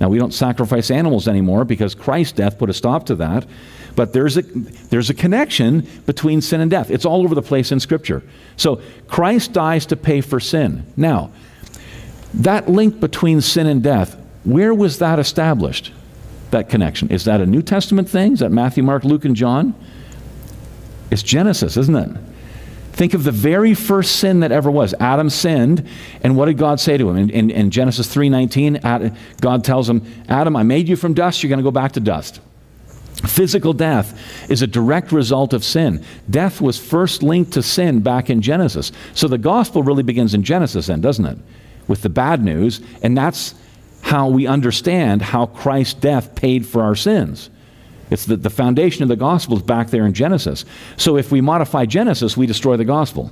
Now, 0.00 0.08
we 0.08 0.18
don't 0.18 0.34
sacrifice 0.34 0.90
animals 0.90 1.28
anymore 1.28 1.64
because 1.64 1.94
Christ's 1.94 2.32
death 2.32 2.58
put 2.58 2.68
a 2.68 2.74
stop 2.74 3.06
to 3.06 3.14
that. 3.16 3.46
But 3.96 4.12
there's 4.12 4.36
a, 4.36 4.42
there's 4.42 5.10
a 5.10 5.14
connection 5.14 5.86
between 6.06 6.40
sin 6.40 6.60
and 6.60 6.70
death. 6.70 6.90
It's 6.90 7.04
all 7.04 7.22
over 7.22 7.34
the 7.34 7.42
place 7.42 7.72
in 7.72 7.80
Scripture. 7.80 8.22
So 8.56 8.80
Christ 9.06 9.52
dies 9.52 9.86
to 9.86 9.96
pay 9.96 10.20
for 10.20 10.40
sin. 10.40 10.84
Now, 10.96 11.30
that 12.34 12.68
link 12.68 13.00
between 13.00 13.40
sin 13.40 13.66
and 13.66 13.82
death, 13.82 14.16
where 14.44 14.74
was 14.74 14.98
that 14.98 15.18
established? 15.18 15.92
That 16.50 16.68
connection. 16.68 17.10
Is 17.10 17.24
that 17.24 17.40
a 17.40 17.46
New 17.46 17.62
Testament 17.62 18.08
thing? 18.08 18.32
Is 18.32 18.38
that 18.40 18.50
Matthew, 18.50 18.82
Mark, 18.82 19.04
Luke, 19.04 19.24
and 19.24 19.36
John? 19.36 19.74
It's 21.10 21.22
Genesis, 21.22 21.76
isn't 21.76 21.96
it? 21.96 22.16
Think 22.92 23.14
of 23.14 23.22
the 23.22 23.32
very 23.32 23.74
first 23.74 24.16
sin 24.16 24.40
that 24.40 24.50
ever 24.50 24.70
was. 24.70 24.92
Adam 24.98 25.30
sinned, 25.30 25.86
and 26.22 26.36
what 26.36 26.46
did 26.46 26.58
God 26.58 26.80
say 26.80 26.98
to 26.98 27.08
him? 27.08 27.16
In, 27.16 27.30
in, 27.30 27.50
in 27.50 27.70
Genesis 27.70 28.12
3.19, 28.12 29.16
God 29.40 29.62
tells 29.62 29.88
him, 29.88 30.02
Adam, 30.28 30.56
I 30.56 30.64
made 30.64 30.88
you 30.88 30.96
from 30.96 31.14
dust, 31.14 31.42
you're 31.42 31.48
going 31.48 31.60
to 31.60 31.62
go 31.64 31.70
back 31.70 31.92
to 31.92 32.00
dust. 32.00 32.40
Physical 33.28 33.72
death 33.72 34.18
is 34.50 34.62
a 34.62 34.66
direct 34.66 35.12
result 35.12 35.52
of 35.52 35.62
sin. 35.62 36.04
Death 36.28 36.60
was 36.60 36.78
first 36.78 37.22
linked 37.22 37.52
to 37.52 37.62
sin 37.62 38.00
back 38.00 38.30
in 38.30 38.40
Genesis. 38.40 38.90
So 39.14 39.28
the 39.28 39.38
gospel 39.38 39.82
really 39.82 40.02
begins 40.02 40.34
in 40.34 40.42
Genesis, 40.42 40.86
then, 40.86 41.00
doesn't 41.00 41.26
it? 41.26 41.38
With 41.86 42.02
the 42.02 42.08
bad 42.08 42.42
news, 42.42 42.80
and 43.02 43.16
that's 43.16 43.54
how 44.02 44.28
we 44.28 44.46
understand 44.46 45.22
how 45.22 45.46
Christ's 45.46 45.94
death 45.94 46.34
paid 46.34 46.66
for 46.66 46.82
our 46.82 46.96
sins. 46.96 47.50
It's 48.10 48.24
the, 48.24 48.36
the 48.36 48.50
foundation 48.50 49.02
of 49.02 49.08
the 49.08 49.16
gospel 49.16 49.56
is 49.56 49.62
back 49.62 49.88
there 49.90 50.06
in 50.06 50.14
Genesis. 50.14 50.64
So 50.96 51.16
if 51.16 51.30
we 51.30 51.40
modify 51.40 51.84
Genesis, 51.84 52.36
we 52.36 52.46
destroy 52.46 52.76
the 52.76 52.84
gospel. 52.84 53.30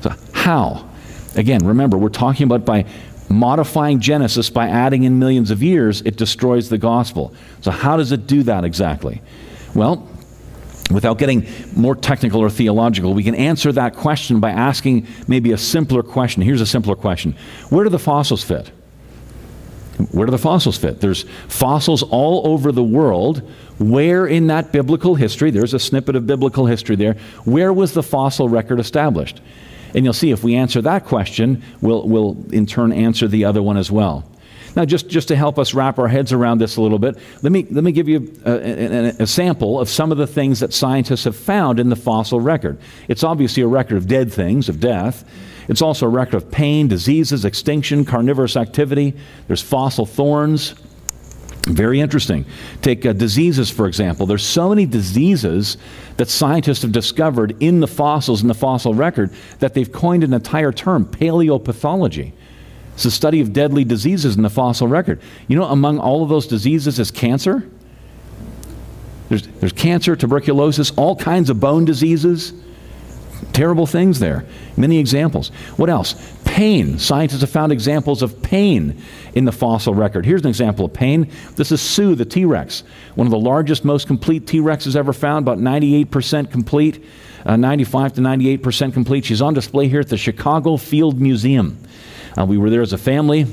So, 0.00 0.12
how? 0.32 0.88
Again, 1.34 1.66
remember, 1.66 1.98
we're 1.98 2.08
talking 2.08 2.44
about 2.44 2.64
by 2.64 2.86
modifying 3.28 4.00
Genesis 4.00 4.50
by 4.50 4.68
adding 4.68 5.04
in 5.04 5.18
millions 5.18 5.50
of 5.50 5.62
years, 5.62 6.00
it 6.02 6.16
destroys 6.16 6.68
the 6.68 6.78
gospel. 6.78 7.34
So, 7.60 7.70
how 7.70 7.96
does 7.96 8.12
it 8.12 8.26
do 8.26 8.42
that 8.44 8.64
exactly? 8.64 9.22
Well, 9.74 10.08
without 10.90 11.18
getting 11.18 11.46
more 11.74 11.94
technical 11.94 12.40
or 12.40 12.50
theological, 12.50 13.14
we 13.14 13.24
can 13.24 13.34
answer 13.34 13.72
that 13.72 13.94
question 13.94 14.40
by 14.40 14.50
asking 14.50 15.06
maybe 15.26 15.52
a 15.52 15.58
simpler 15.58 16.02
question. 16.02 16.42
Here's 16.42 16.60
a 16.60 16.66
simpler 16.66 16.94
question 16.94 17.32
Where 17.70 17.84
do 17.84 17.90
the 17.90 17.98
fossils 17.98 18.42
fit? 18.42 18.70
Where 20.12 20.26
do 20.26 20.30
the 20.30 20.38
fossils 20.38 20.76
fit? 20.76 21.00
There's 21.00 21.24
fossils 21.48 22.02
all 22.02 22.46
over 22.46 22.70
the 22.70 22.84
world. 22.84 23.42
Where 23.78 24.26
in 24.26 24.46
that 24.46 24.72
biblical 24.72 25.14
history, 25.14 25.50
there's 25.50 25.74
a 25.74 25.78
snippet 25.78 26.16
of 26.16 26.26
biblical 26.26 26.64
history 26.64 26.96
there, 26.96 27.14
where 27.44 27.72
was 27.72 27.92
the 27.92 28.02
fossil 28.02 28.48
record 28.48 28.80
established? 28.80 29.40
And 29.94 30.04
you'll 30.04 30.14
see 30.14 30.30
if 30.30 30.44
we 30.44 30.54
answer 30.54 30.82
that 30.82 31.04
question, 31.04 31.62
we'll, 31.80 32.06
we'll 32.06 32.36
in 32.52 32.66
turn 32.66 32.92
answer 32.92 33.28
the 33.28 33.44
other 33.44 33.62
one 33.62 33.76
as 33.76 33.90
well. 33.90 34.30
Now, 34.76 34.84
just, 34.84 35.08
just 35.08 35.28
to 35.28 35.36
help 35.36 35.58
us 35.58 35.72
wrap 35.72 35.98
our 35.98 36.06
heads 36.06 36.34
around 36.34 36.58
this 36.58 36.76
a 36.76 36.82
little 36.82 36.98
bit, 36.98 37.16
let 37.42 37.50
me, 37.50 37.66
let 37.70 37.82
me 37.82 37.92
give 37.92 38.08
you 38.08 38.30
a, 38.44 38.50
a, 38.50 39.08
a, 39.20 39.26
sample 39.26 39.80
of 39.80 39.88
some 39.88 40.12
of 40.12 40.18
the 40.18 40.26
things 40.26 40.60
that 40.60 40.74
scientists 40.74 41.24
have 41.24 41.34
found 41.34 41.80
in 41.80 41.88
the 41.88 41.96
fossil 41.96 42.42
record. 42.42 42.78
It's 43.08 43.24
obviously 43.24 43.62
a 43.62 43.66
record 43.66 43.96
of 43.96 44.06
dead 44.06 44.30
things, 44.30 44.68
of 44.68 44.78
death. 44.78 45.24
It's 45.68 45.80
also 45.80 46.04
a 46.04 46.10
record 46.10 46.34
of 46.34 46.50
pain, 46.50 46.88
diseases, 46.88 47.46
extinction, 47.46 48.04
carnivorous 48.04 48.54
activity. 48.54 49.14
There's 49.46 49.62
fossil 49.62 50.04
thorns. 50.04 50.74
Very 51.66 52.00
interesting. 52.00 52.46
Take 52.80 53.04
uh, 53.04 53.12
diseases, 53.12 53.70
for 53.70 53.88
example. 53.88 54.24
There's 54.24 54.46
so 54.46 54.68
many 54.68 54.86
diseases 54.86 55.78
that 56.16 56.28
scientists 56.28 56.82
have 56.82 56.92
discovered 56.92 57.60
in 57.60 57.80
the 57.80 57.88
fossils, 57.88 58.40
in 58.42 58.48
the 58.48 58.54
fossil 58.54 58.94
record, 58.94 59.32
that 59.58 59.74
they've 59.74 59.90
coined 59.90 60.22
an 60.22 60.32
entire 60.32 60.70
term, 60.70 61.04
paleopathology. 61.04 62.32
It's 62.94 63.02
the 63.02 63.10
study 63.10 63.40
of 63.40 63.52
deadly 63.52 63.84
diseases 63.84 64.36
in 64.36 64.42
the 64.42 64.48
fossil 64.48 64.86
record. 64.86 65.20
You 65.48 65.56
know, 65.56 65.64
among 65.64 65.98
all 65.98 66.22
of 66.22 66.28
those 66.28 66.46
diseases 66.46 67.00
is 67.00 67.10
cancer. 67.10 67.68
There's, 69.28 69.46
there's 69.46 69.72
cancer, 69.72 70.14
tuberculosis, 70.14 70.92
all 70.92 71.16
kinds 71.16 71.50
of 71.50 71.58
bone 71.58 71.84
diseases. 71.84 72.52
Terrible 73.52 73.86
things 73.86 74.20
there. 74.20 74.46
Many 74.76 74.98
examples. 74.98 75.48
What 75.76 75.90
else? 75.90 76.14
Pain. 76.56 76.98
Scientists 76.98 77.42
have 77.42 77.50
found 77.50 77.70
examples 77.70 78.22
of 78.22 78.40
pain 78.40 79.02
in 79.34 79.44
the 79.44 79.52
fossil 79.52 79.92
record. 79.92 80.24
Here's 80.24 80.40
an 80.40 80.48
example 80.48 80.86
of 80.86 80.92
pain. 80.94 81.30
This 81.54 81.70
is 81.70 81.82
Sue, 81.82 82.14
the 82.14 82.24
T 82.24 82.46
Rex, 82.46 82.82
one 83.14 83.26
of 83.26 83.30
the 83.30 83.38
largest, 83.38 83.84
most 83.84 84.06
complete 84.06 84.46
T 84.46 84.60
Rexes 84.60 84.96
ever 84.96 85.12
found, 85.12 85.46
about 85.46 85.58
98% 85.58 86.50
complete, 86.50 87.04
uh, 87.44 87.56
95 87.56 88.14
to 88.14 88.20
98% 88.22 88.94
complete. 88.94 89.26
She's 89.26 89.42
on 89.42 89.52
display 89.52 89.86
here 89.88 90.00
at 90.00 90.08
the 90.08 90.16
Chicago 90.16 90.78
Field 90.78 91.20
Museum. 91.20 91.76
Uh, 92.38 92.46
we 92.46 92.56
were 92.56 92.70
there 92.70 92.80
as 92.80 92.94
a 92.94 92.98
family 92.98 93.44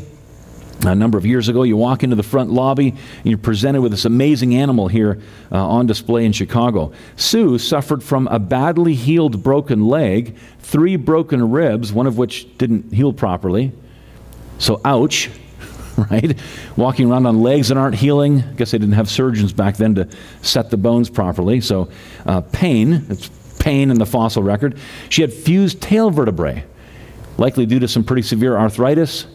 a 0.81 0.95
number 0.95 1.17
of 1.17 1.25
years 1.25 1.49
ago. 1.49 1.63
You 1.63 1.77
walk 1.77 2.03
into 2.03 2.15
the 2.15 2.23
front 2.23 2.51
lobby 2.51 2.89
and 2.89 3.25
you're 3.25 3.37
presented 3.37 3.81
with 3.81 3.91
this 3.91 4.05
amazing 4.05 4.55
animal 4.55 4.87
here 4.87 5.21
uh, 5.51 5.65
on 5.65 5.85
display 5.85 6.25
in 6.25 6.33
Chicago. 6.33 6.91
Sue 7.15 7.57
suffered 7.57 8.03
from 8.03 8.27
a 8.27 8.39
badly 8.39 8.93
healed 8.93 9.43
broken 9.43 9.85
leg, 9.85 10.35
three 10.59 10.95
broken 10.95 11.51
ribs, 11.51 11.93
one 11.93 12.07
of 12.07 12.17
which 12.17 12.57
didn't 12.57 12.93
heal 12.93 13.13
properly. 13.13 13.71
So, 14.57 14.81
ouch, 14.85 15.29
right? 16.11 16.37
Walking 16.75 17.09
around 17.09 17.25
on 17.25 17.41
legs 17.41 17.69
that 17.69 17.77
aren't 17.77 17.95
healing. 17.95 18.41
I 18.41 18.53
guess 18.53 18.71
they 18.71 18.77
didn't 18.77 18.95
have 18.95 19.09
surgeons 19.09 19.53
back 19.53 19.77
then 19.77 19.95
to 19.95 20.09
set 20.41 20.69
the 20.69 20.77
bones 20.77 21.09
properly. 21.09 21.61
So, 21.61 21.89
uh, 22.25 22.41
pain, 22.41 23.05
it's 23.09 23.29
pain 23.59 23.89
in 23.91 23.97
the 23.97 24.05
fossil 24.05 24.43
record. 24.43 24.77
She 25.09 25.21
had 25.21 25.31
fused 25.31 25.81
tail 25.81 26.09
vertebrae 26.09 26.65
likely 27.37 27.65
due 27.65 27.79
to 27.79 27.87
some 27.87 28.03
pretty 28.03 28.21
severe 28.21 28.57
arthritis. 28.57 29.25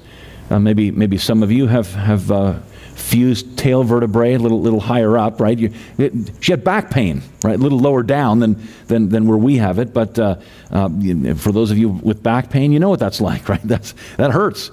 Uh, 0.51 0.59
maybe, 0.59 0.91
maybe 0.91 1.19
some 1.19 1.43
of 1.43 1.53
you 1.53 1.67
have, 1.67 1.93
have 1.95 2.31
uh, 2.31 2.59
fused 2.95 3.57
tail 3.57 3.85
vertebrae 3.85 4.35
a 4.35 4.39
little, 4.39 4.61
little 4.61 4.81
higher 4.81 5.17
up, 5.17 5.41
right? 5.41 5.59
You, 5.59 5.73
it, 5.99 6.13
she 6.41 6.53
had 6.53 6.65
back 6.65 6.91
pain, 6.91 7.23
right? 7.45 7.55
A 7.55 7.63
little 7.63 7.79
lower 7.79 8.03
down 8.03 8.41
than, 8.41 8.61
than, 8.87 9.09
than 9.09 9.27
where 9.27 9.39
we 9.39 9.57
have 9.57 9.79
it. 9.79 9.93
But 9.93 10.19
uh, 10.19 10.37
uh 10.71 10.89
for 11.37 11.53
those 11.53 11.71
of 11.71 11.79
you 11.79 11.89
with 11.89 12.23
back 12.23 12.51
pain, 12.51 12.73
you 12.73 12.79
know 12.79 12.89
what 12.89 13.01
that's 13.01 13.21
like, 13.21 13.49
right? 13.49 13.63
That's, 13.63 13.95
that 14.17 14.31
hurts. 14.33 14.71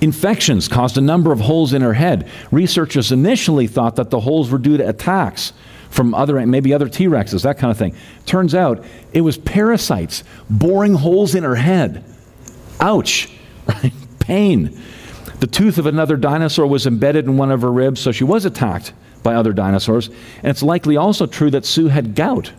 Infections 0.00 0.68
caused 0.68 0.96
a 0.96 1.00
number 1.00 1.32
of 1.32 1.40
holes 1.40 1.72
in 1.72 1.82
her 1.82 1.94
head. 1.94 2.28
Researchers 2.50 3.10
initially 3.12 3.66
thought 3.66 3.96
that 3.96 4.10
the 4.10 4.20
holes 4.20 4.50
were 4.50 4.58
due 4.58 4.76
to 4.76 4.88
attacks 4.88 5.52
from 5.90 6.14
other, 6.14 6.44
maybe 6.46 6.72
other 6.74 6.88
T 6.88 7.06
Rexes, 7.06 7.42
that 7.42 7.58
kind 7.58 7.70
of 7.70 7.78
thing. 7.78 7.94
Turns 8.26 8.54
out 8.54 8.84
it 9.12 9.20
was 9.20 9.38
parasites 9.38 10.24
boring 10.50 10.94
holes 10.94 11.34
in 11.34 11.44
her 11.44 11.54
head. 11.54 12.04
Ouch, 12.80 13.30
right? 13.66 13.92
Pain. 14.24 14.80
The 15.40 15.46
tooth 15.46 15.76
of 15.76 15.84
another 15.84 16.16
dinosaur 16.16 16.66
was 16.66 16.86
embedded 16.86 17.26
in 17.26 17.36
one 17.36 17.50
of 17.50 17.60
her 17.60 17.70
ribs, 17.70 18.00
so 18.00 18.10
she 18.10 18.24
was 18.24 18.46
attacked 18.46 18.94
by 19.22 19.34
other 19.34 19.52
dinosaurs. 19.52 20.08
And 20.42 20.46
it's 20.46 20.62
likely 20.62 20.96
also 20.96 21.26
true 21.26 21.50
that 21.50 21.66
Sue 21.66 21.88
had 21.88 22.14
gout. 22.14 22.50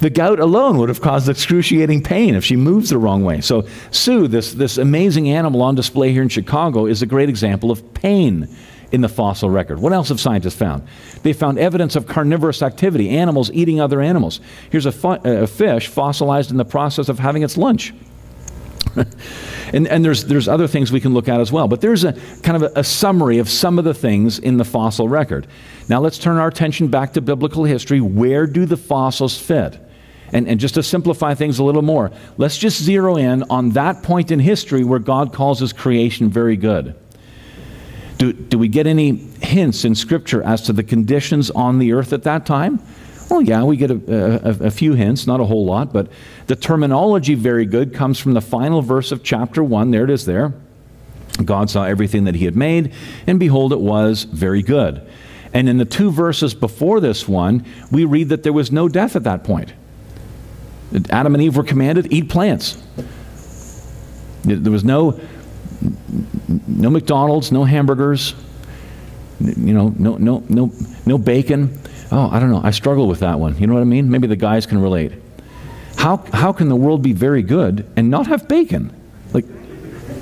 The 0.00 0.08
gout 0.08 0.40
alone 0.40 0.78
would 0.78 0.88
have 0.88 1.02
caused 1.02 1.28
excruciating 1.28 2.04
pain 2.04 2.34
if 2.34 2.42
she 2.42 2.56
moves 2.56 2.88
the 2.88 2.96
wrong 2.96 3.22
way. 3.22 3.42
So, 3.42 3.68
Sue, 3.90 4.26
this, 4.26 4.54
this 4.54 4.78
amazing 4.78 5.28
animal 5.28 5.60
on 5.60 5.74
display 5.74 6.10
here 6.10 6.22
in 6.22 6.30
Chicago, 6.30 6.86
is 6.86 7.02
a 7.02 7.06
great 7.06 7.28
example 7.28 7.70
of 7.70 7.92
pain 7.92 8.48
in 8.90 9.02
the 9.02 9.08
fossil 9.08 9.50
record. 9.50 9.78
What 9.78 9.92
else 9.92 10.08
have 10.08 10.20
scientists 10.20 10.56
found? 10.56 10.86
They 11.22 11.34
found 11.34 11.58
evidence 11.58 11.96
of 11.96 12.06
carnivorous 12.06 12.62
activity, 12.62 13.10
animals 13.10 13.50
eating 13.52 13.78
other 13.78 14.00
animals. 14.00 14.40
Here's 14.70 14.86
a, 14.86 14.92
fu- 14.92 15.20
a 15.24 15.46
fish 15.46 15.88
fossilized 15.88 16.50
in 16.50 16.56
the 16.56 16.64
process 16.64 17.10
of 17.10 17.18
having 17.18 17.42
its 17.42 17.58
lunch. 17.58 17.92
and, 19.72 19.86
and 19.88 20.04
there's, 20.04 20.24
there's 20.24 20.48
other 20.48 20.66
things 20.66 20.92
we 20.92 21.00
can 21.00 21.14
look 21.14 21.28
at 21.28 21.40
as 21.40 21.50
well. 21.50 21.68
But 21.68 21.80
there's 21.80 22.04
a 22.04 22.12
kind 22.42 22.62
of 22.62 22.62
a, 22.62 22.80
a 22.80 22.84
summary 22.84 23.38
of 23.38 23.48
some 23.48 23.78
of 23.78 23.84
the 23.84 23.94
things 23.94 24.38
in 24.38 24.56
the 24.56 24.64
fossil 24.64 25.08
record. 25.08 25.46
Now 25.88 26.00
let's 26.00 26.18
turn 26.18 26.38
our 26.38 26.48
attention 26.48 26.88
back 26.88 27.12
to 27.14 27.20
biblical 27.20 27.64
history. 27.64 28.00
Where 28.00 28.46
do 28.46 28.66
the 28.66 28.76
fossils 28.76 29.38
fit? 29.38 29.80
And, 30.32 30.48
and, 30.48 30.58
just 30.58 30.74
to 30.74 30.82
simplify 30.82 31.34
things 31.34 31.60
a 31.60 31.64
little 31.64 31.82
more, 31.82 32.10
let's 32.38 32.58
just 32.58 32.82
zero 32.82 33.16
in 33.16 33.44
on 33.44 33.70
that 33.70 34.02
point 34.02 34.32
in 34.32 34.40
history 34.40 34.82
where 34.82 34.98
God 34.98 35.32
calls 35.32 35.60
his 35.60 35.72
creation 35.72 36.28
very 36.28 36.56
good. 36.56 36.96
Do, 38.18 38.32
do 38.32 38.58
we 38.58 38.68
get 38.68 38.86
any 38.86 39.16
hints 39.16 39.84
in 39.84 39.94
Scripture 39.94 40.42
as 40.42 40.62
to 40.62 40.72
the 40.72 40.82
conditions 40.82 41.50
on 41.50 41.78
the 41.78 41.92
earth 41.92 42.12
at 42.12 42.22
that 42.24 42.46
time? 42.46 42.80
Well, 43.28 43.42
yeah, 43.42 43.64
we 43.64 43.76
get 43.76 43.90
a, 43.90 43.94
a, 44.64 44.66
a, 44.66 44.70
few 44.70 44.94
hints, 44.94 45.26
not 45.26 45.40
a 45.40 45.44
whole 45.44 45.64
lot, 45.64 45.92
but 45.92 46.08
the 46.46 46.56
terminology, 46.56 47.34
very 47.34 47.64
good, 47.64 47.94
comes 47.94 48.18
from 48.18 48.34
the 48.34 48.40
final 48.40 48.82
verse 48.82 49.12
of 49.12 49.22
chapter 49.22 49.64
1. 49.64 49.90
There 49.90 50.04
it 50.04 50.10
is 50.10 50.26
there. 50.26 50.52
God 51.44 51.70
saw 51.70 51.84
everything 51.84 52.24
that 52.24 52.34
he 52.34 52.44
had 52.44 52.54
made, 52.54 52.92
and 53.26 53.40
behold, 53.40 53.72
it 53.72 53.80
was 53.80 54.24
very 54.24 54.62
good. 54.62 55.06
And 55.52 55.68
in 55.68 55.78
the 55.78 55.84
two 55.84 56.10
verses 56.10 56.54
before 56.54 57.00
this 57.00 57.26
one, 57.26 57.64
we 57.90 58.04
read 58.04 58.28
that 58.28 58.42
there 58.42 58.52
was 58.52 58.70
no 58.70 58.88
death 58.88 59.16
at 59.16 59.24
that 59.24 59.42
point. 59.42 59.72
Adam 61.10 61.34
and 61.34 61.42
Eve 61.42 61.56
were 61.56 61.64
commanded, 61.64 62.12
eat 62.12 62.28
plants. 62.28 62.80
There 64.44 64.70
was 64.70 64.84
no 64.84 65.20
no 66.66 66.90
McDonald's, 66.90 67.50
no 67.50 67.64
hamburgers, 67.64 68.34
you 69.40 69.74
know, 69.74 69.94
no, 69.98 70.16
no, 70.16 70.42
no, 70.48 70.72
no 71.06 71.18
bacon. 71.18 71.78
Oh, 72.12 72.28
I 72.30 72.38
don't 72.38 72.50
know. 72.50 72.60
I 72.62 72.70
struggle 72.70 73.08
with 73.08 73.20
that 73.20 73.38
one. 73.38 73.56
You 73.58 73.66
know 73.66 73.74
what 73.74 73.80
I 73.80 73.84
mean? 73.84 74.10
Maybe 74.10 74.26
the 74.26 74.36
guys 74.36 74.66
can 74.66 74.80
relate. 74.80 75.12
How, 75.96 76.18
how 76.32 76.52
can 76.52 76.68
the 76.68 76.76
world 76.76 77.02
be 77.02 77.12
very 77.12 77.42
good 77.42 77.90
and 77.96 78.10
not 78.10 78.26
have 78.26 78.48
bacon? 78.48 78.92
Like, 79.32 79.44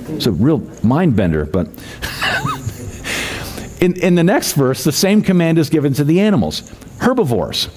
it's 0.09 0.27
a 0.27 0.33
real 0.33 0.59
mind 0.83 1.17
bender, 1.17 1.45
but. 1.45 1.67
in, 3.81 4.01
in 4.01 4.15
the 4.15 4.25
next 4.25 4.53
verse, 4.53 4.85
the 4.85 4.93
same 4.93 5.23
command 5.23 5.59
is 5.59 5.71
given 5.71 5.93
to 5.95 6.05
the 6.05 6.21
animals 6.21 6.71
herbivores. 7.01 7.69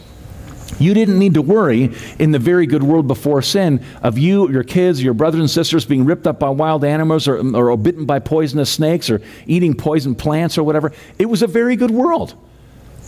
You 0.79 0.93
didn't 0.93 1.17
need 1.17 1.35
to 1.35 1.41
worry 1.41 1.93
in 2.19 2.31
the 2.31 2.39
very 2.39 2.67
good 2.67 2.83
world 2.83 3.07
before 3.07 3.41
sin 3.41 3.83
of 4.03 4.17
you, 4.17 4.49
your 4.51 4.63
kids, 4.63 5.01
your 5.01 5.13
brothers 5.13 5.39
and 5.39 5.49
sisters 5.49 5.85
being 5.85 6.05
ripped 6.05 6.27
up 6.27 6.39
by 6.39 6.49
wild 6.49 6.83
animals 6.83 7.27
or, 7.27 7.37
or 7.55 7.77
bitten 7.77 8.05
by 8.05 8.19
poisonous 8.19 8.69
snakes 8.69 9.09
or 9.09 9.21
eating 9.47 9.73
poison 9.73 10.15
plants 10.15 10.57
or 10.57 10.63
whatever. 10.63 10.91
It 11.17 11.27
was 11.27 11.41
a 11.41 11.47
very 11.47 11.75
good 11.75 11.91
world. 11.91 12.35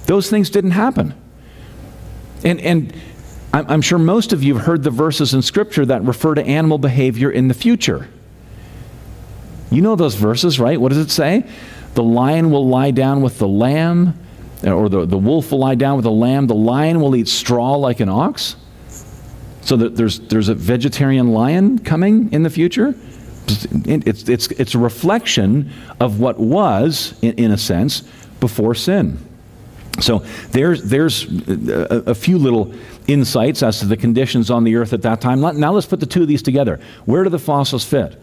Those 0.08 0.30
things 0.30 0.50
didn't 0.50 0.72
happen. 0.72 1.14
And, 2.44 2.60
and 2.62 2.94
I'm 3.54 3.82
sure 3.82 4.00
most 4.00 4.34
of 4.34 4.44
you 4.44 4.56
have 4.56 4.66
heard 4.66 4.84
the 4.84 4.90
verses 4.90 5.34
in 5.34 5.42
Scripture 5.42 5.86
that 5.86 6.04
refer 6.04 6.34
to 6.36 6.44
animal 6.44 6.78
behavior 6.78 7.30
in 7.30 7.48
the 7.48 7.54
future. 7.54 8.08
You 9.70 9.82
know 9.82 9.96
those 9.96 10.16
verses, 10.16 10.60
right? 10.60 10.80
What 10.80 10.90
does 10.90 10.98
it 10.98 11.12
say? 11.12 11.48
The 11.94 12.04
lion 12.04 12.52
will 12.52 12.68
lie 12.68 12.92
down 12.92 13.22
with 13.22 13.38
the 13.38 13.48
lamb 13.48 14.18
or 14.64 14.90
the, 14.90 15.06
the 15.06 15.18
wolf 15.18 15.52
will 15.52 15.60
lie 15.60 15.76
down 15.76 15.98
with 15.98 16.04
the 16.04 16.12
lamb, 16.12 16.48
the 16.48 16.56
lion 16.56 17.00
will 17.00 17.16
eat 17.16 17.28
straw 17.28 17.76
like 17.76 18.00
an 18.00 18.10
ox. 18.10 18.56
So 19.62 19.76
that 19.78 19.96
there's, 19.96 20.20
there's 20.20 20.50
a 20.50 20.56
vegetarian 20.56 21.34
lion 21.34 21.80
coming 21.80 22.32
in 22.32 22.44
the 22.44 22.50
future. 22.50 22.96
It's, 23.48 24.30
it's, 24.30 24.48
it's 24.48 24.76
a 24.76 24.80
reflection 24.80 25.72
of 26.00 26.20
what 26.20 26.40
was, 26.40 27.18
in, 27.22 27.34
in 27.34 27.52
a 27.52 27.58
sense, 27.58 28.02
before 28.40 28.76
sin. 28.76 29.27
So 30.00 30.20
there's, 30.52 30.84
there's 30.84 31.26
uh, 31.26 32.04
a, 32.06 32.12
a, 32.12 32.16
few 32.16 32.38
little 32.38 32.74
insights 33.08 33.64
as 33.64 33.80
to 33.80 33.86
the 33.86 33.98
conditions 33.98 34.52
on 34.52 34.64
the 34.64 34.76
earth 34.76 34.94
at 34.94 35.02
that 35.02 35.22
time. 35.22 35.42
Now 35.42 35.74
let's 35.74 35.88
put 35.88 36.00
the 36.00 36.06
two 36.06 36.22
of 36.22 36.28
these 36.28 36.44
together. 36.44 36.80
Where 37.06 37.24
do 37.24 37.30
the 37.30 37.40
fossils 37.40 37.84
fit? 37.84 38.22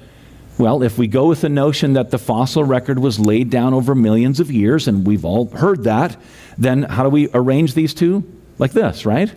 Well, 0.57 0.85
if 0.85 0.99
we 0.99 1.09
go 1.09 1.27
with 1.27 1.41
the 1.41 1.49
notion 1.49 1.95
that 1.95 2.11
the 2.11 2.18
fossil 2.18 2.62
record 2.62 2.99
was 3.01 3.18
laid 3.18 3.51
down 3.51 3.75
over 3.75 3.95
millions 3.95 4.39
of 4.39 4.53
years, 4.53 4.87
and 4.87 5.05
we've 5.05 5.25
all 5.25 5.49
heard 5.49 5.85
that, 5.85 6.16
then 6.57 6.85
how 6.85 7.03
do 7.03 7.09
we 7.09 7.29
arrange 7.35 7.75
these 7.75 7.93
two? 7.93 8.22
Like 8.59 8.70
this, 8.70 9.05
right? 9.05 9.35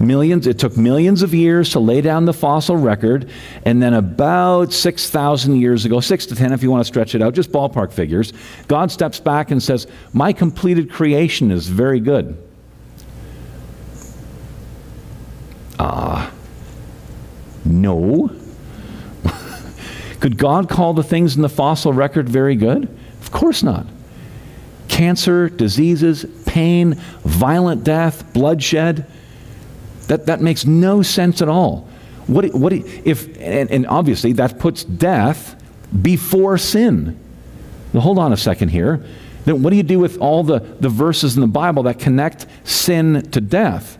Millions, 0.00 0.46
it 0.46 0.58
took 0.60 0.76
millions 0.76 1.22
of 1.22 1.34
years 1.34 1.70
to 1.70 1.80
lay 1.80 2.00
down 2.00 2.24
the 2.24 2.32
fossil 2.32 2.76
record, 2.76 3.28
and 3.64 3.82
then 3.82 3.94
about 3.94 4.72
6,000 4.72 5.56
years 5.56 5.84
ago, 5.84 5.98
6 5.98 6.26
to 6.26 6.36
10 6.36 6.52
if 6.52 6.62
you 6.62 6.70
want 6.70 6.80
to 6.80 6.84
stretch 6.84 7.16
it 7.16 7.22
out, 7.22 7.34
just 7.34 7.50
ballpark 7.50 7.92
figures, 7.92 8.32
God 8.68 8.92
steps 8.92 9.18
back 9.18 9.50
and 9.50 9.60
says, 9.60 9.88
My 10.12 10.32
completed 10.32 10.90
creation 10.90 11.50
is 11.50 11.66
very 11.66 11.98
good. 11.98 12.40
Ah, 15.80 16.28
uh, 16.28 16.34
no. 17.64 18.30
Could 20.20 20.38
God 20.38 20.68
call 20.68 20.94
the 20.94 21.02
things 21.02 21.34
in 21.34 21.42
the 21.42 21.48
fossil 21.48 21.92
record 21.92 22.28
very 22.28 22.54
good? 22.54 22.88
Of 23.20 23.32
course 23.32 23.64
not. 23.64 23.86
Cancer, 24.86 25.48
diseases, 25.48 26.24
pain, 26.46 26.94
violent 27.24 27.84
death, 27.84 28.32
bloodshed, 28.32 29.06
that, 30.08 30.26
that 30.26 30.40
makes 30.40 30.66
no 30.66 31.02
sense 31.02 31.40
at 31.40 31.48
all. 31.48 31.88
What, 32.26 32.52
what 32.54 32.72
if, 32.72 33.26
and, 33.38 33.70
and 33.70 33.86
obviously 33.86 34.32
that 34.34 34.58
puts 34.58 34.84
death 34.84 35.54
before 36.02 36.58
sin. 36.58 37.18
Now 37.92 38.00
hold 38.00 38.18
on 38.18 38.32
a 38.32 38.36
second 38.36 38.68
here. 38.68 39.04
Then 39.44 39.62
what 39.62 39.70
do 39.70 39.76
you 39.76 39.82
do 39.82 39.98
with 39.98 40.18
all 40.18 40.44
the, 40.44 40.58
the 40.58 40.90
verses 40.90 41.36
in 41.36 41.40
the 41.40 41.46
Bible 41.46 41.84
that 41.84 41.98
connect 41.98 42.46
sin 42.64 43.22
to 43.30 43.40
death? 43.40 43.98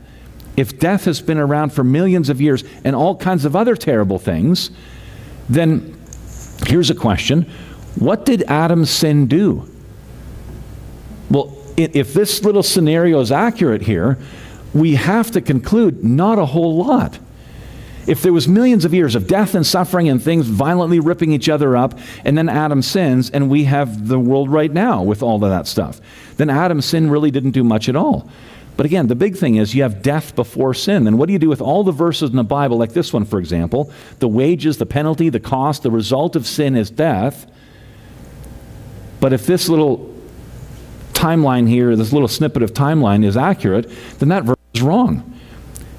If 0.56 0.78
death 0.78 1.04
has 1.04 1.22
been 1.22 1.38
around 1.38 1.72
for 1.72 1.84
millions 1.84 2.28
of 2.28 2.40
years 2.40 2.64
and 2.84 2.94
all 2.94 3.16
kinds 3.16 3.44
of 3.44 3.54
other 3.56 3.76
terrible 3.76 4.18
things, 4.18 4.70
then 5.48 5.96
here's 6.66 6.90
a 6.90 6.94
question 6.94 7.42
What 7.98 8.26
did 8.26 8.42
Adam's 8.42 8.90
sin 8.90 9.26
do? 9.26 9.70
Well, 11.30 11.56
if 11.76 12.12
this 12.12 12.42
little 12.42 12.62
scenario 12.62 13.20
is 13.20 13.30
accurate 13.30 13.82
here, 13.82 14.18
we 14.74 14.94
have 14.94 15.30
to 15.32 15.40
conclude 15.40 16.04
not 16.04 16.38
a 16.38 16.46
whole 16.46 16.76
lot. 16.84 17.18
If 18.06 18.22
there 18.22 18.32
was 18.32 18.48
millions 18.48 18.86
of 18.86 18.94
years 18.94 19.14
of 19.14 19.26
death 19.26 19.54
and 19.54 19.66
suffering 19.66 20.08
and 20.08 20.22
things 20.22 20.46
violently 20.46 20.98
ripping 20.98 21.32
each 21.32 21.48
other 21.48 21.76
up, 21.76 21.98
and 22.24 22.38
then 22.38 22.48
Adam 22.48 22.80
sins, 22.80 23.28
and 23.28 23.50
we 23.50 23.64
have 23.64 24.08
the 24.08 24.18
world 24.18 24.50
right 24.50 24.72
now 24.72 25.02
with 25.02 25.22
all 25.22 25.44
of 25.44 25.50
that 25.50 25.66
stuff, 25.66 26.00
then 26.38 26.48
Adam's 26.48 26.86
sin 26.86 27.10
really 27.10 27.30
didn't 27.30 27.50
do 27.50 27.62
much 27.62 27.88
at 27.88 27.96
all. 27.96 28.30
But 28.78 28.86
again, 28.86 29.08
the 29.08 29.16
big 29.16 29.36
thing 29.36 29.56
is 29.56 29.74
you 29.74 29.82
have 29.82 30.02
death 30.02 30.36
before 30.36 30.72
sin. 30.72 31.04
Then 31.04 31.18
what 31.18 31.26
do 31.26 31.32
you 31.32 31.38
do 31.38 31.48
with 31.48 31.60
all 31.60 31.82
the 31.82 31.92
verses 31.92 32.30
in 32.30 32.36
the 32.36 32.44
Bible, 32.44 32.78
like 32.78 32.92
this 32.92 33.12
one, 33.12 33.24
for 33.24 33.40
example? 33.40 33.92
The 34.20 34.28
wages, 34.28 34.78
the 34.78 34.86
penalty, 34.86 35.28
the 35.30 35.40
cost, 35.40 35.82
the 35.82 35.90
result 35.90 36.36
of 36.36 36.46
sin 36.46 36.76
is 36.76 36.88
death. 36.88 37.50
But 39.20 39.32
if 39.32 39.46
this 39.46 39.68
little 39.68 40.14
timeline 41.18 41.68
here, 41.68 41.96
this 41.96 42.12
little 42.12 42.28
snippet 42.28 42.62
of 42.62 42.72
timeline 42.72 43.24
is 43.24 43.36
accurate, 43.36 43.90
then 44.18 44.28
that 44.28 44.44
verse 44.44 44.56
is 44.72 44.82
wrong. 44.82 45.38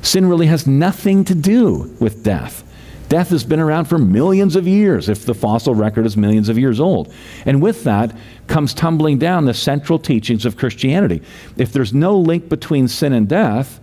Sin 0.01 0.27
really 0.27 0.47
has 0.47 0.65
nothing 0.65 1.25
to 1.25 1.35
do 1.35 1.95
with 1.99 2.23
death. 2.23 2.63
Death 3.09 3.29
has 3.29 3.43
been 3.43 3.59
around 3.59 3.85
for 3.85 3.97
millions 3.97 4.55
of 4.55 4.67
years, 4.67 5.09
if 5.09 5.25
the 5.25 5.33
fossil 5.33 5.75
record 5.75 6.05
is 6.05 6.15
millions 6.15 6.47
of 6.47 6.57
years 6.57 6.79
old. 6.79 7.13
And 7.45 7.61
with 7.61 7.83
that 7.83 8.15
comes 8.47 8.73
tumbling 8.73 9.17
down 9.17 9.45
the 9.45 9.53
central 9.53 9.99
teachings 9.99 10.45
of 10.45 10.57
Christianity. 10.57 11.21
If 11.57 11.73
there's 11.73 11.93
no 11.93 12.17
link 12.17 12.47
between 12.49 12.87
sin 12.87 13.11
and 13.13 13.27
death, 13.27 13.79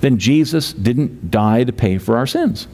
then 0.00 0.18
Jesus 0.18 0.72
didn't 0.72 1.30
die 1.30 1.64
to 1.64 1.72
pay 1.72 1.98
for 1.98 2.16
our 2.16 2.26
sins. 2.26 2.66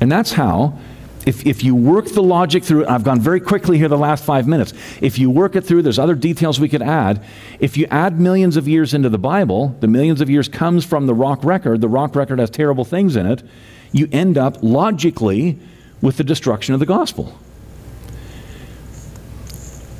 And 0.00 0.10
that's 0.10 0.32
how 0.32 0.78
if, 1.26 1.46
if 1.46 1.64
you 1.64 1.74
work 1.74 2.06
the 2.06 2.22
logic 2.22 2.64
through, 2.64 2.86
I've 2.86 3.04
gone 3.04 3.20
very 3.20 3.40
quickly 3.40 3.78
here 3.78 3.88
the 3.88 3.98
last 3.98 4.24
five 4.24 4.46
minutes. 4.46 4.74
If 5.00 5.18
you 5.18 5.30
work 5.30 5.56
it 5.56 5.62
through, 5.62 5.82
there's 5.82 5.98
other 5.98 6.14
details 6.14 6.60
we 6.60 6.68
could 6.68 6.82
add. 6.82 7.24
If 7.60 7.76
you 7.76 7.86
add 7.90 8.20
millions 8.20 8.56
of 8.56 8.68
years 8.68 8.94
into 8.94 9.08
the 9.08 9.18
Bible, 9.18 9.76
the 9.80 9.86
millions 9.86 10.20
of 10.20 10.28
years 10.28 10.48
comes 10.48 10.84
from 10.84 11.06
the 11.06 11.14
rock 11.14 11.44
record. 11.44 11.80
The 11.80 11.88
rock 11.88 12.14
record 12.14 12.38
has 12.38 12.50
terrible 12.50 12.84
things 12.84 13.16
in 13.16 13.26
it. 13.26 13.42
You 13.92 14.08
end 14.12 14.36
up 14.36 14.58
logically 14.62 15.58
with 16.00 16.16
the 16.16 16.24
destruction 16.24 16.74
of 16.74 16.80
the 16.80 16.86
gospel. 16.86 17.38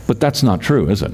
But 0.07 0.20
that's 0.20 0.43
not 0.43 0.61
true, 0.61 0.91
is 0.91 1.03
it? 1.03 1.12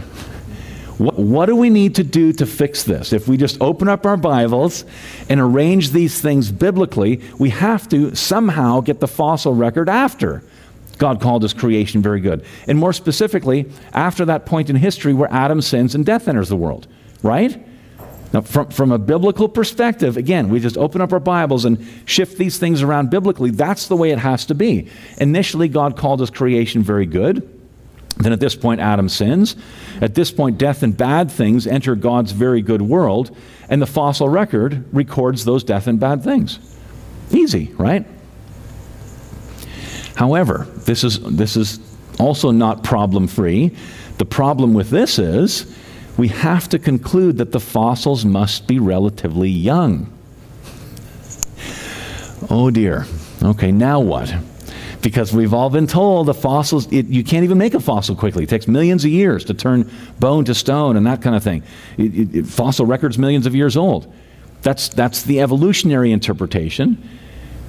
What, 1.00 1.18
what, 1.18 1.46
do 1.46 1.56
we 1.56 1.70
need 1.70 1.94
to 1.94 2.04
do 2.04 2.30
to 2.34 2.44
fix 2.44 2.82
this? 2.82 3.14
If 3.14 3.26
we 3.26 3.38
just 3.38 3.56
open 3.62 3.88
up 3.88 4.04
our 4.04 4.18
Bibles 4.18 4.84
and 5.30 5.40
arrange 5.40 5.92
these 5.92 6.20
things 6.20 6.52
biblically, 6.52 7.22
we 7.38 7.48
have 7.48 7.88
to 7.88 8.14
somehow 8.14 8.82
get 8.82 9.00
the 9.00 9.08
fossil 9.08 9.54
record 9.54 9.88
after 9.88 10.42
God 10.98 11.22
called 11.22 11.42
his 11.42 11.54
creation 11.54 12.02
very 12.02 12.20
good. 12.20 12.44
And 12.68 12.78
more 12.78 12.92
specifically, 12.92 13.64
after 13.94 14.26
that 14.26 14.44
point 14.44 14.68
in 14.68 14.76
history 14.76 15.14
where 15.14 15.32
Adam 15.32 15.62
sins 15.62 15.94
and 15.94 16.04
death 16.04 16.28
enters 16.28 16.50
the 16.50 16.56
world, 16.56 16.86
right? 17.22 17.66
Now, 18.34 18.42
from, 18.42 18.68
from 18.68 18.92
a 18.92 18.98
biblical 18.98 19.48
perspective, 19.48 20.18
again, 20.18 20.50
we 20.50 20.60
just 20.60 20.76
open 20.76 21.00
up 21.00 21.14
our 21.14 21.18
Bibles 21.18 21.64
and 21.64 21.82
shift 22.04 22.36
these 22.36 22.58
things 22.58 22.82
around 22.82 23.08
biblically. 23.08 23.52
That's 23.52 23.86
the 23.86 23.96
way 23.96 24.10
it 24.10 24.18
has 24.18 24.44
to 24.46 24.54
be. 24.54 24.90
Initially, 25.16 25.68
God 25.68 25.96
called 25.96 26.20
his 26.20 26.28
creation 26.28 26.82
very 26.82 27.06
good. 27.06 27.59
Then 28.20 28.32
at 28.32 28.40
this 28.40 28.54
point, 28.54 28.80
Adam 28.80 29.08
sins. 29.08 29.56
At 30.00 30.14
this 30.14 30.30
point, 30.30 30.58
death 30.58 30.82
and 30.82 30.94
bad 30.96 31.30
things 31.30 31.66
enter 31.66 31.94
God's 31.94 32.32
very 32.32 32.60
good 32.60 32.82
world, 32.82 33.34
and 33.68 33.80
the 33.80 33.86
fossil 33.86 34.28
record 34.28 34.84
records 34.92 35.44
those 35.44 35.64
death 35.64 35.86
and 35.86 35.98
bad 35.98 36.22
things. 36.22 36.58
Easy, 37.30 37.72
right? 37.78 38.06
However, 40.16 40.66
this 40.84 41.02
is, 41.02 41.20
this 41.20 41.56
is 41.56 41.80
also 42.18 42.50
not 42.50 42.84
problem 42.84 43.26
free. 43.26 43.74
The 44.18 44.26
problem 44.26 44.74
with 44.74 44.90
this 44.90 45.18
is 45.18 45.74
we 46.18 46.28
have 46.28 46.68
to 46.68 46.78
conclude 46.78 47.38
that 47.38 47.52
the 47.52 47.60
fossils 47.60 48.26
must 48.26 48.66
be 48.66 48.78
relatively 48.78 49.48
young. 49.48 50.12
Oh 52.50 52.70
dear. 52.70 53.06
Okay, 53.42 53.72
now 53.72 54.00
what? 54.00 54.34
Because 55.02 55.32
we've 55.32 55.54
all 55.54 55.70
been 55.70 55.86
told 55.86 56.26
the 56.26 56.34
fossils, 56.34 56.90
it, 56.92 57.06
you 57.06 57.24
can't 57.24 57.44
even 57.44 57.58
make 57.58 57.74
a 57.74 57.80
fossil 57.80 58.14
quickly. 58.14 58.44
It 58.44 58.50
takes 58.50 58.68
millions 58.68 59.04
of 59.04 59.10
years 59.10 59.44
to 59.46 59.54
turn 59.54 59.90
bone 60.18 60.44
to 60.44 60.54
stone 60.54 60.96
and 60.96 61.06
that 61.06 61.22
kind 61.22 61.34
of 61.34 61.42
thing. 61.42 61.62
It, 61.96 62.34
it, 62.34 62.46
fossil 62.46 62.86
records 62.86 63.18
millions 63.18 63.46
of 63.46 63.54
years 63.54 63.76
old. 63.76 64.12
That's, 64.62 64.88
that's 64.88 65.22
the 65.22 65.40
evolutionary 65.40 66.12
interpretation. 66.12 67.02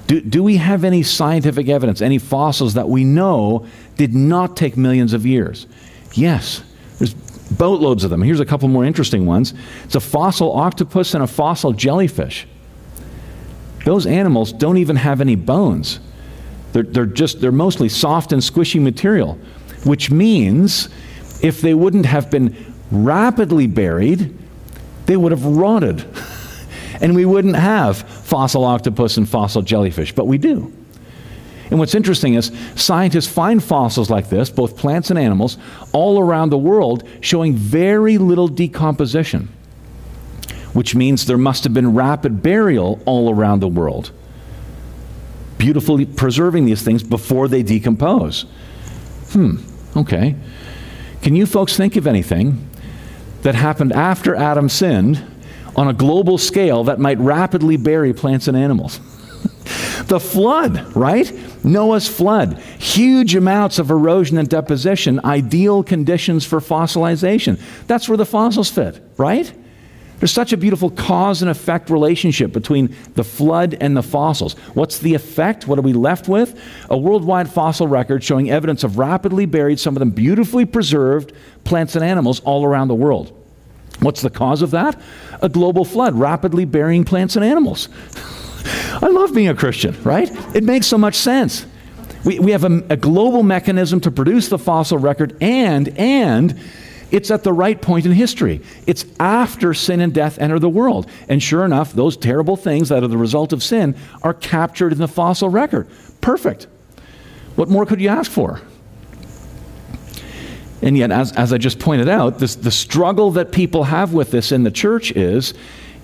Do, 0.06 0.20
do 0.20 0.42
we 0.42 0.56
have 0.58 0.84
any 0.84 1.02
scientific 1.02 1.68
evidence, 1.68 2.02
any 2.02 2.18
fossils 2.18 2.74
that 2.74 2.88
we 2.88 3.04
know 3.04 3.66
did 3.96 4.14
not 4.14 4.56
take 4.56 4.76
millions 4.76 5.14
of 5.14 5.24
years? 5.24 5.66
Yes. 6.12 6.62
There's 6.98 7.14
boatloads 7.14 8.04
of 8.04 8.10
them. 8.10 8.20
Here's 8.20 8.40
a 8.40 8.44
couple 8.44 8.68
more 8.68 8.84
interesting 8.84 9.24
ones. 9.24 9.54
It's 9.84 9.94
a 9.94 10.00
fossil 10.00 10.52
octopus 10.52 11.14
and 11.14 11.22
a 11.22 11.26
fossil 11.26 11.72
jellyfish. 11.72 12.46
Those 13.84 14.06
animals 14.06 14.52
don't 14.52 14.76
even 14.76 14.96
have 14.96 15.20
any 15.20 15.34
bones. 15.34 15.98
They're, 16.72 16.82
they're 16.82 17.06
just, 17.06 17.40
they're 17.40 17.52
mostly 17.52 17.88
soft 17.88 18.32
and 18.32 18.42
squishy 18.42 18.80
material, 18.80 19.38
which 19.84 20.10
means 20.10 20.88
if 21.42 21.60
they 21.60 21.74
wouldn't 21.74 22.06
have 22.06 22.30
been 22.30 22.74
rapidly 22.90 23.66
buried, 23.66 24.36
they 25.06 25.16
would 25.16 25.32
have 25.32 25.44
rotted. 25.44 26.04
and 27.00 27.14
we 27.14 27.24
wouldn't 27.24 27.56
have 27.56 27.98
fossil 27.98 28.64
octopus 28.64 29.16
and 29.16 29.28
fossil 29.28 29.62
jellyfish, 29.62 30.14
but 30.14 30.26
we 30.26 30.38
do. 30.38 30.72
And 31.70 31.78
what's 31.78 31.94
interesting 31.94 32.34
is 32.34 32.52
scientists 32.74 33.26
find 33.26 33.62
fossils 33.62 34.10
like 34.10 34.28
this, 34.28 34.50
both 34.50 34.76
plants 34.76 35.10
and 35.10 35.18
animals, 35.18 35.56
all 35.92 36.20
around 36.20 36.50
the 36.50 36.58
world 36.58 37.08
showing 37.20 37.54
very 37.54 38.18
little 38.18 38.46
decomposition, 38.46 39.48
which 40.74 40.94
means 40.94 41.24
there 41.24 41.38
must 41.38 41.64
have 41.64 41.72
been 41.72 41.94
rapid 41.94 42.42
burial 42.42 43.00
all 43.06 43.34
around 43.34 43.60
the 43.60 43.68
world 43.68 44.12
beautifully 45.62 46.04
preserving 46.04 46.64
these 46.64 46.82
things 46.82 47.04
before 47.04 47.46
they 47.46 47.62
decompose. 47.62 48.46
Hmm, 49.30 49.58
okay. 49.96 50.34
Can 51.22 51.36
you 51.36 51.46
folks 51.46 51.76
think 51.76 51.94
of 51.94 52.08
anything 52.08 52.68
that 53.42 53.54
happened 53.54 53.92
after 53.92 54.34
Adam 54.34 54.68
sinned 54.68 55.24
on 55.76 55.86
a 55.86 55.92
global 55.92 56.36
scale 56.36 56.82
that 56.82 56.98
might 56.98 57.16
rapidly 57.20 57.76
bury 57.76 58.12
plants 58.12 58.48
and 58.48 58.56
animals? 58.56 58.98
the 60.08 60.18
flood, 60.18 60.96
right? 60.96 61.32
Noah's 61.64 62.08
flood. 62.08 62.58
Huge 62.80 63.36
amounts 63.36 63.78
of 63.78 63.88
erosion 63.88 64.38
and 64.38 64.48
deposition, 64.48 65.20
ideal 65.24 65.84
conditions 65.84 66.44
for 66.44 66.58
fossilization. 66.58 67.60
That's 67.86 68.08
where 68.08 68.18
the 68.18 68.26
fossils 68.26 68.68
fit, 68.68 69.00
right? 69.16 69.52
There's 70.22 70.30
such 70.30 70.52
a 70.52 70.56
beautiful 70.56 70.88
cause 70.88 71.42
and 71.42 71.50
effect 71.50 71.90
relationship 71.90 72.52
between 72.52 72.94
the 73.14 73.24
flood 73.24 73.76
and 73.80 73.96
the 73.96 74.04
fossils. 74.04 74.52
What's 74.74 75.00
the 75.00 75.14
effect? 75.14 75.66
What 75.66 75.80
are 75.80 75.82
we 75.82 75.92
left 75.92 76.28
with? 76.28 76.62
A 76.90 76.96
worldwide 76.96 77.50
fossil 77.50 77.88
record 77.88 78.22
showing 78.22 78.48
evidence 78.48 78.84
of 78.84 78.98
rapidly 78.98 79.46
buried, 79.46 79.80
some 79.80 79.96
of 79.96 79.98
them 79.98 80.10
beautifully 80.10 80.64
preserved 80.64 81.32
plants 81.64 81.96
and 81.96 82.04
animals 82.04 82.38
all 82.44 82.64
around 82.64 82.86
the 82.86 82.94
world. 82.94 83.36
What's 83.98 84.22
the 84.22 84.30
cause 84.30 84.62
of 84.62 84.70
that? 84.70 84.96
A 85.40 85.48
global 85.48 85.84
flood, 85.84 86.14
rapidly 86.14 86.66
burying 86.66 87.02
plants 87.02 87.34
and 87.34 87.44
animals. 87.44 87.88
I 89.02 89.08
love 89.08 89.34
being 89.34 89.48
a 89.48 89.56
Christian, 89.56 90.00
right? 90.04 90.30
It 90.54 90.62
makes 90.62 90.86
so 90.86 90.98
much 90.98 91.16
sense. 91.16 91.66
We, 92.24 92.38
we 92.38 92.52
have 92.52 92.62
a, 92.62 92.84
a 92.90 92.96
global 92.96 93.42
mechanism 93.42 93.98
to 94.02 94.12
produce 94.12 94.48
the 94.48 94.58
fossil 94.60 94.98
record 94.98 95.36
and, 95.40 95.88
and 95.98 96.60
It's 97.12 97.30
at 97.30 97.44
the 97.44 97.52
right 97.52 97.80
point 97.80 98.06
in 98.06 98.12
history. 98.12 98.62
It's 98.86 99.04
after 99.20 99.74
sin 99.74 100.00
and 100.00 100.14
death 100.14 100.38
enter 100.38 100.58
the 100.58 100.68
world. 100.68 101.08
And 101.28 101.42
sure 101.42 101.64
enough, 101.64 101.92
those 101.92 102.16
terrible 102.16 102.56
things 102.56 102.88
that 102.88 103.04
are 103.04 103.08
the 103.08 103.18
result 103.18 103.52
of 103.52 103.62
sin 103.62 103.94
are 104.22 104.32
captured 104.32 104.92
in 104.92 104.98
the 104.98 105.06
fossil 105.06 105.50
record. 105.50 105.88
Perfect. 106.22 106.66
What 107.54 107.68
more 107.68 107.84
could 107.84 108.00
you 108.00 108.08
ask 108.08 108.30
for? 108.30 108.62
And 110.80 110.96
yet, 110.96 111.12
as, 111.12 111.32
as 111.32 111.52
I 111.52 111.58
just 111.58 111.78
pointed 111.78 112.08
out, 112.08 112.38
this, 112.38 112.56
the 112.56 112.70
struggle 112.70 113.30
that 113.32 113.52
people 113.52 113.84
have 113.84 114.14
with 114.14 114.30
this 114.30 114.50
in 114.50 114.64
the 114.64 114.70
church 114.70 115.12
is 115.12 115.52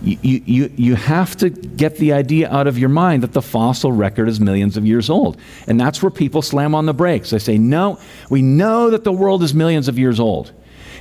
you, 0.03 0.19
you, 0.23 0.73
you 0.77 0.95
have 0.95 1.37
to 1.39 1.51
get 1.51 1.97
the 1.97 2.13
idea 2.13 2.49
out 2.51 2.67
of 2.67 2.79
your 2.79 2.91
mind 2.91 3.23
that 3.25 3.33
the 3.33 3.43
fossil 3.43 3.91
record 3.91 4.29
is 4.29 4.39
millions 4.39 4.77
of 4.77 4.87
years 4.87 5.11
old. 5.11 5.39
And 5.67 5.81
that's 5.81 6.03
where 6.03 6.11
people 6.11 6.43
slam 6.43 6.75
on 6.75 6.87
the 6.87 6.95
brakes. 6.95 7.31
They 7.31 7.41
say, 7.41 7.59
no, 7.59 7.99
we 8.31 8.43
know 8.43 8.91
that 8.91 9.03
the 9.03 9.13
world 9.13 9.43
is 9.43 9.55
millions 9.55 9.89
of 9.89 9.99
years 9.99 10.21
old. 10.21 10.53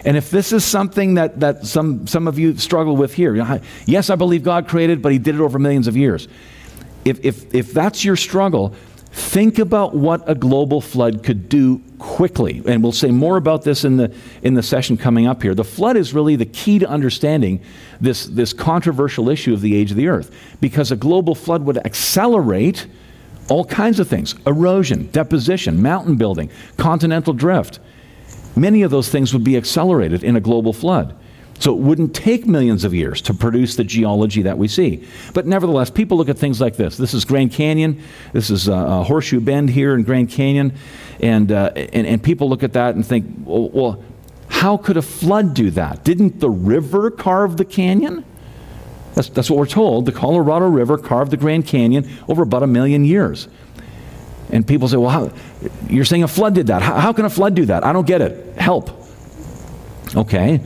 And 0.05 0.17
if 0.17 0.29
this 0.29 0.51
is 0.51 0.63
something 0.63 1.15
that, 1.15 1.39
that 1.39 1.65
some, 1.65 2.07
some 2.07 2.27
of 2.27 2.37
you 2.39 2.57
struggle 2.57 2.95
with 2.95 3.13
here, 3.13 3.35
yes, 3.85 4.09
I 4.09 4.15
believe 4.15 4.43
God 4.43 4.67
created, 4.67 5.01
but 5.01 5.11
He 5.11 5.17
did 5.17 5.35
it 5.35 5.41
over 5.41 5.59
millions 5.59 5.87
of 5.87 5.97
years. 5.97 6.27
If, 7.05 7.23
if, 7.23 7.53
if 7.53 7.73
that's 7.73 8.03
your 8.03 8.15
struggle, 8.15 8.75
Think 9.17 9.57
about 9.57 9.95
what 9.95 10.29
a 10.29 10.35
global 10.35 10.79
flood 10.79 11.23
could 11.23 11.49
do 11.49 11.81
quickly. 11.97 12.61
And 12.67 12.83
we'll 12.83 12.91
say 12.91 13.09
more 13.09 13.35
about 13.37 13.63
this 13.63 13.83
in 13.83 13.97
the, 13.97 14.13
in 14.43 14.53
the 14.53 14.61
session 14.61 14.95
coming 14.95 15.25
up 15.25 15.41
here. 15.41 15.55
The 15.55 15.63
flood 15.63 15.97
is 15.97 16.13
really 16.13 16.35
the 16.35 16.45
key 16.45 16.77
to 16.77 16.87
understanding 16.87 17.61
this, 17.99 18.27
this 18.27 18.53
controversial 18.53 19.27
issue 19.29 19.53
of 19.53 19.61
the 19.61 19.75
age 19.75 19.89
of 19.89 19.97
the 19.97 20.07
earth 20.07 20.29
because 20.61 20.91
a 20.91 20.95
global 20.95 21.33
flood 21.33 21.63
would 21.63 21.77
accelerate 21.79 22.85
all 23.49 23.65
kinds 23.65 23.99
of 23.99 24.07
things 24.07 24.35
erosion, 24.45 25.09
deposition, 25.11 25.81
mountain 25.81 26.15
building, 26.15 26.51
continental 26.77 27.33
drift. 27.33 27.79
Many 28.57 28.81
of 28.81 28.91
those 28.91 29.09
things 29.09 29.33
would 29.33 29.43
be 29.43 29.55
accelerated 29.55 30.23
in 30.23 30.35
a 30.35 30.41
global 30.41 30.73
flood. 30.73 31.15
So 31.59 31.73
it 31.73 31.79
wouldn't 31.79 32.13
take 32.13 32.45
millions 32.45 32.83
of 32.83 32.93
years 32.93 33.21
to 33.23 33.33
produce 33.33 33.75
the 33.75 33.83
geology 33.83 34.43
that 34.43 34.57
we 34.57 34.67
see. 34.67 35.07
But 35.33 35.47
nevertheless, 35.47 35.89
people 35.89 36.17
look 36.17 36.29
at 36.29 36.37
things 36.37 36.61
like 36.61 36.75
this. 36.75 36.97
This 36.97 37.15
is 37.15 37.25
Grand 37.25 37.51
Canyon. 37.51 38.01
This 38.31 38.51
is 38.51 38.69
uh, 38.69 39.03
Horseshoe 39.03 39.39
Bend 39.39 39.71
here 39.71 39.95
in 39.95 40.03
Grand 40.03 40.29
Canyon. 40.29 40.73
And, 41.19 41.51
uh, 41.51 41.71
and, 41.75 42.05
and 42.05 42.21
people 42.21 42.47
look 42.47 42.61
at 42.61 42.73
that 42.73 42.93
and 42.93 43.03
think, 43.03 43.25
well, 43.43 43.69
well, 43.69 44.03
how 44.49 44.77
could 44.77 44.97
a 44.97 45.01
flood 45.01 45.53
do 45.55 45.71
that? 45.71 46.03
Didn't 46.03 46.39
the 46.39 46.49
river 46.49 47.09
carve 47.09 47.57
the 47.57 47.65
canyon? 47.65 48.23
That's, 49.15 49.29
that's 49.29 49.49
what 49.49 49.57
we're 49.57 49.65
told. 49.65 50.05
The 50.05 50.11
Colorado 50.11 50.67
River 50.67 50.97
carved 50.97 51.31
the 51.31 51.37
Grand 51.37 51.65
Canyon 51.65 52.07
over 52.27 52.43
about 52.43 52.61
a 52.61 52.67
million 52.67 53.03
years. 53.03 53.47
And 54.51 54.65
people 54.65 54.87
say, 54.87 54.97
well, 54.97 55.09
how, 55.09 55.31
you're 55.89 56.05
saying 56.05 56.23
a 56.23 56.27
flood 56.27 56.55
did 56.55 56.67
that. 56.67 56.81
How, 56.81 56.99
how 56.99 57.13
can 57.13 57.25
a 57.25 57.29
flood 57.29 57.55
do 57.55 57.65
that? 57.65 57.83
I 57.83 57.93
don't 57.93 58.07
get 58.07 58.21
it. 58.21 58.57
Help. 58.57 58.89
Okay. 60.15 60.61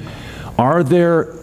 Are 0.58 0.84
there 0.84 1.36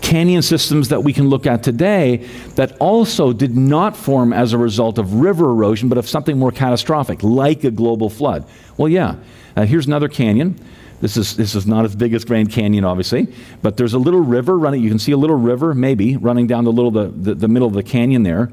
canyon 0.00 0.42
systems 0.42 0.88
that 0.88 1.02
we 1.02 1.12
can 1.12 1.28
look 1.28 1.46
at 1.46 1.62
today 1.62 2.18
that 2.54 2.76
also 2.78 3.32
did 3.32 3.56
not 3.56 3.96
form 3.96 4.32
as 4.32 4.52
a 4.52 4.58
result 4.58 4.98
of 4.98 5.14
river 5.14 5.46
erosion, 5.50 5.88
but 5.88 5.98
of 5.98 6.08
something 6.08 6.38
more 6.38 6.52
catastrophic, 6.52 7.22
like 7.22 7.64
a 7.64 7.70
global 7.70 8.08
flood? 8.08 8.46
Well, 8.76 8.88
yeah. 8.88 9.16
Uh, 9.56 9.64
here's 9.64 9.86
another 9.86 10.08
canyon. 10.08 10.60
This 11.00 11.16
is, 11.16 11.36
this 11.36 11.54
is 11.54 11.66
not 11.66 11.84
as 11.84 11.94
big 11.94 12.14
as 12.14 12.24
Grand 12.24 12.50
Canyon, 12.50 12.84
obviously, 12.84 13.28
but 13.62 13.76
there's 13.76 13.92
a 13.92 13.98
little 13.98 14.20
river 14.20 14.58
running. 14.58 14.82
You 14.82 14.88
can 14.88 14.98
see 14.98 15.12
a 15.12 15.16
little 15.16 15.36
river, 15.36 15.74
maybe, 15.74 16.16
running 16.16 16.46
down 16.46 16.64
the, 16.64 16.72
little, 16.72 16.90
the, 16.90 17.08
the, 17.08 17.34
the 17.34 17.48
middle 17.48 17.68
of 17.68 17.74
the 17.74 17.82
canyon 17.82 18.22
there. 18.22 18.50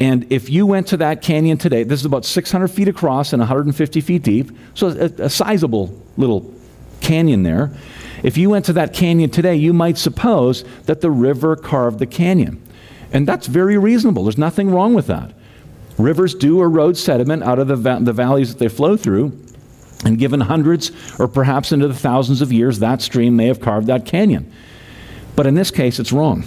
And 0.00 0.32
if 0.32 0.48
you 0.48 0.66
went 0.66 0.86
to 0.88 0.96
that 0.96 1.20
canyon 1.20 1.58
today, 1.58 1.82
this 1.82 2.00
is 2.00 2.06
about 2.06 2.24
600 2.24 2.68
feet 2.68 2.88
across 2.88 3.34
and 3.34 3.40
150 3.40 4.00
feet 4.00 4.22
deep, 4.22 4.50
so 4.74 4.88
a, 4.88 5.24
a 5.24 5.30
sizable 5.30 5.94
little 6.16 6.52
canyon 7.02 7.42
there. 7.42 7.70
If 8.22 8.38
you 8.38 8.48
went 8.48 8.64
to 8.66 8.72
that 8.74 8.94
canyon 8.94 9.30
today, 9.30 9.56
you 9.56 9.74
might 9.74 9.98
suppose 9.98 10.64
that 10.86 11.02
the 11.02 11.10
river 11.10 11.54
carved 11.54 11.98
the 11.98 12.06
canyon. 12.06 12.62
And 13.12 13.28
that's 13.28 13.46
very 13.46 13.76
reasonable. 13.76 14.24
There's 14.24 14.38
nothing 14.38 14.70
wrong 14.70 14.94
with 14.94 15.06
that. 15.08 15.34
Rivers 15.98 16.34
do 16.34 16.62
erode 16.62 16.96
sediment 16.96 17.42
out 17.42 17.58
of 17.58 17.68
the, 17.68 17.76
va- 17.76 17.98
the 18.00 18.12
valleys 18.12 18.54
that 18.54 18.58
they 18.58 18.68
flow 18.68 18.96
through. 18.96 19.38
And 20.04 20.18
given 20.18 20.40
hundreds 20.40 20.92
or 21.18 21.28
perhaps 21.28 21.72
into 21.72 21.86
the 21.86 21.94
thousands 21.94 22.40
of 22.40 22.52
years, 22.52 22.78
that 22.78 23.02
stream 23.02 23.36
may 23.36 23.46
have 23.46 23.60
carved 23.60 23.88
that 23.88 24.06
canyon. 24.06 24.50
But 25.36 25.46
in 25.46 25.54
this 25.54 25.70
case, 25.70 25.98
it's 25.98 26.12
wrong. 26.12 26.44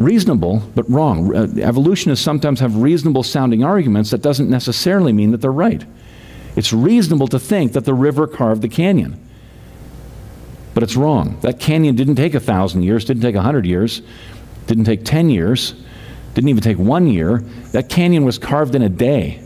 Reasonable, 0.00 0.62
but 0.74 0.88
wrong. 0.88 1.36
Uh, 1.36 1.46
evolutionists 1.60 2.24
sometimes 2.24 2.58
have 2.60 2.76
reasonable 2.76 3.22
sounding 3.22 3.62
arguments 3.62 4.10
that 4.10 4.22
doesn't 4.22 4.48
necessarily 4.48 5.12
mean 5.12 5.30
that 5.32 5.42
they're 5.42 5.52
right. 5.52 5.84
It's 6.56 6.72
reasonable 6.72 7.28
to 7.28 7.38
think 7.38 7.72
that 7.72 7.84
the 7.84 7.92
river 7.92 8.26
carved 8.26 8.62
the 8.62 8.68
canyon. 8.68 9.22
But 10.72 10.84
it's 10.84 10.96
wrong. 10.96 11.38
That 11.42 11.60
canyon 11.60 11.96
didn't 11.96 12.14
take 12.14 12.32
a 12.32 12.40
thousand 12.40 12.82
years, 12.82 13.04
didn't 13.04 13.20
take 13.20 13.34
a 13.34 13.42
hundred 13.42 13.66
years, 13.66 14.00
didn't 14.66 14.84
take 14.84 15.04
10 15.04 15.28
years, 15.28 15.74
didn't 16.32 16.48
even 16.48 16.62
take 16.62 16.78
one 16.78 17.06
year. 17.06 17.40
That 17.72 17.90
canyon 17.90 18.24
was 18.24 18.38
carved 18.38 18.74
in 18.74 18.80
a 18.80 18.88
day. 18.88 19.42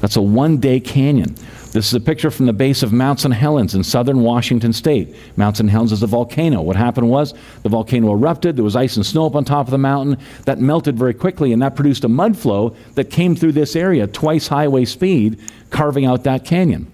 That's 0.00 0.16
a 0.16 0.22
one 0.22 0.58
day 0.58 0.80
canyon. 0.80 1.36
This 1.72 1.86
is 1.86 1.94
a 1.94 2.00
picture 2.00 2.30
from 2.30 2.44
the 2.44 2.52
base 2.52 2.82
of 2.82 2.92
Mount 2.92 3.20
St. 3.20 3.34
Helens 3.34 3.74
in 3.74 3.82
southern 3.82 4.20
Washington 4.20 4.74
state. 4.74 5.16
Mount 5.36 5.56
St. 5.56 5.70
Helens 5.70 5.90
is 5.90 6.02
a 6.02 6.06
volcano. 6.06 6.60
What 6.60 6.76
happened 6.76 7.08
was 7.08 7.32
the 7.62 7.70
volcano 7.70 8.12
erupted, 8.12 8.56
there 8.56 8.64
was 8.64 8.76
ice 8.76 8.96
and 8.96 9.06
snow 9.06 9.24
up 9.24 9.34
on 9.34 9.44
top 9.44 9.66
of 9.66 9.70
the 9.70 9.78
mountain. 9.78 10.18
That 10.44 10.60
melted 10.60 10.98
very 10.98 11.14
quickly, 11.14 11.50
and 11.50 11.62
that 11.62 11.74
produced 11.74 12.04
a 12.04 12.08
mud 12.08 12.36
flow 12.36 12.76
that 12.94 13.10
came 13.10 13.34
through 13.34 13.52
this 13.52 13.74
area, 13.74 14.06
twice 14.06 14.48
highway 14.48 14.84
speed, 14.84 15.40
carving 15.70 16.04
out 16.04 16.24
that 16.24 16.44
canyon 16.44 16.92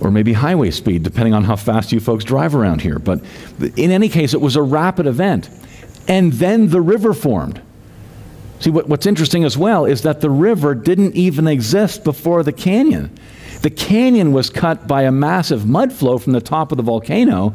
or 0.00 0.10
maybe 0.10 0.32
highway 0.32 0.70
speed, 0.70 1.02
depending 1.02 1.34
on 1.34 1.44
how 1.44 1.56
fast 1.56 1.92
you 1.92 2.00
folks 2.00 2.24
drive 2.24 2.54
around 2.54 2.80
here. 2.80 2.98
But 2.98 3.22
in 3.76 3.90
any 3.90 4.08
case, 4.08 4.34
it 4.34 4.40
was 4.40 4.56
a 4.56 4.62
rapid 4.62 5.06
event. 5.06 5.50
And 6.08 6.32
then 6.32 6.68
the 6.70 6.80
river 6.80 7.12
formed. 7.12 7.60
See, 8.60 8.70
what, 8.70 8.88
what's 8.88 9.06
interesting 9.06 9.44
as 9.44 9.56
well 9.56 9.86
is 9.86 10.02
that 10.02 10.20
the 10.20 10.30
river 10.30 10.74
didn't 10.74 11.16
even 11.16 11.46
exist 11.46 12.04
before 12.04 12.42
the 12.42 12.52
canyon. 12.52 13.10
The 13.62 13.70
canyon 13.70 14.32
was 14.32 14.50
cut 14.50 14.86
by 14.86 15.02
a 15.02 15.12
massive 15.12 15.66
mud 15.66 15.92
flow 15.92 16.18
from 16.18 16.34
the 16.34 16.40
top 16.40 16.70
of 16.70 16.76
the 16.76 16.82
volcano. 16.82 17.54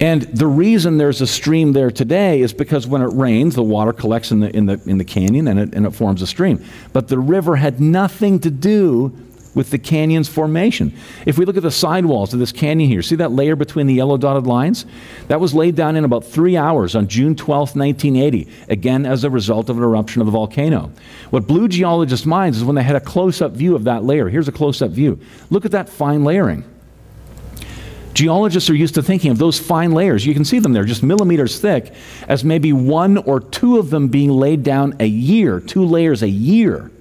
And 0.00 0.22
the 0.22 0.46
reason 0.46 0.96
there's 0.96 1.20
a 1.20 1.26
stream 1.26 1.72
there 1.72 1.90
today 1.90 2.40
is 2.40 2.52
because 2.52 2.86
when 2.86 3.02
it 3.02 3.12
rains, 3.12 3.54
the 3.54 3.62
water 3.62 3.92
collects 3.92 4.30
in 4.30 4.40
the, 4.40 4.54
in 4.56 4.66
the, 4.66 4.80
in 4.86 4.98
the 4.98 5.04
canyon 5.04 5.48
and 5.48 5.58
it, 5.58 5.74
and 5.74 5.84
it 5.84 5.90
forms 5.90 6.22
a 6.22 6.26
stream. 6.26 6.64
But 6.92 7.08
the 7.08 7.18
river 7.18 7.56
had 7.56 7.80
nothing 7.80 8.38
to 8.40 8.50
do 8.50 9.12
with 9.58 9.70
the 9.70 9.78
canyon's 9.78 10.28
formation. 10.28 10.96
If 11.26 11.36
we 11.36 11.44
look 11.44 11.56
at 11.56 11.64
the 11.64 11.70
sidewalls 11.72 12.32
of 12.32 12.38
this 12.38 12.52
canyon 12.52 12.88
here, 12.88 13.02
see 13.02 13.16
that 13.16 13.32
layer 13.32 13.56
between 13.56 13.88
the 13.88 13.94
yellow 13.94 14.16
dotted 14.16 14.46
lines? 14.46 14.86
That 15.26 15.40
was 15.40 15.52
laid 15.52 15.74
down 15.74 15.96
in 15.96 16.04
about 16.04 16.24
three 16.24 16.56
hours 16.56 16.94
on 16.94 17.08
June 17.08 17.34
12, 17.34 17.74
1980, 17.74 18.48
again 18.68 19.04
as 19.04 19.24
a 19.24 19.30
result 19.30 19.68
of 19.68 19.76
an 19.76 19.82
eruption 19.82 20.22
of 20.22 20.26
the 20.26 20.30
volcano. 20.30 20.92
What 21.30 21.48
blew 21.48 21.66
geologists' 21.66 22.24
minds 22.24 22.58
is 22.58 22.62
when 22.62 22.76
they 22.76 22.84
had 22.84 22.94
a 22.94 23.00
close 23.00 23.42
up 23.42 23.50
view 23.50 23.74
of 23.74 23.82
that 23.82 24.04
layer. 24.04 24.28
Here's 24.28 24.46
a 24.46 24.52
close 24.52 24.80
up 24.80 24.92
view. 24.92 25.18
Look 25.50 25.64
at 25.64 25.72
that 25.72 25.88
fine 25.88 26.22
layering. 26.22 26.62
Geologists 28.14 28.70
are 28.70 28.76
used 28.76 28.94
to 28.94 29.02
thinking 29.02 29.32
of 29.32 29.38
those 29.38 29.58
fine 29.58 29.90
layers, 29.90 30.24
you 30.24 30.34
can 30.34 30.44
see 30.44 30.60
them 30.60 30.72
there, 30.72 30.84
just 30.84 31.02
millimeters 31.02 31.58
thick, 31.58 31.92
as 32.28 32.44
maybe 32.44 32.72
one 32.72 33.18
or 33.18 33.40
two 33.40 33.78
of 33.78 33.90
them 33.90 34.06
being 34.06 34.30
laid 34.30 34.62
down 34.62 34.94
a 35.00 35.06
year, 35.06 35.58
two 35.58 35.84
layers 35.84 36.22
a 36.22 36.28
year. 36.28 36.92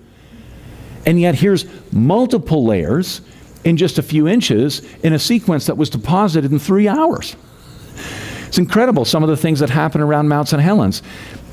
And 1.08 1.20
yet 1.20 1.36
here's 1.36 1.66
multiple 1.94 2.66
layers 2.66 3.22
in 3.64 3.78
just 3.78 3.98
a 3.98 4.04
few 4.04 4.28
inches 4.28 4.82
in 5.04 5.14
a 5.14 5.20
sequence 5.20 5.66
that 5.68 5.78
was 5.78 5.90
deposited 5.90 6.52
in 6.52 6.60
three 6.60 6.90
hours. 6.90 7.38
It's 8.46 8.58
incredible 8.58 9.06
some 9.06 9.24
of 9.24 9.30
the 9.30 9.38
things 9.38 9.62
that 9.62 9.70
happen 9.70 10.02
around 10.02 10.28
Mount 10.28 10.50
St. 10.50 10.62
Helens. 10.62 11.02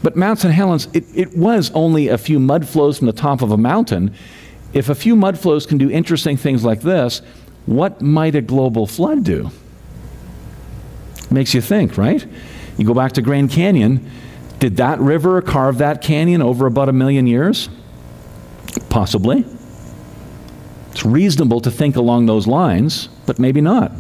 But 0.03 0.17
Mount 0.17 0.41
St. 0.41 0.53
Helens, 0.53 0.89
it, 0.93 1.05
it 1.15 1.37
was 1.37 1.71
only 1.71 2.09
a 2.09 2.19
few 2.19 2.41
mud 2.41 2.69
flows 2.69 2.99
from 2.99 3.07
the 3.07 3.13
top 3.13 3.43
of 3.43 3.53
a 3.53 3.57
mountain. 3.57 4.13
If 4.73 4.89
a 4.89 4.95
few 4.95 5.15
mud 5.15 5.39
flows 5.39 5.67
can 5.67 5.79
do 5.79 5.89
interesting 5.89 6.37
things 6.37 6.65
like 6.65 6.81
this, 6.81 7.23
what 7.67 8.03
might 8.03 8.35
a 8.35 8.41
global 8.41 8.89
flood 8.89 9.23
do? 9.23 9.53
Makes 11.31 11.55
you 11.55 11.61
think, 11.61 11.97
right? 11.97 12.27
You 12.77 12.85
go 12.85 12.93
back 12.93 13.13
to 13.13 13.23
Grand 13.23 13.51
Canyon. 13.51 14.11
Did 14.59 14.79
that 14.79 14.99
river 14.99 15.41
carve 15.43 15.79
that 15.79 16.03
canyon 16.03 16.43
over 16.43 16.67
about 16.67 16.89
a 16.89 16.93
million 16.93 17.29
years? 17.29 17.69
Possibly. 18.89 19.45
It's 20.93 21.05
reasonable 21.05 21.61
to 21.61 21.71
think 21.71 21.97
along 21.97 22.27
those 22.27 22.47
lines, 22.47 23.09
but 23.27 23.39
maybe 23.39 23.61
not. 23.61 23.93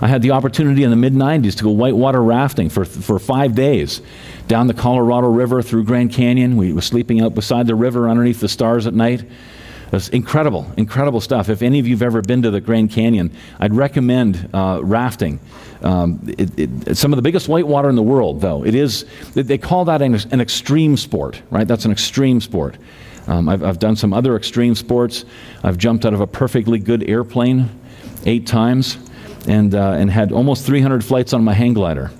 I 0.00 0.06
had 0.06 0.22
the 0.22 0.30
opportunity 0.30 0.84
in 0.84 0.90
the 0.90 0.96
mid 0.96 1.14
90s 1.14 1.56
to 1.56 1.64
go 1.64 1.70
whitewater 1.70 2.22
rafting 2.22 2.68
for, 2.68 2.84
for 2.84 3.18
five 3.18 3.54
days 3.54 4.00
down 4.46 4.66
the 4.66 4.74
Colorado 4.74 5.28
River 5.28 5.62
through 5.62 5.84
Grand 5.84 6.12
Canyon. 6.12 6.56
We 6.56 6.72
were 6.72 6.80
sleeping 6.80 7.20
out 7.20 7.34
beside 7.34 7.66
the 7.66 7.74
river 7.74 8.08
underneath 8.08 8.40
the 8.40 8.48
stars 8.48 8.86
at 8.86 8.94
night. 8.94 9.22
It 9.22 9.92
was 9.92 10.10
incredible, 10.10 10.70
incredible 10.76 11.20
stuff. 11.20 11.48
If 11.48 11.62
any 11.62 11.78
of 11.78 11.86
you 11.86 11.94
have 11.94 12.02
ever 12.02 12.20
been 12.20 12.42
to 12.42 12.50
the 12.50 12.60
Grand 12.60 12.90
Canyon, 12.90 13.32
I'd 13.58 13.74
recommend 13.74 14.50
uh, 14.52 14.80
rafting. 14.82 15.40
Um, 15.82 16.20
it, 16.26 16.58
it, 16.58 16.96
some 16.96 17.12
of 17.12 17.16
the 17.16 17.22
biggest 17.22 17.48
whitewater 17.48 17.88
in 17.88 17.96
the 17.96 18.02
world, 18.02 18.42
though. 18.42 18.64
It 18.64 18.74
is, 18.74 19.06
they 19.32 19.56
call 19.56 19.86
that 19.86 20.02
an, 20.02 20.14
an 20.30 20.42
extreme 20.42 20.96
sport, 20.98 21.40
right? 21.50 21.66
That's 21.66 21.86
an 21.86 21.92
extreme 21.92 22.42
sport. 22.42 22.76
Um, 23.28 23.48
I've, 23.48 23.62
I've 23.62 23.78
done 23.78 23.94
some 23.94 24.12
other 24.12 24.34
extreme 24.34 24.74
sports. 24.74 25.24
I've 25.62 25.78
jumped 25.78 26.04
out 26.04 26.14
of 26.14 26.20
a 26.20 26.26
perfectly 26.26 26.78
good 26.78 27.08
airplane 27.08 27.68
eight 28.26 28.46
times. 28.46 28.98
and, 29.46 29.74
uh, 29.74 29.92
and 29.92 30.10
had 30.10 30.32
almost 30.32 30.66
300 30.66 31.04
flights 31.04 31.32
on 31.32 31.42
my 31.44 31.54
hang 31.54 31.72
glider. 31.72 32.10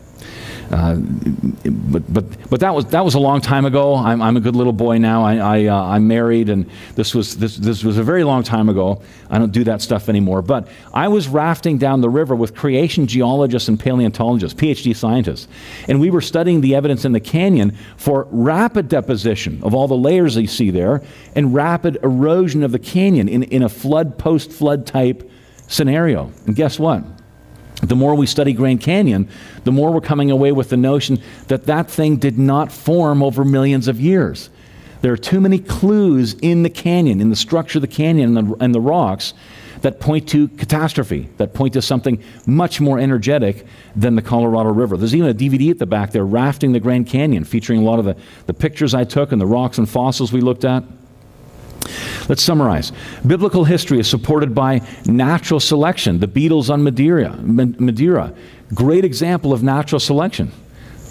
Uh, 0.70 0.96
but 0.96 2.12
but 2.12 2.50
but 2.50 2.60
that 2.60 2.74
was 2.74 2.84
that 2.86 3.02
was 3.02 3.14
a 3.14 3.18
long 3.18 3.40
time 3.40 3.64
ago. 3.64 3.94
I'm, 3.94 4.20
I'm 4.20 4.36
a 4.36 4.40
good 4.40 4.54
little 4.54 4.72
boy 4.72 4.98
now. 4.98 5.24
I, 5.24 5.36
I 5.36 5.64
uh, 5.66 5.82
I'm 5.82 6.06
married, 6.06 6.50
and 6.50 6.68
this 6.94 7.14
was 7.14 7.36
this 7.38 7.56
this 7.56 7.82
was 7.82 7.96
a 7.96 8.02
very 8.02 8.22
long 8.22 8.42
time 8.42 8.68
ago. 8.68 9.00
I 9.30 9.38
don't 9.38 9.50
do 9.52 9.64
that 9.64 9.80
stuff 9.80 10.10
anymore. 10.10 10.42
But 10.42 10.68
I 10.92 11.08
was 11.08 11.26
rafting 11.26 11.78
down 11.78 12.02
the 12.02 12.10
river 12.10 12.36
with 12.36 12.54
creation 12.54 13.06
geologists 13.06 13.68
and 13.68 13.80
paleontologists, 13.80 14.60
PhD 14.60 14.94
scientists, 14.94 15.48
and 15.88 16.00
we 16.00 16.10
were 16.10 16.20
studying 16.20 16.60
the 16.60 16.74
evidence 16.74 17.06
in 17.06 17.12
the 17.12 17.20
canyon 17.20 17.76
for 17.96 18.26
rapid 18.30 18.88
deposition 18.88 19.60
of 19.62 19.74
all 19.74 19.88
the 19.88 19.96
layers 19.96 20.36
you 20.36 20.46
see 20.46 20.70
there, 20.70 21.02
and 21.34 21.54
rapid 21.54 21.96
erosion 22.02 22.62
of 22.62 22.72
the 22.72 22.78
canyon 22.78 23.26
in 23.28 23.42
in 23.44 23.62
a 23.62 23.68
flood 23.70 24.18
post 24.18 24.52
flood 24.52 24.86
type 24.86 25.30
scenario. 25.66 26.30
And 26.46 26.54
guess 26.54 26.78
what? 26.78 27.04
The 27.82 27.96
more 27.96 28.14
we 28.14 28.26
study 28.26 28.52
Grand 28.52 28.80
Canyon, 28.80 29.28
the 29.64 29.72
more 29.72 29.92
we're 29.92 30.00
coming 30.00 30.30
away 30.30 30.52
with 30.52 30.70
the 30.70 30.76
notion 30.76 31.20
that 31.46 31.66
that 31.66 31.90
thing 31.90 32.16
did 32.16 32.38
not 32.38 32.72
form 32.72 33.22
over 33.22 33.44
millions 33.44 33.88
of 33.88 34.00
years. 34.00 34.50
There 35.00 35.12
are 35.12 35.18
too 35.18 35.40
many 35.40 35.60
clues 35.60 36.34
in 36.34 36.64
the 36.64 36.70
canyon, 36.70 37.20
in 37.20 37.30
the 37.30 37.36
structure 37.36 37.78
of 37.78 37.82
the 37.82 37.88
canyon 37.88 38.36
and 38.36 38.50
the, 38.50 38.56
and 38.64 38.74
the 38.74 38.80
rocks, 38.80 39.32
that 39.82 40.00
point 40.00 40.28
to 40.30 40.48
catastrophe, 40.48 41.28
that 41.36 41.54
point 41.54 41.74
to 41.74 41.82
something 41.82 42.20
much 42.46 42.80
more 42.80 42.98
energetic 42.98 43.64
than 43.94 44.16
the 44.16 44.22
Colorado 44.22 44.70
River. 44.70 44.96
There's 44.96 45.14
even 45.14 45.30
a 45.30 45.34
DVD 45.34 45.70
at 45.70 45.78
the 45.78 45.86
back 45.86 46.10
there, 46.10 46.24
Rafting 46.24 46.72
the 46.72 46.80
Grand 46.80 47.06
Canyon, 47.06 47.44
featuring 47.44 47.80
a 47.80 47.84
lot 47.84 48.00
of 48.00 48.04
the, 48.04 48.16
the 48.46 48.54
pictures 48.54 48.92
I 48.92 49.04
took 49.04 49.30
and 49.30 49.40
the 49.40 49.46
rocks 49.46 49.78
and 49.78 49.88
fossils 49.88 50.32
we 50.32 50.40
looked 50.40 50.64
at. 50.64 50.82
Let's 52.28 52.42
summarize. 52.42 52.92
Biblical 53.26 53.64
history 53.64 53.98
is 53.98 54.08
supported 54.08 54.54
by 54.54 54.82
natural 55.06 55.60
selection. 55.60 56.20
The 56.20 56.26
beetles 56.26 56.70
on 56.70 56.82
Madeira, 56.82 57.36
Madeira, 57.42 58.34
great 58.74 59.04
example 59.04 59.52
of 59.52 59.62
natural 59.62 60.00
selection. 60.00 60.52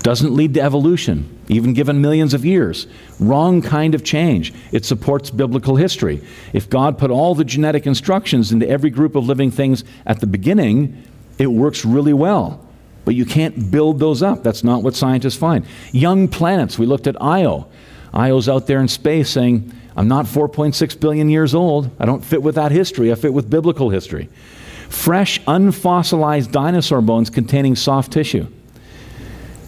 Doesn't 0.03 0.34
lead 0.34 0.53
to 0.53 0.61
evolution, 0.61 1.38
even 1.47 1.74
given 1.74 1.99
millions 2.01 2.34
of 2.34 2.45
years. 2.45 2.88
Wrong 3.20 3.61
kind 3.61 3.95
of 3.95 4.03
change. 4.03 4.53
It 4.72 4.86
supports 4.86 5.32
biblical 5.32 5.76
history. 5.76 6.22
If 6.53 6.70
God 6.70 6.97
put 6.97 7.09
all 7.09 7.34
the 7.34 7.43
genetic 7.43 7.88
instructions 7.88 8.51
into 8.51 8.70
every 8.70 8.91
group 8.91 9.15
of 9.15 9.26
living 9.26 9.49
things 9.51 9.84
at 10.05 10.20
the 10.20 10.28
beginning, 10.28 11.03
it 11.39 11.47
works 11.47 11.84
really 11.84 12.13
well. 12.13 12.63
But 13.05 13.15
you 13.15 13.26
can't 13.26 13.72
build 13.72 13.99
those 13.99 14.22
up. 14.22 14.43
That's 14.43 14.63
not 14.63 14.84
what 14.84 14.95
scientists 14.95 15.36
find. 15.36 15.65
Young 15.91 16.28
planets, 16.28 16.78
we 16.78 16.86
looked 16.86 17.07
at 17.07 17.22
Io. 17.22 17.68
Io's 18.13 18.47
out 18.47 18.68
there 18.68 18.80
in 18.80 18.88
space 18.88 19.30
saying, 19.30 19.72
I'm 19.98 20.08
not 20.08 20.28
4.6 20.28 21.00
billion 21.00 21.28
years 21.28 21.56
old. 21.56 21.89
I 22.00 22.06
don't 22.06 22.24
fit 22.24 22.43
with 22.43 22.56
that 22.56 22.72
history. 22.72 23.12
I 23.12 23.16
fit 23.16 23.34
with 23.34 23.50
biblical 23.50 23.89
history. 23.89 24.30
Fresh, 24.89 25.41
unfossilized 25.41 26.52
dinosaur 26.52 27.02
bones 27.02 27.32
containing 27.32 27.76
soft 27.76 28.14
tissue. 28.14 28.48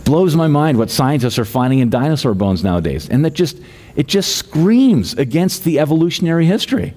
Blows 0.05 0.35
my 0.35 0.47
mind 0.47 0.77
what 0.77 0.91
scientists 0.91 1.39
are 1.39 1.45
finding 1.45 1.79
in 1.79 1.89
dinosaur 1.89 2.35
bones 2.35 2.63
nowadays. 2.63 3.09
And 3.09 3.25
that 3.25 3.33
just 3.33 3.59
it 3.95 4.07
just 4.07 4.37
screams 4.37 5.13
against 5.15 5.63
the 5.63 5.79
evolutionary 5.79 6.45
history. 6.45 6.93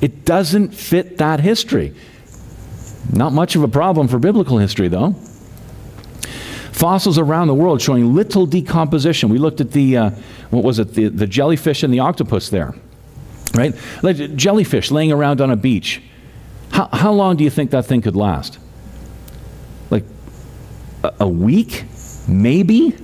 It 0.00 0.24
doesn't 0.24 0.74
fit 0.74 1.18
that 1.18 1.40
history. 1.40 1.94
Not 3.12 3.32
much 3.32 3.54
of 3.54 3.62
a 3.62 3.68
problem 3.68 4.08
for 4.08 4.18
biblical 4.18 4.58
history, 4.58 4.88
though. 4.88 5.14
Fossils 6.74 7.18
around 7.18 7.46
the 7.46 7.54
world 7.54 7.80
showing 7.80 8.16
little 8.16 8.46
decomposition. 8.46 9.28
We 9.28 9.38
looked 9.38 9.60
at 9.60 9.70
the, 9.70 9.96
uh, 9.96 10.10
what 10.50 10.64
was 10.64 10.80
it, 10.80 10.92
the, 10.94 11.06
the 11.06 11.26
jellyfish 11.28 11.84
and 11.84 11.94
the 11.94 12.00
octopus 12.00 12.48
there, 12.48 12.74
right? 13.54 13.72
Like 14.02 14.34
jellyfish 14.34 14.90
laying 14.90 15.12
around 15.12 15.40
on 15.40 15.52
a 15.52 15.56
beach. 15.56 16.02
How, 16.72 16.88
how 16.92 17.12
long 17.12 17.36
do 17.36 17.44
you 17.44 17.50
think 17.50 17.70
that 17.70 17.86
thing 17.86 18.02
could 18.02 18.16
last? 18.16 18.58
Like 19.88 20.02
a, 21.04 21.14
a 21.20 21.28
week? 21.28 21.84
Maybe? 22.26 22.96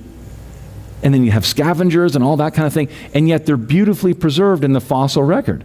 And 1.01 1.13
then 1.13 1.23
you 1.23 1.31
have 1.31 1.45
scavengers 1.45 2.17
and 2.17 2.25
all 2.25 2.35
that 2.37 2.53
kind 2.53 2.67
of 2.67 2.73
thing, 2.73 2.89
and 3.13 3.29
yet 3.29 3.45
they're 3.45 3.55
beautifully 3.55 4.13
preserved 4.13 4.65
in 4.65 4.73
the 4.73 4.81
fossil 4.81 5.23
record. 5.23 5.63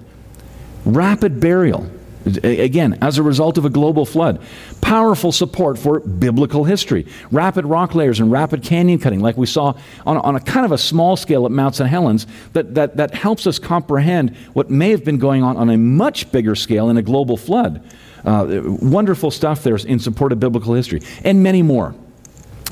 Rapid 0.84 1.40
burial. 1.40 1.90
Again, 2.26 2.98
as 3.00 3.18
a 3.18 3.22
result 3.22 3.56
of 3.56 3.64
a 3.64 3.70
global 3.70 4.04
flood. 4.04 4.42
Powerful 4.80 5.30
support 5.30 5.78
for 5.78 6.00
biblical 6.00 6.64
history. 6.64 7.06
Rapid 7.30 7.64
rock 7.66 7.94
layers 7.94 8.18
and 8.18 8.32
rapid 8.32 8.64
canyon 8.64 8.98
cutting, 8.98 9.20
like 9.20 9.36
we 9.36 9.46
saw 9.46 9.74
on, 10.04 10.16
on 10.18 10.34
a 10.34 10.40
kind 10.40 10.66
of 10.66 10.72
a 10.72 10.78
small 10.78 11.16
scale 11.16 11.46
at 11.46 11.52
Mount 11.52 11.76
St. 11.76 11.88
Helens, 11.88 12.26
that, 12.52 12.74
that, 12.74 12.96
that 12.96 13.14
helps 13.14 13.46
us 13.46 13.60
comprehend 13.60 14.36
what 14.54 14.70
may 14.70 14.90
have 14.90 15.04
been 15.04 15.18
going 15.18 15.44
on 15.44 15.56
on 15.56 15.70
a 15.70 15.76
much 15.76 16.32
bigger 16.32 16.56
scale 16.56 16.90
in 16.90 16.96
a 16.96 17.02
global 17.02 17.36
flood. 17.36 17.84
Uh, 18.24 18.60
wonderful 18.64 19.30
stuff 19.30 19.62
there 19.62 19.76
in 19.76 20.00
support 20.00 20.32
of 20.32 20.40
biblical 20.40 20.74
history, 20.74 21.00
and 21.22 21.44
many 21.44 21.62
more. 21.62 21.94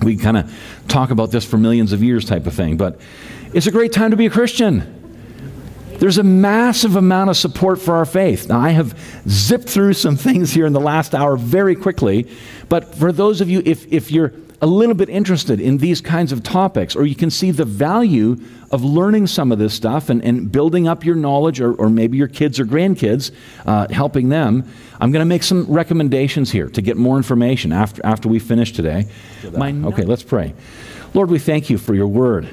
We 0.03 0.17
kind 0.17 0.37
of 0.37 0.53
talk 0.89 1.11
about 1.11 1.31
this 1.31 1.45
for 1.45 1.59
millions 1.59 1.93
of 1.93 2.03
years, 2.03 2.25
type 2.25 2.47
of 2.47 2.55
thing, 2.55 2.77
but 2.77 3.01
it's 3.53 3.69
a 3.69 3.71
great 3.71 3.93
time 3.93 4.11
to 4.11 4.17
be 4.17 4.27
a 4.27 4.31
Christian. 4.31 5.04
There's 5.99 6.19
a 6.19 6.23
massive 6.23 6.97
amount 6.97 7.31
of 7.31 7.37
support 7.37 7.81
for 7.81 7.95
our 7.95 8.05
faith. 8.05 8.49
Now, 8.49 8.61
I 8.61 8.71
have 8.71 8.99
zipped 9.29 9.69
through 9.69 9.95
some 9.95 10.17
things 10.27 10.53
here 10.53 10.67
in 10.67 10.73
the 10.73 10.81
last 10.81 11.15
hour 11.15 11.37
very 11.37 11.75
quickly, 11.75 12.29
but 12.69 12.95
for 12.95 13.13
those 13.13 13.41
of 13.41 13.49
you, 13.49 13.63
if, 13.65 13.91
if 13.93 14.11
you're 14.11 14.33
a 14.61 14.67
little 14.67 14.95
bit 14.95 15.09
interested 15.09 15.61
in 15.61 15.79
these 15.79 16.01
kinds 16.01 16.33
of 16.33 16.43
topics, 16.43 16.97
or 16.97 17.05
you 17.05 17.15
can 17.15 17.31
see 17.31 17.51
the 17.51 17.65
value 17.65 18.37
of 18.71 18.83
learning 18.83 19.27
some 19.27 19.53
of 19.53 19.59
this 19.59 19.75
stuff 19.75 20.09
and, 20.09 20.25
and 20.25 20.51
building 20.51 20.89
up 20.89 21.05
your 21.05 21.17
knowledge, 21.17 21.61
or, 21.61 21.75
or 21.75 21.91
maybe 21.91 22.17
your 22.17 22.29
kids 22.29 22.59
or 22.59 22.65
grandkids, 22.65 23.31
uh, 23.67 23.87
helping 23.93 24.31
them, 24.31 24.67
I'm 25.01 25.13
going 25.13 25.21
to 25.21 25.27
make 25.27 25.43
some 25.43 25.67
recommendations 25.67 26.51
here 26.51 26.69
to 26.71 26.81
get 26.81 26.97
more 26.97 27.19
information 27.19 27.73
after, 27.73 28.05
after 28.07 28.29
we 28.29 28.39
finish 28.39 28.73
today. 28.73 29.09
My, 29.59 29.73
okay, 29.89 30.05
let's 30.05 30.23
pray. 30.23 30.55
Lord, 31.13 31.31
we 31.31 31.39
thank 31.39 31.69
you 31.69 31.77
for 31.77 31.95
your 31.95 32.09
word. 32.09 32.49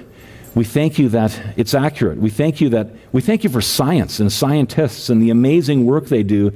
We 0.54 0.66
thank 0.66 1.00
you 1.00 1.10
that 1.10 1.40
it's 1.56 1.74
accurate. 1.74 2.18
We 2.18 2.30
thank 2.30 2.60
you 2.60 2.70
that 2.70 2.90
we 3.12 3.22
thank 3.22 3.44
you 3.44 3.50
for 3.50 3.62
science 3.62 4.20
and 4.20 4.32
scientists 4.32 5.10
and 5.10 5.22
the 5.22 5.30
amazing 5.30 5.86
work 5.86 6.08
they 6.08 6.24
do 6.24 6.52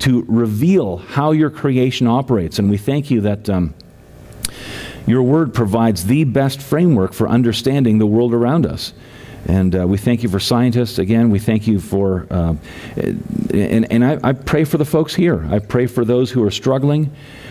to 0.00 0.24
reveal 0.28 0.98
how 0.98 1.32
your 1.32 1.50
creation 1.50 2.06
operates. 2.06 2.58
And 2.58 2.70
we 2.70 2.76
thank 2.76 3.10
you 3.10 3.22
that 3.22 3.48
um, 3.48 3.74
your 5.06 5.22
word 5.22 5.54
provides 5.54 6.04
the 6.04 6.24
best 6.24 6.60
framework 6.60 7.14
for 7.14 7.28
understanding 7.28 7.98
the 7.98 8.06
world 8.06 8.34
around 8.34 8.66
us. 8.66 8.92
And 9.46 9.74
uh, 9.74 9.86
we 9.86 9.96
thank 9.96 10.22
you 10.22 10.28
for 10.28 10.38
scientists. 10.38 10.98
Again, 10.98 11.30
we 11.30 11.38
thank 11.38 11.66
you 11.66 11.80
for, 11.80 12.26
uh, 12.30 12.54
and, 12.96 13.90
and 13.90 14.04
I, 14.04 14.18
I 14.22 14.32
pray 14.34 14.64
for 14.64 14.76
the 14.76 14.84
folks 14.84 15.14
here. 15.14 15.46
I 15.50 15.58
pray 15.58 15.86
for 15.86 16.04
those 16.04 16.30
who 16.30 16.44
are 16.44 16.50
struggling 16.50 17.10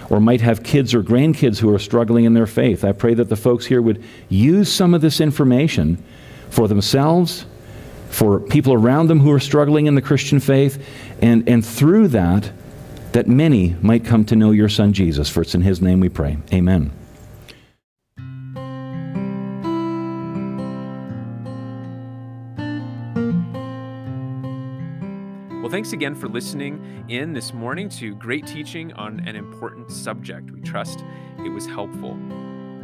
or 0.09 0.19
might 0.19 0.41
have 0.41 0.63
kids 0.63 0.93
or 0.93 1.03
grandkids 1.03 1.59
who 1.59 1.73
are 1.73 1.79
struggling 1.79 2.25
in 2.25 2.33
their 2.33 2.47
faith. 2.47 2.83
I 2.83 2.91
pray 2.91 3.13
that 3.13 3.29
the 3.29 3.35
folks 3.35 3.65
here 3.65 3.81
would 3.81 4.03
use 4.29 4.71
some 4.71 4.93
of 4.93 5.01
this 5.01 5.19
information 5.19 6.01
for 6.49 6.67
themselves, 6.67 7.45
for 8.09 8.39
people 8.39 8.73
around 8.73 9.07
them 9.07 9.19
who 9.19 9.31
are 9.31 9.39
struggling 9.39 9.85
in 9.85 9.95
the 9.95 10.01
Christian 10.01 10.39
faith, 10.39 10.83
and, 11.21 11.47
and 11.47 11.65
through 11.65 12.07
that, 12.09 12.51
that 13.11 13.27
many 13.27 13.75
might 13.81 14.05
come 14.05 14.23
to 14.25 14.35
know 14.35 14.51
your 14.51 14.69
Son 14.69 14.93
Jesus. 14.93 15.29
For 15.29 15.41
it's 15.41 15.55
in 15.55 15.61
His 15.61 15.81
name 15.81 15.99
we 15.99 16.09
pray. 16.09 16.37
Amen. 16.53 16.91
Well, 25.67 25.73
thanks 25.73 25.91
again 25.91 26.15
for 26.15 26.29
listening 26.29 27.03
in 27.09 27.33
this 27.33 27.53
morning 27.53 27.89
to 27.89 28.15
great 28.15 28.47
teaching 28.47 28.93
on 28.93 29.19
an 29.27 29.35
important 29.35 29.91
subject. 29.91 30.49
We 30.49 30.61
trust 30.61 31.03
it 31.43 31.49
was 31.49 31.65
helpful. 31.65 32.17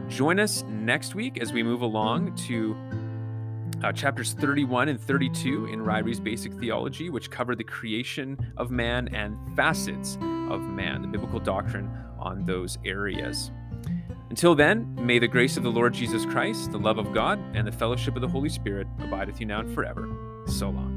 Join 0.10 0.38
us 0.38 0.64
next 0.64 1.16
week 1.16 1.40
as 1.40 1.54
we 1.54 1.64
move 1.64 1.82
along 1.82 2.36
to 2.48 2.76
uh, 3.86 3.94
chapters 3.94 4.34
31 4.34 4.90
and 4.90 5.00
32 5.00 5.68
in 5.68 5.82
Ryrie's 5.82 6.20
Basic 6.20 6.52
Theology, 6.56 7.10
which 7.10 7.32
cover 7.32 7.56
the 7.56 7.64
creation 7.64 8.38
of 8.58 8.70
man 8.70 9.08
and 9.16 9.38
facets 9.56 10.18
of 10.50 10.60
man, 10.64 11.04
the 11.04 11.08
biblical 11.08 11.40
doctrine 11.40 11.90
on 12.20 12.44
those 12.44 12.78
areas. 12.84 13.50
Until 14.30 14.56
then, 14.56 14.94
may 15.00 15.20
the 15.20 15.28
grace 15.30 15.56
of 15.56 15.64
the 15.64 15.72
Lord 15.72 15.94
Jesus 15.94 16.26
Christ, 16.26 16.74
the 16.74 16.80
love 16.80 16.98
of 16.98 17.14
God, 17.14 17.40
and 17.56 17.66
the 17.66 17.72
fellowship 17.72 18.18
of 18.18 18.22
the 18.22 18.28
Holy 18.28 18.50
Spirit 18.50 18.88
abide 19.00 19.30
with 19.30 19.40
you 19.40 19.46
now 19.46 19.62
and 19.62 19.74
forever. 19.74 20.14
So 20.48 20.70
long. 20.70 20.93